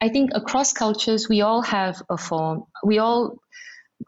I 0.00 0.08
think 0.08 0.30
across 0.34 0.72
cultures 0.72 1.28
we 1.28 1.40
all 1.42 1.62
have 1.62 2.02
a 2.10 2.18
form. 2.18 2.64
We 2.82 2.98
all 2.98 3.38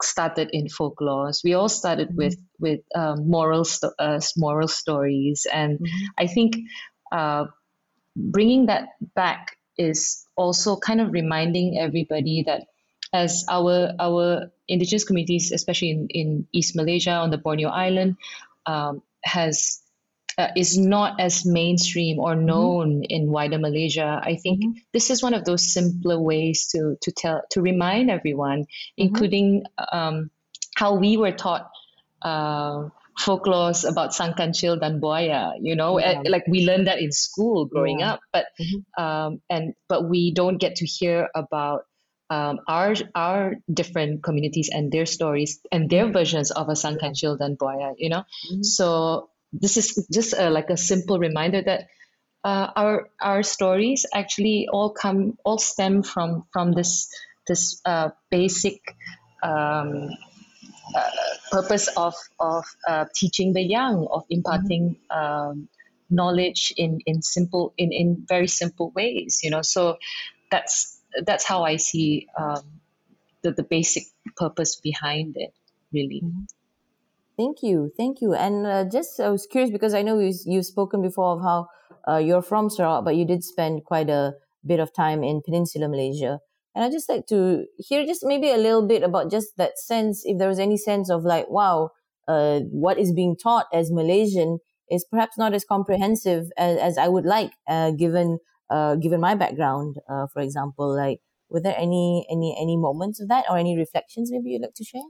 started 0.01 0.49
in 0.51 0.67
folklores. 0.67 1.43
We 1.43 1.53
all 1.53 1.69
started 1.69 2.09
mm-hmm. 2.09 2.17
with 2.17 2.37
with 2.59 2.81
um, 2.93 3.29
moral 3.29 3.63
sto- 3.63 3.95
uh, 3.97 4.19
moral 4.35 4.67
stories, 4.67 5.47
and 5.51 5.79
mm-hmm. 5.79 6.05
I 6.17 6.27
think 6.27 6.57
uh, 7.11 7.45
bringing 8.15 8.65
that 8.67 8.89
back 9.15 9.55
is 9.77 10.27
also 10.35 10.75
kind 10.75 10.99
of 10.99 11.11
reminding 11.11 11.79
everybody 11.79 12.43
that 12.47 12.67
as 13.13 13.45
our 13.49 13.95
our 13.99 14.51
indigenous 14.67 15.03
communities, 15.03 15.51
especially 15.51 15.91
in, 15.91 16.07
in 16.09 16.47
East 16.51 16.75
Malaysia 16.75 17.11
on 17.11 17.31
the 17.31 17.37
Borneo 17.37 17.69
Island, 17.69 18.15
um, 18.65 19.01
has 19.23 19.80
uh, 20.37 20.49
is 20.55 20.77
not 20.77 21.19
as 21.19 21.45
mainstream 21.45 22.19
or 22.19 22.35
mm-hmm. 22.35 22.45
known 22.45 22.87
mm-hmm. 23.01 23.09
in 23.09 23.31
wider 23.31 23.59
Malaysia. 23.59 24.19
I 24.23 24.35
think 24.35 24.63
mm-hmm. 24.63 24.79
this 24.93 25.09
is 25.09 25.23
one 25.23 25.33
of 25.33 25.45
those 25.45 25.73
simpler 25.73 26.19
ways 26.19 26.67
to 26.71 26.97
to 27.01 27.11
tell 27.11 27.43
to 27.51 27.61
remind 27.61 28.09
everyone, 28.09 28.63
mm-hmm. 28.63 29.01
including 29.01 29.63
um, 29.91 30.31
how 30.75 30.95
we 30.95 31.17
were 31.17 31.31
taught. 31.31 31.69
Uh, 32.21 32.89
folklores 33.19 33.83
about 33.83 34.13
sang 34.15 34.33
kancil 34.33 34.79
dan 34.79 35.01
buaya 35.01 35.53
you 35.59 35.75
know 35.75 35.99
yeah. 35.99 36.23
like 36.25 36.47
we 36.47 36.65
learned 36.65 36.87
that 36.87 36.99
in 36.99 37.11
school 37.11 37.65
growing 37.65 37.99
yeah. 37.99 38.13
up 38.13 38.19
but 38.31 38.45
mm-hmm. 38.55 38.81
um, 38.95 39.41
and 39.49 39.75
but 39.89 40.07
we 40.07 40.31
don't 40.31 40.57
get 40.57 40.77
to 40.77 40.85
hear 40.85 41.27
about 41.35 41.85
um, 42.31 42.59
our 42.67 42.95
our 43.13 43.55
different 43.67 44.23
communities 44.23 44.71
and 44.71 44.91
their 44.91 45.05
stories 45.05 45.59
and 45.71 45.89
their 45.89 46.07
versions 46.09 46.49
of 46.49 46.69
a 46.69 46.75
sang 46.75 46.97
kancil 46.97 47.35
dan 47.35 47.59
buaya, 47.59 47.93
you 47.97 48.09
know 48.09 48.23
mm-hmm. 48.23 48.63
so 48.63 49.29
this 49.53 49.77
is 49.77 50.07
just 50.11 50.33
a, 50.33 50.49
like 50.49 50.69
a 50.69 50.77
simple 50.77 51.19
reminder 51.19 51.61
that 51.61 51.87
uh, 52.43 52.67
our 52.75 53.09
our 53.21 53.43
stories 53.43 54.05
actually 54.13 54.67
all 54.71 54.89
come 54.89 55.37
all 55.45 55.57
stem 55.57 56.03
from 56.03 56.45
from 56.51 56.71
this 56.71 57.09
this 57.47 57.81
uh, 57.85 58.09
basic 58.29 58.81
um, 59.43 60.09
uh, 60.95 61.09
purpose 61.51 61.87
of 61.95 62.15
of 62.39 62.65
uh, 62.87 63.05
teaching 63.13 63.53
the 63.53 63.61
young 63.61 64.07
of 64.11 64.23
imparting 64.29 64.95
mm-hmm. 65.11 65.49
um, 65.51 65.67
knowledge 66.09 66.73
in 66.77 66.99
in 67.05 67.21
simple 67.21 67.73
in 67.77 67.91
in 67.91 68.25
very 68.27 68.47
simple 68.47 68.91
ways 68.91 69.41
you 69.43 69.51
know 69.51 69.61
so 69.61 69.97
that's 70.49 70.99
that's 71.25 71.45
how 71.45 71.63
I 71.63 71.75
see 71.77 72.27
um, 72.37 72.81
the 73.43 73.51
the 73.51 73.63
basic 73.63 74.03
purpose 74.35 74.75
behind 74.77 75.35
it 75.37 75.53
really. 75.93 76.21
Mm-hmm. 76.23 76.43
Thank 77.41 77.63
you, 77.63 77.91
thank 77.97 78.21
you. 78.21 78.35
And 78.35 78.67
uh, 78.67 78.85
just 78.85 79.19
I 79.19 79.29
was 79.29 79.47
curious 79.47 79.71
because 79.71 79.95
I 79.95 80.03
know 80.03 80.19
you, 80.19 80.31
you've 80.45 80.67
spoken 80.67 81.01
before 81.01 81.37
of 81.37 81.41
how 81.41 81.67
uh, 82.07 82.17
you're 82.17 82.43
from 82.43 82.69
Sarawak, 82.69 83.03
but 83.03 83.15
you 83.15 83.25
did 83.25 83.43
spend 83.43 83.83
quite 83.83 84.11
a 84.11 84.33
bit 84.63 84.79
of 84.79 84.93
time 84.93 85.23
in 85.23 85.41
Peninsular 85.43 85.87
Malaysia. 85.87 86.39
And 86.75 86.85
I'd 86.85 86.91
just 86.91 87.09
like 87.09 87.25
to 87.29 87.65
hear 87.77 88.05
just 88.05 88.23
maybe 88.23 88.51
a 88.51 88.57
little 88.57 88.87
bit 88.87 89.01
about 89.01 89.31
just 89.31 89.57
that 89.57 89.79
sense, 89.79 90.21
if 90.23 90.37
there 90.37 90.47
was 90.47 90.59
any 90.59 90.77
sense 90.77 91.09
of 91.09 91.23
like, 91.23 91.49
wow, 91.49 91.89
uh, 92.27 92.59
what 92.69 92.99
is 92.99 93.11
being 93.11 93.35
taught 93.35 93.65
as 93.73 93.91
Malaysian 93.91 94.59
is 94.91 95.03
perhaps 95.09 95.35
not 95.35 95.55
as 95.55 95.65
comprehensive 95.65 96.45
as, 96.59 96.77
as 96.77 96.97
I 96.99 97.07
would 97.07 97.25
like, 97.25 97.53
uh, 97.67 97.89
given 97.89 98.37
uh, 98.69 98.97
given 98.97 99.19
my 99.19 99.33
background, 99.33 99.95
uh, 100.07 100.27
for 100.31 100.43
example. 100.43 100.95
Like, 100.95 101.21
were 101.49 101.59
there 101.59 101.75
any 101.75 102.27
any 102.29 102.55
any 102.61 102.77
moments 102.77 103.19
of 103.19 103.29
that 103.29 103.45
or 103.49 103.57
any 103.57 103.75
reflections 103.75 104.29
maybe 104.31 104.51
you'd 104.51 104.61
like 104.61 104.75
to 104.75 104.83
share? 104.83 105.09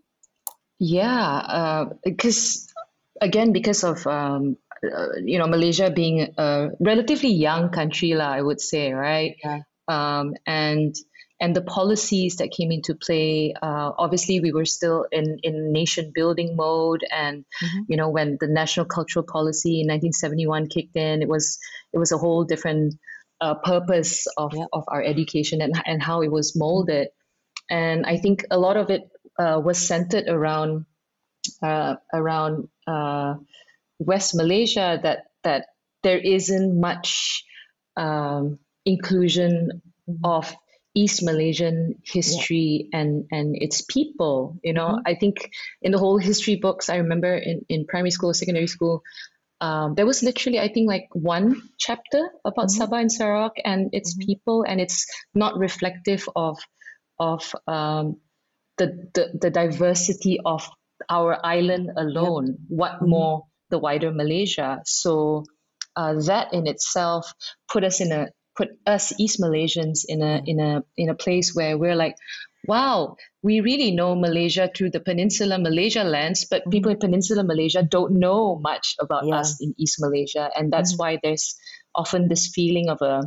Yeah, 0.84 1.86
because 2.04 2.68
uh, 2.76 3.26
again, 3.26 3.54
because 3.54 3.84
of 3.84 4.08
um, 4.08 4.58
uh, 4.84 5.10
you 5.24 5.38
know 5.38 5.46
Malaysia 5.46 5.92
being 5.92 6.34
a 6.40 6.70
relatively 6.80 7.30
young 7.30 7.70
country, 7.70 8.16
la, 8.16 8.26
I 8.32 8.42
would 8.42 8.60
say, 8.60 8.92
right? 8.92 9.36
Yeah. 9.44 9.60
Um, 9.88 10.34
and 10.48 10.96
and 11.40 11.56
the 11.56 11.62
policies 11.62 12.38
that 12.38 12.50
came 12.50 12.72
into 12.72 12.96
play. 12.96 13.54
Uh, 13.62 13.92
obviously, 13.96 14.40
we 14.40 14.52
were 14.52 14.66
still 14.66 15.06
in 15.12 15.38
in 15.44 15.72
nation 15.72 16.12
building 16.16 16.56
mode, 16.56 17.06
and 17.12 17.46
mm-hmm. 17.64 17.82
you 17.88 17.98
know 17.98 18.10
when 18.10 18.38
the 18.40 18.48
national 18.48 18.88
cultural 18.88 19.24
policy 19.24 19.82
in 19.82 19.88
1971 19.88 20.66
kicked 20.66 20.96
in, 20.96 21.22
it 21.22 21.28
was 21.28 21.60
it 21.94 22.00
was 22.00 22.12
a 22.12 22.18
whole 22.18 22.44
different 22.44 22.96
uh, 23.40 23.54
purpose 23.54 24.26
of, 24.36 24.52
yeah. 24.56 24.66
of 24.74 24.86
our 24.88 25.04
education 25.04 25.62
and 25.62 25.80
and 25.86 26.02
how 26.02 26.24
it 26.24 26.32
was 26.32 26.56
molded. 26.56 27.10
And 27.70 28.04
I 28.04 28.18
think 28.18 28.46
a 28.50 28.58
lot 28.58 28.78
of 28.78 28.90
it 28.90 29.11
uh, 29.40 29.62
was 29.64 29.78
centered 29.78 30.28
around 30.28 30.86
uh, 31.62 31.96
around 32.14 32.70
uh, 32.88 33.36
West 34.00 34.36
Malaysia 34.36 35.00
that 35.02 35.32
that 35.44 35.68
there 36.04 36.18
isn't 36.18 36.80
much 36.80 37.44
um, 37.98 38.60
inclusion 38.86 39.82
mm-hmm. 40.10 40.26
of 40.26 40.54
East 40.94 41.24
Malaysian 41.24 42.02
history 42.04 42.90
yeah. 42.92 43.00
and 43.00 43.26
and 43.32 43.56
its 43.56 43.82
people. 43.82 44.60
You 44.64 44.74
know, 44.74 45.00
mm-hmm. 45.00 45.08
I 45.08 45.16
think 45.16 45.50
in 45.82 45.92
the 45.92 46.00
whole 46.00 46.18
history 46.18 46.56
books, 46.56 46.90
I 46.90 46.98
remember 46.98 47.34
in, 47.36 47.66
in 47.70 47.86
primary 47.86 48.12
school, 48.12 48.34
secondary 48.34 48.68
school, 48.68 49.04
um, 49.62 49.96
there 49.96 50.06
was 50.06 50.24
literally, 50.24 50.60
I 50.60 50.68
think, 50.74 50.88
like 50.88 51.08
one 51.14 51.62
chapter 51.78 52.30
about 52.44 52.68
mm-hmm. 52.68 52.82
Sabah 52.82 53.02
and 53.02 53.12
Sarawak 53.12 53.54
and 53.64 53.94
its 53.94 54.14
mm-hmm. 54.14 54.26
people, 54.26 54.66
and 54.68 54.82
it's 54.82 55.06
not 55.34 55.58
reflective 55.58 56.28
of 56.36 56.60
of 57.20 57.54
um, 57.68 58.18
the, 58.78 59.10
the, 59.14 59.38
the 59.40 59.50
diversity 59.50 60.40
of 60.46 60.70
our 61.10 61.44
island 61.46 61.92
alone. 61.96 62.48
Yep. 62.48 62.56
What 62.70 62.92
mm-hmm. 62.94 63.10
more 63.10 63.44
the 63.70 63.80
wider 63.80 64.12
Malaysia? 64.12 64.82
So 64.86 65.46
uh, 65.96 66.16
that 66.26 66.54
in 66.54 66.68
itself 66.68 67.34
put 67.72 67.84
us 67.84 68.02
in 68.02 68.12
a 68.12 68.28
put 68.56 68.70
us 68.86 69.18
East 69.20 69.40
Malaysians 69.40 70.04
in 70.08 70.22
a 70.22 70.42
in 70.46 70.60
a 70.60 70.84
in 70.98 71.10
a 71.10 71.16
place 71.16 71.56
where 71.56 71.78
we're 71.78 71.96
like, 71.96 72.16
wow, 72.68 73.16
we 73.42 73.62
really 73.62 73.92
know 73.92 74.16
Malaysia 74.16 74.70
through 74.74 74.92
the 74.92 75.00
Peninsula 75.00 75.58
Malaysia 75.58 76.04
lens, 76.04 76.46
but 76.50 76.62
mm-hmm. 76.62 76.72
people 76.72 76.92
in 76.92 77.00
Peninsula 77.00 77.44
Malaysia 77.44 77.84
don't 77.84 78.20
know 78.20 78.58
much 78.60 78.96
about 79.00 79.26
yeah. 79.26 79.40
us 79.40 79.62
in 79.62 79.74
East 79.78 79.98
Malaysia, 80.00 80.50
and 80.56 80.72
that's 80.72 80.94
mm-hmm. 80.94 81.16
why 81.16 81.20
there's 81.24 81.56
often 81.96 82.28
this 82.28 82.52
feeling 82.54 82.90
of 82.90 83.02
a 83.02 83.24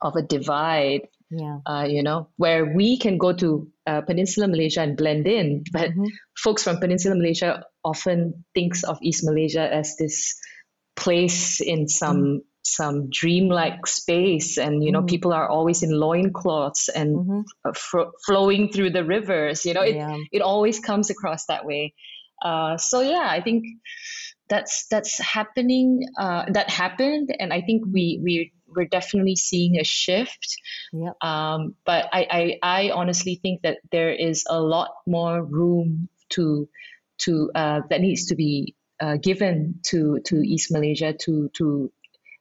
of 0.00 0.14
a 0.14 0.22
divide 0.22 1.08
yeah. 1.30 1.58
Uh, 1.66 1.84
you 1.88 2.02
know, 2.02 2.28
where 2.36 2.64
we 2.64 2.98
can 2.98 3.18
go 3.18 3.32
to 3.32 3.68
uh, 3.86 4.00
Peninsular 4.02 4.48
Malaysia 4.48 4.80
and 4.80 4.96
blend 4.96 5.26
in, 5.26 5.64
but 5.72 5.90
mm-hmm. 5.90 6.06
folks 6.36 6.62
from 6.62 6.78
Peninsula 6.78 7.14
Malaysia 7.14 7.64
often 7.84 8.44
thinks 8.54 8.82
of 8.82 8.98
East 9.02 9.24
Malaysia 9.24 9.62
as 9.62 9.96
this 9.96 10.38
place 10.96 11.60
in 11.60 11.86
some 11.86 12.16
mm-hmm. 12.16 12.38
some 12.62 13.10
dreamlike 13.10 13.86
space, 13.86 14.56
and 14.56 14.82
you 14.82 14.90
know, 14.90 15.00
mm-hmm. 15.00 15.06
people 15.06 15.32
are 15.32 15.48
always 15.48 15.82
in 15.82 15.90
loincloths 15.90 16.88
and 16.88 17.16
mm-hmm. 17.16 17.40
uh, 17.64 18.04
flowing 18.24 18.72
through 18.72 18.90
the 18.90 19.04
rivers. 19.04 19.66
You 19.66 19.74
know, 19.74 19.82
it 19.82 19.96
yeah. 19.96 20.16
it 20.32 20.40
always 20.40 20.80
comes 20.80 21.10
across 21.10 21.44
that 21.46 21.66
way. 21.66 21.94
Uh, 22.40 22.78
so 22.78 23.00
yeah, 23.02 23.28
I 23.28 23.42
think 23.42 23.64
that's 24.48 24.86
that's 24.88 25.20
happening. 25.20 26.08
Uh, 26.18 26.44
that 26.52 26.70
happened, 26.70 27.36
and 27.38 27.52
I 27.52 27.60
think 27.60 27.84
we 27.84 28.20
we 28.24 28.52
we're 28.74 28.86
definitely 28.86 29.36
seeing 29.36 29.78
a 29.78 29.84
shift. 29.84 30.56
Yep. 30.92 31.16
Um, 31.22 31.74
but 31.84 32.06
I, 32.12 32.58
I, 32.62 32.86
I 32.86 32.90
honestly 32.90 33.38
think 33.40 33.62
that 33.62 33.78
there 33.90 34.12
is 34.12 34.44
a 34.48 34.60
lot 34.60 34.90
more 35.06 35.42
room 35.42 36.08
to 36.30 36.68
to 37.18 37.50
uh, 37.54 37.80
that 37.90 38.00
needs 38.00 38.26
to 38.26 38.36
be 38.36 38.74
uh, 39.00 39.16
given 39.16 39.80
to 39.86 40.20
to 40.26 40.36
East 40.36 40.70
Malaysia 40.70 41.12
to 41.12 41.50
to 41.54 41.92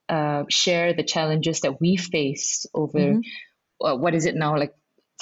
uh, 0.10 0.44
share 0.50 0.94
the 0.94 1.04
challenges 1.04 1.62
that 1.62 1.80
we 1.82 1.98
faced 1.98 2.68
over 2.74 3.00
mm-hmm. 3.00 3.86
uh, 3.86 3.96
what 3.96 4.16
is 4.16 4.26
it 4.26 4.36
now 4.36 4.58
like 4.58 4.74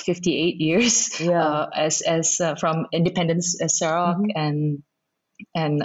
58 0.03 0.57
years 0.57 1.19
yeah. 1.21 1.41
Uh, 1.41 1.69
as 1.73 2.01
as 2.01 2.41
uh, 2.41 2.55
from 2.55 2.87
independence 2.91 3.61
as 3.61 3.77
Sarawak 3.77 4.17
mm-hmm. 4.17 4.37
and 4.37 4.83
and 5.53 5.81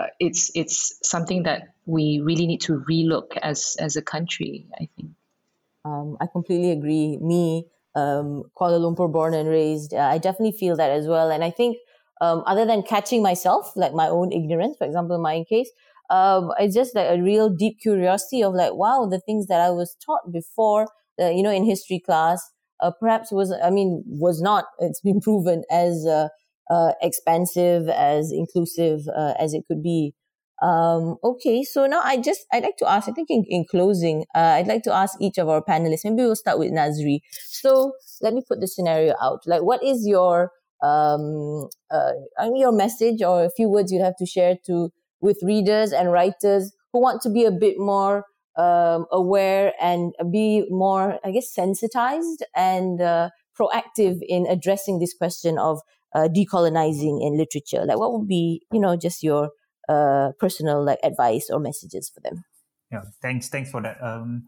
uh, 0.00 0.06
it's 0.18 0.50
it's 0.54 0.98
something 1.02 1.42
that 1.44 1.74
we 1.86 2.20
really 2.24 2.46
need 2.46 2.60
to 2.62 2.82
relook 2.90 3.36
as 3.42 3.76
as 3.78 3.96
a 3.96 4.02
country. 4.02 4.66
I 4.74 4.88
think. 4.96 5.10
Um, 5.84 6.16
I 6.20 6.26
completely 6.26 6.70
agree. 6.72 7.18
Me, 7.20 7.66
um, 7.94 8.44
Kuala 8.56 8.78
Lumpur 8.78 9.10
born 9.10 9.34
and 9.34 9.48
raised, 9.48 9.94
uh, 9.94 9.98
I 9.98 10.18
definitely 10.18 10.52
feel 10.52 10.76
that 10.76 10.90
as 10.90 11.06
well. 11.06 11.30
And 11.30 11.42
I 11.42 11.50
think, 11.50 11.78
um, 12.20 12.42
other 12.46 12.66
than 12.66 12.82
catching 12.82 13.22
myself, 13.22 13.72
like 13.76 13.94
my 13.94 14.08
own 14.08 14.30
ignorance, 14.32 14.76
for 14.76 14.86
example, 14.86 15.16
in 15.16 15.22
my 15.22 15.44
case, 15.48 15.70
um, 16.10 16.52
it's 16.58 16.74
just 16.74 16.94
like 16.94 17.08
a 17.08 17.22
real 17.22 17.48
deep 17.48 17.80
curiosity 17.80 18.42
of 18.42 18.54
like, 18.54 18.74
wow, 18.74 19.06
the 19.10 19.20
things 19.20 19.46
that 19.46 19.60
I 19.60 19.70
was 19.70 19.96
taught 20.04 20.30
before, 20.30 20.88
uh, 21.18 21.30
you 21.30 21.42
know, 21.42 21.50
in 21.50 21.64
history 21.64 21.98
class, 21.98 22.42
uh, 22.80 22.90
perhaps 23.00 23.32
was, 23.32 23.50
I 23.64 23.70
mean, 23.70 24.04
was 24.06 24.42
not, 24.42 24.66
it's 24.80 25.00
been 25.00 25.20
proven 25.20 25.64
as, 25.70 26.04
uh, 26.06 26.28
uh, 26.70 26.92
expansive, 27.02 27.88
as 27.88 28.32
inclusive 28.32 29.00
uh, 29.14 29.34
as 29.38 29.52
it 29.52 29.64
could 29.68 29.82
be. 29.82 30.14
Um, 30.62 31.16
okay, 31.24 31.62
so 31.62 31.86
now 31.86 32.00
I 32.04 32.18
just 32.18 32.40
I'd 32.52 32.62
like 32.62 32.76
to 32.78 32.90
ask. 32.90 33.08
I 33.08 33.12
think 33.12 33.28
in, 33.30 33.44
in 33.48 33.64
closing, 33.70 34.24
uh, 34.34 34.56
I'd 34.58 34.66
like 34.66 34.82
to 34.84 34.94
ask 34.94 35.16
each 35.20 35.38
of 35.38 35.48
our 35.48 35.62
panelists. 35.62 36.04
Maybe 36.04 36.16
we'll 36.16 36.36
start 36.36 36.58
with 36.58 36.70
Nazri. 36.70 37.20
So 37.48 37.92
let 38.20 38.34
me 38.34 38.42
put 38.46 38.60
the 38.60 38.68
scenario 38.68 39.14
out. 39.20 39.40
Like, 39.46 39.62
what 39.62 39.82
is 39.82 40.06
your 40.06 40.52
um, 40.82 41.68
uh, 41.90 42.12
your 42.54 42.72
message 42.72 43.22
or 43.22 43.44
a 43.44 43.50
few 43.50 43.68
words 43.68 43.90
you'd 43.90 44.04
have 44.04 44.16
to 44.18 44.26
share 44.26 44.56
to 44.66 44.90
with 45.20 45.38
readers 45.42 45.92
and 45.92 46.12
writers 46.12 46.72
who 46.92 47.00
want 47.00 47.22
to 47.22 47.30
be 47.30 47.44
a 47.44 47.50
bit 47.50 47.76
more 47.78 48.24
um, 48.56 49.06
aware 49.12 49.72
and 49.80 50.12
be 50.30 50.64
more, 50.68 51.18
I 51.24 51.30
guess, 51.30 51.52
sensitized 51.52 52.44
and 52.54 53.00
uh, 53.00 53.30
proactive 53.58 54.18
in 54.26 54.46
addressing 54.46 54.98
this 54.98 55.14
question 55.14 55.58
of 55.58 55.80
uh, 56.14 56.28
decolonizing 56.28 57.24
in 57.24 57.36
literature? 57.36 57.84
Like, 57.84 57.98
what 57.98 58.12
would 58.12 58.28
be, 58.28 58.62
you 58.72 58.80
know, 58.80 58.96
just 58.96 59.22
your 59.22 59.50
uh, 59.88 60.32
personal 60.38 60.84
like 60.84 60.98
advice 61.02 61.50
or 61.50 61.60
messages 61.60 62.10
for 62.12 62.20
them? 62.20 62.44
Yeah, 62.90 63.02
thanks, 63.22 63.48
thanks 63.48 63.70
for 63.70 63.82
that. 63.82 64.02
Um, 64.02 64.46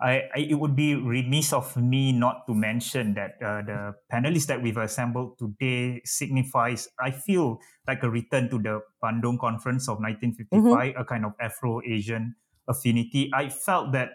I, 0.00 0.28
I, 0.34 0.38
it 0.50 0.54
would 0.54 0.76
be 0.76 0.94
remiss 0.94 1.52
of 1.52 1.74
me 1.76 2.12
not 2.12 2.46
to 2.46 2.54
mention 2.54 3.14
that 3.14 3.36
uh, 3.42 3.62
the 3.62 3.94
panelists 4.12 4.46
that 4.46 4.62
we've 4.62 4.76
assembled 4.76 5.38
today 5.38 6.02
signifies, 6.04 6.88
I 7.00 7.12
feel, 7.12 7.60
like 7.86 8.02
a 8.02 8.10
return 8.10 8.50
to 8.50 8.58
the 8.58 8.80
Bandung 9.02 9.38
Conference 9.38 9.88
of 9.88 9.98
1955, 10.00 10.60
mm-hmm. 10.60 11.00
a 11.00 11.04
kind 11.04 11.24
of 11.24 11.32
Afro-Asian 11.40 12.34
affinity. 12.68 13.30
I 13.32 13.48
felt 13.48 13.92
that 13.92 14.10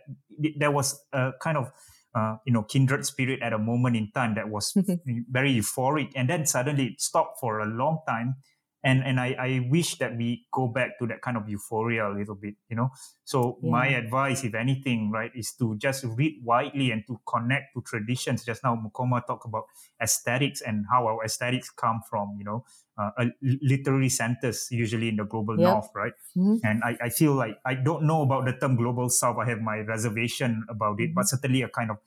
there 0.57 0.71
was 0.71 1.01
a 1.13 1.31
kind 1.41 1.57
of 1.57 1.71
uh, 2.15 2.37
you 2.45 2.53
know 2.53 2.63
kindred 2.63 3.05
spirit 3.05 3.41
at 3.41 3.53
a 3.53 3.57
moment 3.57 3.95
in 3.95 4.11
time 4.13 4.35
that 4.35 4.49
was 4.49 4.73
very 5.29 5.53
euphoric, 5.55 6.11
and 6.15 6.29
then 6.29 6.45
suddenly 6.45 6.87
it 6.87 7.01
stopped 7.01 7.39
for 7.39 7.59
a 7.59 7.65
long 7.65 7.99
time 8.07 8.35
and 8.83 9.03
and 9.03 9.19
I, 9.19 9.35
I 9.37 9.67
wish 9.69 9.97
that 9.99 10.17
we 10.17 10.47
go 10.51 10.67
back 10.67 10.97
to 10.99 11.07
that 11.07 11.21
kind 11.21 11.37
of 11.37 11.47
euphoria 11.47 12.09
a 12.09 12.13
little 12.13 12.35
bit 12.35 12.55
you 12.69 12.75
know 12.75 12.89
so 13.23 13.59
yeah. 13.61 13.69
my 13.69 13.87
advice 13.87 14.43
if 14.43 14.53
anything 14.55 15.11
right 15.11 15.31
is 15.35 15.53
to 15.59 15.75
just 15.77 16.03
read 16.15 16.41
widely 16.43 16.91
and 16.91 17.03
to 17.07 17.19
connect 17.27 17.73
to 17.75 17.81
traditions 17.81 18.43
just 18.43 18.63
now 18.63 18.75
mukoma 18.75 19.25
talked 19.25 19.45
about 19.45 19.65
aesthetics 20.01 20.61
and 20.61 20.85
how 20.91 21.07
our 21.07 21.23
aesthetics 21.23 21.69
come 21.69 22.01
from 22.09 22.35
you 22.37 22.43
know 22.43 22.65
uh, 22.97 23.25
literary 23.61 24.09
centers 24.09 24.67
usually 24.71 25.09
in 25.09 25.15
the 25.15 25.25
global 25.25 25.59
yep. 25.59 25.69
north 25.69 25.89
right 25.95 26.13
mm-hmm. 26.35 26.55
and 26.63 26.83
I, 26.83 26.97
I 27.01 27.09
feel 27.09 27.33
like 27.33 27.57
i 27.65 27.75
don't 27.75 28.03
know 28.03 28.23
about 28.23 28.45
the 28.45 28.53
term 28.53 28.75
global 28.75 29.09
south 29.09 29.37
i 29.37 29.47
have 29.49 29.61
my 29.61 29.79
reservation 29.79 30.65
about 30.69 30.99
it 30.99 31.05
mm-hmm. 31.05 31.13
but 31.15 31.27
certainly 31.27 31.61
a 31.61 31.69
kind 31.69 31.91
of 31.91 31.97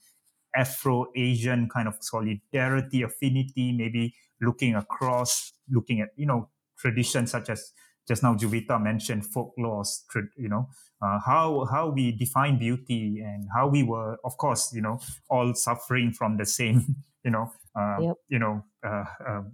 afro-asian 0.57 1.69
kind 1.69 1.89
of 1.89 1.97
solidarity 2.01 3.03
affinity 3.03 3.73
maybe 3.73 4.15
looking 4.41 4.77
across 4.77 5.53
looking 5.69 6.01
at 6.01 6.11
you 6.17 6.27
know 6.27 6.49
traditions 6.79 7.31
such 7.31 7.51
as 7.51 7.73
just 8.07 8.23
now 8.23 8.35
Juvita 8.35 8.81
mentioned 8.83 9.25
folklore, 9.27 9.85
you 10.37 10.49
know, 10.49 10.69
uh, 11.03 11.19
how 11.25 11.67
how 11.71 11.91
we 11.91 12.13
define 12.13 12.59
beauty 12.59 13.23
and 13.25 13.49
how 13.55 13.67
we 13.69 13.83
were, 13.83 14.19
of 14.25 14.37
course, 14.37 14.73
you 14.75 14.83
know, 14.83 15.01
all 15.31 15.55
suffering 15.55 16.13
from 16.13 16.37
the 16.37 16.45
same, 16.45 16.97
you 17.25 17.31
know, 17.31 17.51
uh, 17.75 17.97
yep. 18.01 18.17
you 18.29 18.39
know, 18.39 18.63
uh, 18.87 19.05
um, 19.27 19.53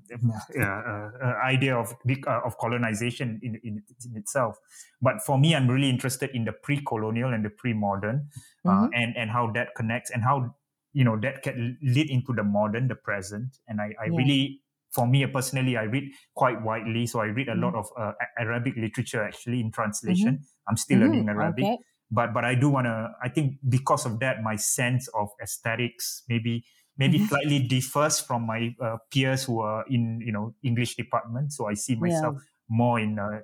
uh, 0.58 0.62
uh, 0.62 1.10
idea 1.44 1.76
of 1.76 1.94
uh, 2.26 2.40
of 2.44 2.58
colonization 2.58 3.40
in, 3.42 3.60
in, 3.62 3.82
in, 4.04 4.16
itself. 4.16 4.58
But 5.00 5.22
for 5.22 5.38
me, 5.38 5.54
I'm 5.54 5.68
really 5.68 5.88
interested 5.88 6.30
in 6.34 6.44
the 6.44 6.52
pre-colonial 6.52 7.32
and 7.32 7.44
the 7.44 7.50
pre-modern, 7.50 8.28
mm-hmm. 8.66 8.92
and 8.92 9.16
and 9.16 9.30
how 9.30 9.50
that 9.52 9.74
connects 9.76 10.10
and 10.10 10.24
how 10.24 10.54
you 10.92 11.04
know 11.04 11.18
that 11.20 11.42
can 11.42 11.78
lead 11.82 12.10
into 12.10 12.32
the 12.32 12.42
modern, 12.42 12.88
the 12.88 12.96
present. 12.96 13.58
And 13.68 13.80
I, 13.80 13.94
I 14.00 14.06
yeah. 14.06 14.16
really 14.16 14.60
for 14.90 15.06
me 15.06 15.24
personally, 15.26 15.76
I 15.76 15.84
read 15.84 16.10
quite 16.34 16.62
widely. 16.62 17.06
So 17.06 17.20
I 17.20 17.26
read 17.26 17.48
a 17.48 17.52
mm-hmm. 17.52 17.62
lot 17.62 17.74
of 17.74 17.86
uh, 17.98 18.12
Arabic 18.38 18.74
literature 18.76 19.22
actually 19.22 19.60
in 19.60 19.70
translation. 19.70 20.34
Mm-hmm. 20.34 20.68
I'm 20.68 20.76
still 20.76 21.00
learning 21.00 21.26
mm-hmm. 21.26 21.40
Arabic. 21.40 21.64
Okay. 21.64 21.78
But 22.10 22.34
but 22.34 22.44
I 22.44 22.54
do 22.56 22.68
want 22.68 22.86
to. 22.86 23.10
I 23.22 23.28
think 23.28 23.58
because 23.68 24.04
of 24.04 24.18
that, 24.18 24.42
my 24.42 24.56
sense 24.56 25.08
of 25.14 25.28
aesthetics 25.40 26.24
maybe 26.28 26.64
maybe 26.98 27.18
mm-hmm. 27.18 27.26
slightly 27.26 27.60
differs 27.60 28.18
from 28.18 28.46
my 28.46 28.74
uh, 28.82 28.96
peers 29.12 29.44
who 29.44 29.60
are 29.60 29.84
in 29.88 30.20
you 30.20 30.32
know 30.32 30.54
English 30.62 30.96
department. 30.96 31.52
So 31.52 31.68
I 31.68 31.74
see 31.74 31.94
myself 31.94 32.34
yeah. 32.34 32.42
more 32.68 32.98
in 32.98 33.18
a 33.18 33.42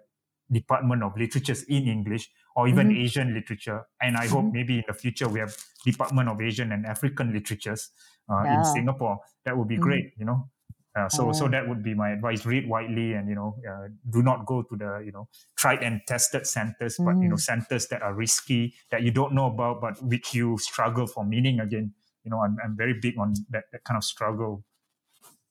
department 0.51 1.03
of 1.03 1.17
literatures 1.17 1.63
in 1.65 1.87
English 1.87 2.29
or 2.57 2.67
even 2.67 2.89
mm-hmm. 2.89 3.03
Asian 3.03 3.35
literature. 3.35 3.83
And 4.01 4.17
I 4.17 4.27
hope 4.27 4.45
mm-hmm. 4.45 4.53
maybe 4.53 4.75
in 4.79 4.85
the 4.89 4.95
future 4.95 5.29
we 5.29 5.39
have 5.41 5.57
Department 5.85 6.29
of 6.29 6.41
Asian 6.41 6.73
and 6.73 6.87
African 6.87 7.33
literatures 7.33 7.91
uh, 8.29 8.43
yeah. 8.43 8.59
in 8.59 8.65
Singapore. 8.65 9.19
That 9.45 9.57
would 9.57 9.69
be 9.69 9.77
great. 9.77 10.11
You 10.19 10.25
know. 10.27 10.51
Uh, 10.97 11.09
so, 11.11 11.31
so 11.33 11.45
oh. 11.45 11.49
that 11.49 11.69
would 11.69 11.83
be 11.83 11.93
my 11.93 12.11
advice: 12.11 12.47
read 12.47 12.67
widely, 12.67 13.13
and 13.13 13.29
you 13.29 13.35
know, 13.35 13.55
uh, 13.69 13.89
do 14.11 14.23
not 14.23 14.47
go 14.47 14.63
to 14.63 14.77
the 14.77 15.03
you 15.05 15.13
know 15.13 15.29
tried 15.57 15.83
and 15.83 16.01
tested 16.09 16.47
centers, 16.47 16.97
but 16.97 17.17
you 17.21 17.29
know, 17.29 17.35
mm. 17.35 17.41
centers 17.41 17.87
that 17.89 18.01
are 18.01 18.15
risky 18.15 18.75
that 18.91 19.03
you 19.03 19.11
don't 19.11 19.35
know 19.35 19.47
about, 19.47 19.83
but 19.83 20.03
which 20.03 20.33
you 20.33 20.57
struggle 20.57 21.07
for 21.07 21.23
meaning. 21.23 21.61
Again, 21.61 21.93
you 22.25 22.31
know, 22.31 22.41
I'm 22.41 22.57
I'm 22.65 22.77
very 22.77 22.95
big 22.99 23.19
on 23.19 23.35
that 23.51 23.65
that 23.73 23.85
kind 23.85 23.99
of 23.99 24.05
struggle. 24.05 24.65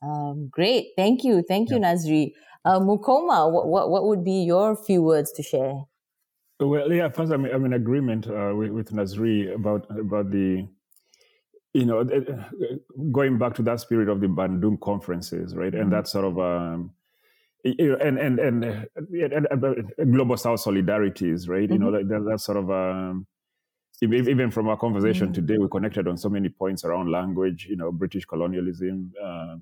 Um, 0.02 0.50
great, 0.50 0.88
thank 0.98 1.24
you, 1.24 1.44
thank 1.48 1.70
you, 1.70 1.78
yeah. 1.78 1.94
Nazri. 1.94 2.32
Uh, 2.66 2.80
Mukoma, 2.80 3.52
what, 3.52 3.68
what 3.68 3.92
what 3.92 4.06
would 4.06 4.24
be 4.24 4.44
your 4.44 4.76
few 4.76 5.04
words 5.04 5.32
to 5.34 5.44
share? 5.44 5.86
Well, 6.60 6.92
yeah, 6.92 7.10
first 7.10 7.32
I'm, 7.32 7.46
I'm 7.46 7.66
in 7.66 7.74
agreement 7.74 8.28
uh, 8.28 8.54
with, 8.56 8.72
with 8.72 8.92
Nazri 8.92 9.54
about 9.54 9.86
about 9.92 10.32
the 10.32 10.68
you 11.76 11.86
know, 11.86 12.06
going 13.12 13.38
back 13.38 13.54
to 13.56 13.62
that 13.64 13.82
spirit 13.82 14.08
of 14.08 14.22
the 14.22 14.28
Bandung 14.28 14.80
conferences, 14.80 15.54
right, 15.54 15.74
mm-hmm. 15.74 15.82
and 15.82 15.92
that 15.92 16.08
sort 16.08 16.24
of, 16.24 16.40
um, 16.40 16.92
you 17.66 17.90
know, 17.90 17.98
and 17.98 18.18
and 18.18 18.40
and, 18.40 18.64
and, 18.64 19.48
and 19.98 20.14
global 20.14 20.38
South 20.38 20.64
solidarities, 20.64 21.50
right? 21.50 21.64
Mm-hmm. 21.64 21.74
You 21.74 21.80
know, 21.80 21.92
mm-hmm. 21.92 22.08
that, 22.08 22.32
that 22.32 22.40
sort 22.40 22.58
of. 22.58 22.72
Um, 22.72 23.28
even 24.02 24.52
from 24.52 24.68
our 24.68 24.76
conversation 24.76 25.28
mm-hmm. 25.28 25.46
today, 25.48 25.58
we 25.58 25.70
connected 25.70 26.06
on 26.06 26.18
so 26.18 26.28
many 26.28 26.50
points 26.50 26.84
around 26.84 27.10
language, 27.10 27.66
you 27.70 27.78
know, 27.78 27.94
British 27.94 28.26
colonialism, 28.26 29.14
uh, 29.24 29.56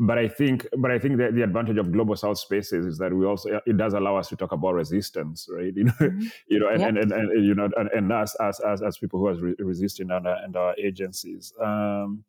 but 0.00 0.16
I 0.16 0.28
think, 0.28 0.66
but 0.78 0.90
I 0.92 0.98
think 0.98 1.18
that 1.18 1.34
the 1.34 1.42
advantage 1.42 1.76
of 1.76 1.90
global 1.90 2.14
South 2.14 2.38
spaces 2.38 2.86
is 2.86 2.98
that 2.98 3.12
we 3.12 3.26
also 3.26 3.60
it 3.66 3.76
does 3.76 3.94
allow 3.94 4.16
us 4.16 4.28
to 4.28 4.36
talk 4.36 4.52
about 4.52 4.74
resistance, 4.74 5.48
right? 5.50 5.74
You 5.76 5.84
know, 5.84 5.92
mm-hmm. 5.92 6.26
you 6.48 6.58
know, 6.60 6.68
and, 6.68 6.80
yep. 6.80 6.88
and, 6.90 6.98
and, 6.98 7.12
and, 7.12 7.46
you 7.46 7.54
know, 7.54 7.68
and, 7.76 7.90
and 7.90 8.12
us 8.12 8.36
as 8.36 8.60
as 8.60 8.80
as 8.80 8.98
people 8.98 9.18
who 9.18 9.26
are 9.26 9.34
re- 9.34 9.56
resisting 9.58 10.10
and, 10.10 10.26
and 10.26 10.56
our 10.56 10.74
agencies. 10.78 11.52
Um, 11.60 12.24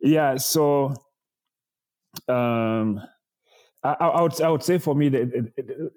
yeah, 0.00 0.36
so 0.36 0.94
um, 2.28 3.00
I, 3.82 3.92
I, 3.92 4.22
would 4.22 4.40
I 4.42 4.50
would 4.50 4.62
say 4.62 4.78
for 4.78 4.94
me 4.94 5.08
that 5.08 5.92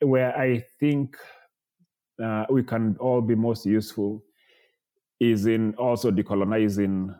where 0.00 0.36
I 0.36 0.64
think 0.80 1.16
uh, 2.22 2.46
we 2.50 2.64
can 2.64 2.96
all 2.98 3.20
be 3.20 3.36
most 3.36 3.64
useful 3.64 4.24
is 5.20 5.46
in 5.46 5.74
also 5.74 6.10
decolonizing 6.10 7.16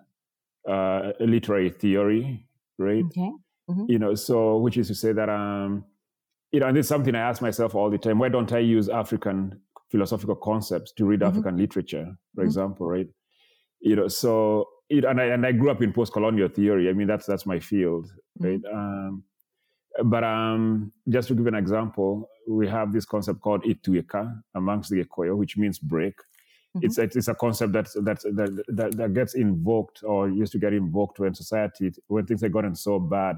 uh, 0.69 1.13
literary 1.21 1.71
theory 1.71 2.44
right? 2.79 3.05
Okay. 3.05 3.33
Mm-hmm. 3.71 3.85
You 3.89 3.99
know, 3.99 4.15
so 4.15 4.59
which 4.59 4.77
is 4.77 4.89
to 4.89 4.95
say 4.95 5.13
that 5.13 5.29
um, 5.29 5.85
you 6.53 6.61
know, 6.61 6.67
and 6.67 6.77
this 6.77 6.85
is 6.85 6.89
something 6.89 7.15
I 7.15 7.21
ask 7.21 7.41
myself 7.41 7.75
all 7.75 7.91
the 7.91 7.99
time: 7.99 8.19
Why 8.19 8.29
don't 8.29 8.53
I 8.53 8.59
use 8.59 8.89
African 8.89 9.61
philosophical 9.91 10.37
concepts 10.37 10.93
to 10.93 11.05
read 11.05 11.21
mm-hmm. 11.21 11.31
African 11.31 11.57
literature, 11.57 12.05
for 12.35 12.41
mm-hmm. 12.41 12.47
example, 12.47 12.87
right? 12.87 13.09
You 13.81 13.97
know, 13.97 14.09
so 14.09 14.69
it, 14.89 15.05
and 15.05 15.21
I 15.21 15.25
and 15.27 15.47
I 15.47 15.53
grew 15.53 15.71
up 15.71 15.83
in 15.83 15.93
post-colonial 15.93 16.49
theory. 16.49 16.89
I 16.89 16.93
mean, 16.93 17.07
that's 17.07 17.27
that's 17.27 17.47
my 17.47 17.59
field, 17.59 18.11
right? 18.39 18.63
Mm-hmm. 18.63 18.77
Um, 18.77 19.25
but 20.05 20.25
um, 20.25 20.93
just 21.09 21.29
to 21.29 21.35
give 21.35 21.47
an 21.47 21.55
example, 21.55 22.29
we 22.49 22.69
have 22.69 22.93
this 22.93 23.05
concept 23.05 23.41
called 23.41 23.63
ituika 23.65 24.43
amongst 24.55 24.91
the 24.91 25.05
Gikuyu, 25.05 25.37
which 25.37 25.57
means 25.57 25.79
break. 25.79 26.15
Mm-hmm. 26.77 26.87
It's, 26.87 26.99
a, 26.99 27.03
it's 27.03 27.29
a 27.29 27.35
concept 27.35 27.73
that, 27.75 27.87
that, 27.95 28.21
that, 28.23 28.65
that, 28.69 28.97
that 28.97 29.15
gets 29.15 29.35
invoked 29.35 30.03
or 30.03 30.29
used 30.29 30.53
to 30.53 30.59
get 30.59 30.73
invoked 30.73 31.21
when 31.21 31.35
society, 31.35 31.93
when 32.09 32.27
things 32.27 32.43
had 32.43 32.53
gotten 32.53 32.75
so 32.75 32.99
bad, 32.99 33.37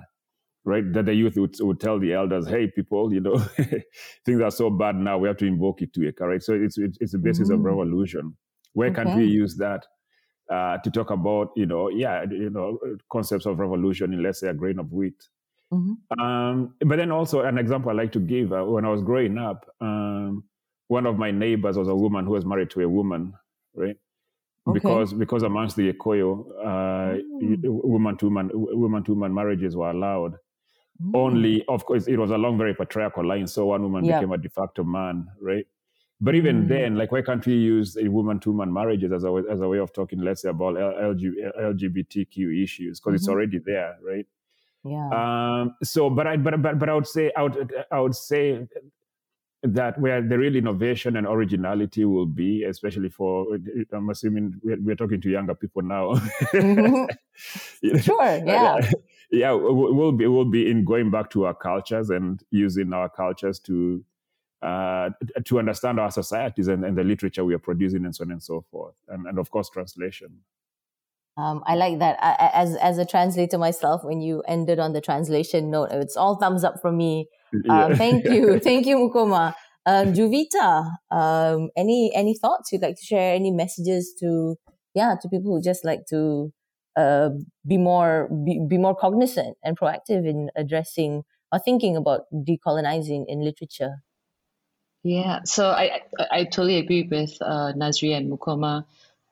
right? 0.65 0.91
That 0.93 1.07
the 1.07 1.15
youth 1.15 1.37
would, 1.37 1.55
would 1.61 1.79
tell 1.79 1.99
the 1.99 2.15
elders, 2.15 2.49
hey, 2.49 2.69
people, 2.69 3.13
you 3.13 3.21
know, 3.21 3.39
things 4.25 4.41
are 4.41 4.51
so 4.51 4.71
bad 4.71 4.97
now, 4.97 5.19
we 5.19 5.29
have 5.29 5.37
to 5.39 5.47
invoke 5.47 5.83
it 5.83 5.93
to 5.95 6.09
it, 6.09 6.15
right? 6.19 6.43
So 6.43 6.55
it's, 6.55 6.79
it's, 6.79 6.97
it's 7.01 7.13
the 7.13 7.19
basis 7.19 7.49
mm-hmm. 7.49 7.55
of 7.55 7.61
mm. 7.61 7.65
revolution. 7.65 8.37
Where 8.73 8.91
okay. 8.91 9.05
can 9.05 9.19
we 9.19 9.27
use 9.27 9.57
that 9.57 9.87
uh, 10.51 10.79
to 10.79 10.91
talk 10.91 11.11
about, 11.11 11.51
you 11.57 11.67
know, 11.67 11.89
yeah, 11.89 12.25
you 12.31 12.51
know, 12.51 12.79
concepts 13.11 13.47
of 13.47 13.59
revolution 13.59 14.13
in, 14.15 14.23
let's 14.23 14.41
say, 14.41 14.49
a 14.49 14.55
grain 14.55 14.79
of 14.79 14.93
wheat? 14.93 15.29
Mm-hmm. 15.73 16.21
Um, 16.21 16.75
but 16.87 16.97
then 16.97 17.11
also 17.11 17.41
an 17.43 17.59
example 17.59 17.91
I 17.91 17.95
like 17.95 18.13
to 18.13 18.21
give 18.21 18.53
uh, 18.53 18.65
when 18.65 18.85
I 18.85 18.89
was 18.89 19.03
growing 19.03 19.37
up, 19.39 19.67
um, 19.81 20.45
one 20.89 21.07
of 21.07 21.19
my 21.19 21.31
neighbors 21.31 21.77
was 21.77 21.89
a 21.89 21.95
woman 21.95 22.25
who 22.25 22.33
was 22.33 22.45
married 22.45 22.71
to 22.71 22.83
a 22.83 22.89
woman, 22.89 23.35
right? 23.75 23.97
Okay. 24.69 24.75
Because 24.75 25.13
because 25.13 25.43
amongst 25.43 25.77
the 25.77 25.93
Gikuyu, 25.93 26.45
uh, 26.61 27.19
mm. 27.19 27.59
woman 27.63 28.17
to 28.17 28.27
woman 28.27 28.51
woman 28.53 29.05
to 29.05 29.13
woman 29.13 29.33
marriages 29.35 29.77
were 29.77 29.91
allowed. 29.91 30.39
Mm. 31.03 31.15
Only, 31.15 31.65
of 31.69 31.85
course, 31.85 32.09
it 32.09 32.17
was 32.17 32.31
along 32.31 32.59
very 32.59 32.75
patriarchal 32.75 33.27
line, 33.27 33.47
So 33.47 33.67
one 33.67 33.83
woman 33.83 34.05
yep. 34.05 34.21
became 34.21 34.33
a 34.33 34.39
de 34.39 34.49
facto 34.49 34.83
man, 34.83 35.29
right? 35.41 35.67
But 36.21 36.35
even 36.35 36.65
mm. 36.65 36.69
then, 36.69 36.97
like, 36.97 37.13
why 37.13 37.21
can't 37.21 37.45
we 37.45 37.55
use 37.55 37.97
a 37.97 38.09
woman 38.09 38.41
to 38.41 38.51
woman 38.51 38.73
marriages 38.73 39.13
as 39.13 39.25
a 39.25 39.43
as 39.51 39.61
a 39.61 39.69
way 39.69 39.79
of 39.79 39.93
talking, 39.93 40.21
let's 40.21 40.43
say, 40.43 40.49
about 40.49 40.75
LGBTQ 40.75 42.63
issues 42.63 42.99
because 42.99 43.11
mm-hmm. 43.11 43.15
it's 43.15 43.29
already 43.29 43.59
there, 43.59 43.99
right? 44.03 44.27
Yeah. 44.83 45.09
Um, 45.11 45.75
so, 45.83 46.09
but 46.11 46.27
I 46.27 46.37
but 46.39 46.63
but 46.63 46.79
but 46.79 46.89
I 46.89 46.95
would 46.95 47.07
say 47.07 47.31
I 47.37 47.43
would 47.43 47.73
I 47.91 48.01
would 48.01 48.15
say 48.15 48.67
that 49.75 49.99
where 50.01 50.23
the 50.23 50.39
real 50.39 50.57
innovation 50.57 51.17
and 51.17 51.27
originality 51.27 52.05
will 52.05 52.27
be, 52.27 52.65
especially 52.65 53.09
for, 53.09 53.59
I'm 53.93 54.11
assuming 54.11 54.61
we're, 54.63 54.79
we're 54.81 54.97
talking 54.97 55.21
to 55.21 55.31
younger 55.31 55.55
people 55.55 55.83
now. 55.83 56.15
mm-hmm. 56.15 57.05
Sure, 57.99 58.37
yeah. 58.47 58.91
yeah, 59.31 59.53
we'll 59.53 60.13
be, 60.13 60.27
we'll 60.27 60.47
be 60.47 60.71
in 60.71 60.85
going 60.85 61.11
back 61.11 61.29
to 61.31 61.45
our 61.45 61.55
cultures 61.55 62.09
and 62.09 62.43
using 62.51 62.93
our 62.95 63.11
cultures 63.11 63.59
to, 63.61 64.03
uh, 64.63 65.11
to 65.45 65.59
understand 65.59 66.01
our 66.01 66.11
societies 66.11 66.69
and, 66.69 66.85
and 66.85 66.97
the 66.97 67.05
literature 67.05 67.45
we 67.45 67.55
are 67.55 67.59
producing 67.59 68.07
and 68.07 68.17
so 68.17 68.25
on 68.25 68.31
and 68.31 68.43
so 68.43 68.65
forth. 68.71 68.95
And, 69.09 69.27
and 69.27 69.39
of 69.39 69.51
course, 69.51 69.69
translation. 69.69 70.41
Um, 71.37 71.63
I 71.67 71.75
like 71.75 71.99
that. 71.99 72.19
I, 72.23 72.51
as 72.55 72.77
as 72.77 72.99
a 72.99 73.05
translator 73.05 73.59
myself, 73.59 74.03
when 74.05 74.21
you 74.21 74.43
ended 74.49 74.79
on 74.79 74.93
the 74.93 75.03
translation 75.03 75.71
note, 75.71 75.91
it's 75.93 76.17
all 76.17 76.37
thumbs 76.37 76.65
up 76.65 76.81
from 76.81 76.97
me. 76.97 77.29
Uh, 77.55 77.89
yeah. 77.89 77.95
thank 77.95 78.25
you, 78.25 78.59
thank 78.69 78.87
you, 78.87 78.97
Mukoma. 78.97 79.55
Um, 79.85 80.15
Juvita, 80.15 80.91
um, 81.11 81.71
any 81.77 82.11
any 82.15 82.37
thoughts 82.37 82.73
you'd 82.73 82.83
like 82.83 82.97
to 82.97 83.05
share? 83.05 83.35
Any 83.35 83.51
messages 83.51 84.15
to 84.21 84.57
yeah 84.95 85.15
to 85.21 85.29
people 85.29 85.53
who 85.53 85.63
just 85.63 85.85
like 85.85 86.07
to 86.09 86.53
uh, 86.97 87.29
be 87.67 87.77
more 87.77 88.29
be, 88.45 88.65
be 88.67 88.79
more 88.79 88.97
cognizant 88.97 89.59
and 89.63 89.79
proactive 89.79 90.27
in 90.27 90.49
addressing 90.57 91.23
or 91.53 91.59
thinking 91.59 91.97
about 91.97 92.23
decolonizing 92.33 93.27
in 93.29 93.45
literature? 93.45 93.97
Yeah, 95.05 95.41
so 95.45 95.69
I 95.69 96.01
I, 96.19 96.27
I 96.33 96.45
totally 96.45 96.79
agree 96.79 97.07
with 97.09 97.37
uh, 97.43 97.75
Nazri 97.77 98.17
and 98.17 98.33
Mukoma 98.33 98.87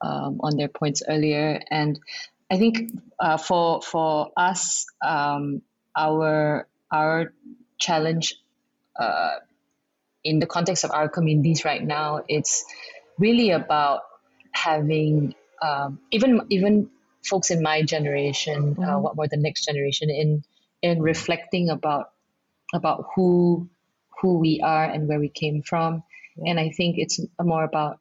um, 0.04 0.40
on 0.40 0.56
their 0.56 0.68
points 0.68 1.02
earlier, 1.08 1.62
and 1.70 1.98
I 2.50 2.58
think 2.58 2.92
uh, 3.18 3.38
for 3.38 3.80
for 3.80 4.30
us, 4.36 4.86
um, 5.04 5.62
our 5.96 6.68
our 6.92 7.32
challenge 7.78 8.36
uh, 9.00 9.40
in 10.22 10.38
the 10.38 10.46
context 10.46 10.84
of 10.84 10.90
our 10.90 11.08
communities 11.08 11.64
right 11.64 11.82
now, 11.82 12.24
it's 12.28 12.64
really 13.18 13.50
about 13.50 14.02
having 14.52 15.34
um, 15.62 16.00
even 16.10 16.40
even 16.50 16.90
folks 17.24 17.50
in 17.50 17.62
my 17.62 17.82
generation, 17.82 18.76
uh, 18.78 18.82
mm-hmm. 18.82 19.02
what 19.02 19.16
more 19.16 19.28
the 19.28 19.36
next 19.36 19.64
generation, 19.64 20.10
in 20.10 20.44
in 20.82 21.00
reflecting 21.00 21.70
about 21.70 22.10
about 22.74 23.06
who 23.14 23.68
who 24.20 24.38
we 24.38 24.60
are 24.60 24.84
and 24.84 25.08
where 25.08 25.18
we 25.18 25.28
came 25.28 25.62
from. 25.62 26.02
And 26.36 26.58
I 26.58 26.70
think 26.70 26.96
it's 26.98 27.20
more 27.40 27.64
about 27.64 28.00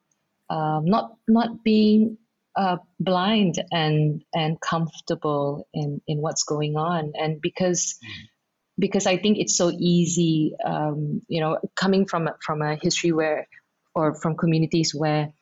um, 0.49 0.85
not 0.85 1.15
not 1.27 1.63
being 1.63 2.17
uh, 2.55 2.77
blind 2.99 3.63
and 3.71 4.23
and 4.33 4.59
comfortable 4.61 5.67
in 5.73 6.01
in 6.07 6.19
what's 6.19 6.43
going 6.43 6.75
on. 6.75 7.13
And 7.15 7.41
because 7.41 7.97
mm. 8.03 8.09
because 8.77 9.07
I 9.07 9.17
think 9.17 9.37
it's 9.39 9.57
so 9.57 9.71
easy, 9.71 10.53
um, 10.63 11.21
you 11.27 11.41
know, 11.41 11.59
coming 11.75 12.05
from 12.05 12.29
from 12.45 12.61
a 12.61 12.75
history 12.75 13.11
where 13.11 13.47
or 13.95 14.15
from 14.15 14.35
communities 14.35 14.93
where 14.93 15.33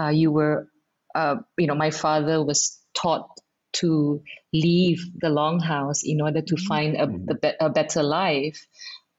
uh, 0.00 0.08
you 0.08 0.30
were, 0.30 0.68
uh, 1.14 1.36
you 1.56 1.66
know, 1.66 1.74
my 1.74 1.90
father 1.90 2.42
was 2.42 2.78
taught 2.94 3.28
to 3.74 4.22
leave 4.52 5.04
the 5.20 5.28
longhouse 5.28 6.00
in 6.02 6.20
order 6.20 6.40
to 6.40 6.54
mm-hmm. 6.54 6.66
find 6.66 6.96
a, 6.96 7.56
a, 7.62 7.66
a 7.66 7.70
better 7.70 8.02
life. 8.02 8.66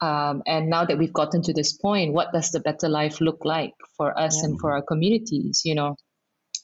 Um, 0.00 0.42
and 0.46 0.70
now 0.70 0.84
that 0.86 0.98
we've 0.98 1.12
gotten 1.12 1.42
to 1.42 1.52
this 1.52 1.74
point, 1.74 2.14
what 2.14 2.32
does 2.32 2.50
the 2.50 2.60
better 2.60 2.88
life 2.88 3.20
look 3.20 3.44
like 3.44 3.74
for 3.96 4.18
us 4.18 4.38
yeah. 4.38 4.48
and 4.48 4.60
for 4.60 4.72
our 4.72 4.82
communities? 4.82 5.62
You 5.64 5.74
know, 5.74 5.96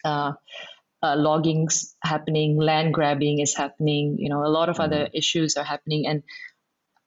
uh, 0.05 0.33
uh, 1.03 1.17
logging's 1.17 1.95
happening, 2.03 2.57
land 2.57 2.95
grabbing 2.95 3.41
is 3.41 3.55
happening. 3.55 4.17
You 4.19 4.31
know, 4.31 4.45
a 4.45 4.49
lot 4.49 4.69
of 4.69 4.77
mm. 4.77 4.85
other 4.85 5.09
issues 5.13 5.57
are 5.57 5.65
happening, 5.65 6.07
and 6.07 6.23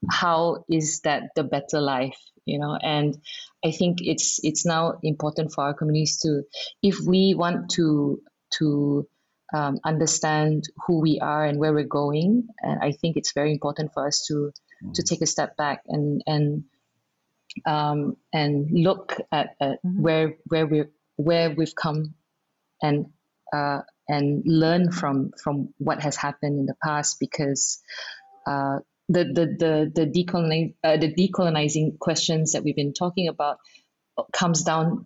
how 0.09 0.65
is 0.69 1.01
that 1.01 1.30
the 1.36 1.43
better 1.43 1.82
life? 1.82 2.19
You 2.45 2.59
know, 2.59 2.77
and 2.82 3.17
I 3.65 3.71
think 3.71 3.99
it's 4.01 4.39
it's 4.43 4.65
now 4.65 4.99
important 5.03 5.51
for 5.51 5.63
our 5.63 5.73
communities 5.73 6.19
to, 6.19 6.43
if 6.82 6.99
we 6.99 7.34
want 7.36 7.71
to 7.71 8.21
to 8.59 9.07
um, 9.53 9.80
understand 9.84 10.63
who 10.86 11.01
we 11.01 11.19
are 11.19 11.45
and 11.45 11.59
where 11.59 11.73
we're 11.73 11.84
going, 11.84 12.47
and 12.61 12.80
I 12.82 12.91
think 12.91 13.17
it's 13.17 13.34
very 13.34 13.51
important 13.51 13.93
for 13.93 14.05
us 14.05 14.25
to 14.27 14.51
mm-hmm. 14.84 14.93
to 14.93 15.03
take 15.03 15.21
a 15.21 15.25
step 15.25 15.57
back 15.57 15.84
and 15.88 16.23
and 16.25 16.63
um, 17.65 18.17
and 18.32 18.69
look 18.71 19.15
at, 19.32 19.55
at 19.59 19.84
mm-hmm. 19.84 20.01
where 20.01 20.36
where 20.45 20.67
we 20.67 20.84
where 21.15 21.51
we've 21.51 21.75
come 21.75 22.13
and 22.82 23.07
uh, 23.53 23.82
and 24.07 24.43
learn 24.45 24.91
from 24.91 25.32
from 25.41 25.73
what 25.77 26.01
has 26.01 26.15
happened 26.15 26.59
in 26.59 26.65
the 26.65 26.75
past 26.84 27.19
because 27.19 27.82
uh, 28.47 28.80
the 29.07 29.23
the 29.25 29.45
the 29.59 29.91
the, 29.95 30.05
decolonize, 30.05 30.75
uh, 30.84 30.97
the 30.97 31.13
decolonizing 31.13 31.97
questions 31.99 32.53
that 32.53 32.63
we've 32.63 32.75
been 32.75 32.93
talking 32.93 33.27
about 33.27 33.57
comes 34.32 34.63
down 34.63 35.05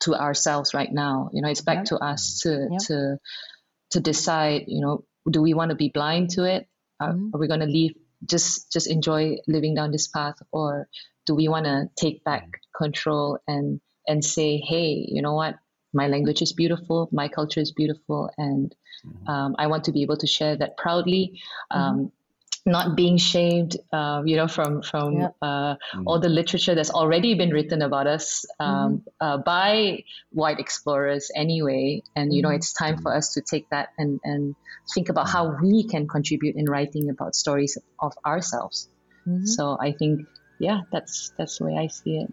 to 0.00 0.14
ourselves 0.14 0.74
right 0.74 0.92
now. 0.92 1.30
You 1.32 1.42
know, 1.42 1.48
it's 1.48 1.60
back 1.60 1.86
to 1.86 1.96
us 1.96 2.40
to 2.40 2.68
to 2.86 3.18
to 3.90 4.00
decide. 4.00 4.64
You 4.66 4.80
know, 4.80 5.04
do 5.30 5.40
we 5.40 5.54
want 5.54 5.70
to 5.70 5.76
be 5.76 5.88
blind 5.88 6.30
to 6.30 6.44
it? 6.44 6.66
Mm-hmm. 7.00 7.34
Are 7.34 7.38
we 7.38 7.48
going 7.48 7.60
to 7.60 7.66
leave 7.66 7.94
just 8.26 8.72
just 8.72 8.86
enjoy 8.86 9.36
living 9.46 9.74
down 9.74 9.90
this 9.90 10.08
path? 10.08 10.36
Or 10.52 10.88
do 11.26 11.34
we 11.34 11.48
want 11.48 11.66
to 11.66 11.90
take 11.96 12.24
back 12.24 12.48
control 12.76 13.38
and 13.46 13.80
and 14.06 14.24
say 14.24 14.58
hey 14.58 15.06
you 15.08 15.22
know 15.22 15.34
what? 15.34 15.56
My 15.92 16.08
language 16.08 16.42
is 16.42 16.52
beautiful 16.52 17.08
my 17.12 17.28
culture 17.28 17.60
is 17.60 17.70
beautiful 17.70 18.28
and 18.36 18.74
mm-hmm. 19.06 19.30
um, 19.30 19.54
i 19.60 19.68
want 19.68 19.84
to 19.84 19.92
be 19.92 20.02
able 20.02 20.16
to 20.16 20.26
share 20.26 20.56
that 20.56 20.76
proudly. 20.76 21.40
Um, 21.70 21.96
mm-hmm 21.96 22.06
not 22.66 22.96
being 22.96 23.18
shamed, 23.18 23.76
uh, 23.92 24.22
you 24.24 24.36
know, 24.36 24.48
from 24.48 24.80
from 24.80 25.20
uh, 25.42 25.74
mm-hmm. 25.74 26.02
all 26.06 26.18
the 26.18 26.30
literature 26.30 26.74
that's 26.74 26.90
already 26.90 27.34
been 27.34 27.50
written 27.50 27.82
about 27.82 28.06
us 28.06 28.46
um, 28.58 28.68
mm-hmm. 28.68 28.98
uh, 29.20 29.36
by 29.38 30.04
white 30.32 30.58
explorers 30.58 31.30
anyway. 31.36 32.02
And 32.16 32.32
you 32.32 32.40
know, 32.40 32.48
mm-hmm. 32.48 32.56
it's 32.56 32.72
time 32.72 33.02
for 33.02 33.14
us 33.14 33.34
to 33.34 33.42
take 33.42 33.68
that 33.70 33.90
and 33.98 34.20
and 34.24 34.56
think 34.94 35.10
about 35.10 35.28
how 35.28 35.56
we 35.60 35.84
can 35.84 36.08
contribute 36.08 36.56
in 36.56 36.64
writing 36.64 37.10
about 37.10 37.34
stories 37.34 37.76
of 37.98 38.14
ourselves. 38.24 38.88
Mm-hmm. 39.28 39.46
So 39.46 39.76
I 39.78 39.92
think, 39.92 40.26
yeah, 40.58 40.82
that's 40.90 41.32
that's 41.36 41.58
the 41.58 41.66
way 41.66 41.76
I 41.76 41.88
see 41.88 42.16
it. 42.16 42.32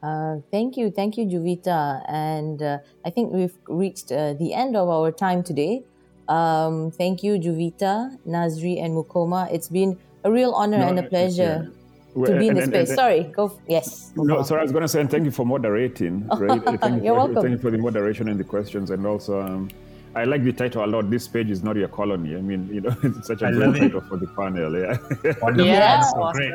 Uh, 0.00 0.36
thank 0.52 0.76
you, 0.76 0.92
thank 0.92 1.16
you, 1.18 1.26
Juvita, 1.26 2.04
and 2.06 2.62
uh, 2.62 2.78
I 3.04 3.10
think 3.10 3.32
we've 3.32 3.58
reached 3.66 4.12
uh, 4.12 4.34
the 4.34 4.54
end 4.54 4.76
of 4.76 4.88
our 4.88 5.10
time 5.10 5.42
today. 5.42 5.82
Um, 6.28 6.90
thank 6.90 7.22
you, 7.22 7.38
Juvita, 7.38 8.18
Nazri, 8.26 8.82
and 8.82 8.94
Mukoma. 8.94 9.50
It's 9.52 9.68
been 9.68 9.98
a 10.24 10.30
real 10.30 10.52
honor 10.52 10.78
no, 10.78 10.88
and 10.88 10.98
a 10.98 11.02
pleasure. 11.02 11.72
Yeah. 12.14 12.26
to 12.26 12.38
be 12.38 12.48
in 12.48 12.54
the 12.54 12.66
space. 12.66 12.88
And, 12.90 12.96
sorry, 12.96 13.22
go. 13.34 13.46
F- 13.46 13.52
yes. 13.66 14.12
No, 14.16 14.42
sorry. 14.42 14.60
I 14.60 14.62
was 14.62 14.72
going 14.72 14.82
to 14.82 14.88
say, 14.88 15.00
and 15.00 15.10
thank 15.10 15.24
you 15.24 15.30
for 15.30 15.46
moderating. 15.46 16.28
Right? 16.38 16.62
thank 16.62 16.82
you 16.82 17.04
You're 17.04 17.14
for, 17.14 17.26
welcome. 17.26 17.42
Thank 17.42 17.52
you 17.52 17.58
for 17.58 17.70
the 17.70 17.78
moderation 17.78 18.28
and 18.28 18.38
the 18.38 18.44
questions, 18.44 18.90
and 18.90 19.06
also, 19.06 19.40
um, 19.40 19.70
I 20.14 20.24
like 20.24 20.42
the 20.44 20.52
title 20.52 20.84
a 20.84 20.86
lot. 20.86 21.10
This 21.10 21.28
page 21.28 21.50
is 21.50 21.62
not 21.62 21.76
your 21.76 21.88
colony. 21.88 22.36
I 22.36 22.40
mean, 22.40 22.68
you 22.72 22.80
know, 22.82 22.94
it's 23.02 23.26
such 23.26 23.42
a 23.42 23.50
great 23.50 23.76
title 23.76 24.00
for 24.02 24.16
the 24.16 24.26
panel. 24.26 24.76
Yeah. 24.76 24.96
Wonderful. 25.40 25.66
Yeah. 25.72 26.00
So 26.02 26.22
awesome. 26.22 26.36
great. 26.36 26.52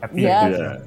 Happy 0.00 0.22
yeah. 0.22 0.48
yeah. 0.48 0.78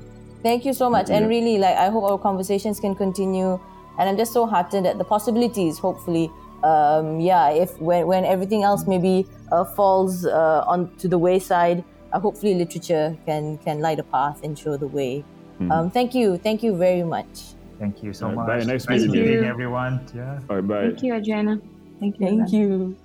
Thank 0.43 0.65
you 0.65 0.73
so 0.73 0.89
much, 0.89 1.09
yeah. 1.09 1.17
and 1.17 1.29
really, 1.29 1.57
like, 1.57 1.77
I 1.77 1.89
hope 1.89 2.03
our 2.03 2.17
conversations 2.17 2.79
can 2.79 2.93
continue. 2.95 3.59
And 3.99 4.07
I'm 4.07 4.17
just 4.17 4.31
so 4.31 4.45
heartened 4.45 4.85
at 4.85 4.97
the 4.99 5.03
possibilities, 5.03 5.79
hopefully, 5.79 6.29
um, 6.63 7.19
yeah, 7.19 7.49
if 7.49 7.79
when, 7.79 8.07
when 8.07 8.25
everything 8.25 8.63
else 8.63 8.87
maybe 8.87 9.25
uh, 9.51 9.63
falls 9.63 10.25
uh, 10.25 10.63
onto 10.67 11.07
the 11.07 11.17
wayside, 11.17 11.83
uh, 12.13 12.19
hopefully 12.19 12.55
literature 12.55 13.17
can 13.25 13.57
can 13.59 13.79
light 13.79 13.99
a 13.99 14.03
path 14.03 14.43
and 14.43 14.57
show 14.57 14.77
the 14.77 14.87
way. 14.87 15.23
Mm. 15.59 15.71
Um, 15.71 15.91
thank 15.91 16.13
you, 16.13 16.37
thank 16.37 16.63
you 16.63 16.75
very 16.75 17.03
much. 17.03 17.55
Thank 17.79 18.03
you 18.03 18.13
so 18.13 18.27
right, 18.27 18.35
much. 18.35 18.47
Bye. 18.47 18.57
Nice, 18.63 18.87
nice 18.87 19.01
meeting 19.07 19.13
you. 19.13 19.43
everyone. 19.43 20.01
Yeah. 20.15 20.39
Bye. 20.47 20.61
Bye. 20.61 20.81
Thank 20.81 21.03
you, 21.03 21.13
Adriana. 21.13 21.61
Thank 21.99 22.19
you. 22.19 22.27
Thank 22.27 22.51
you. 22.51 22.97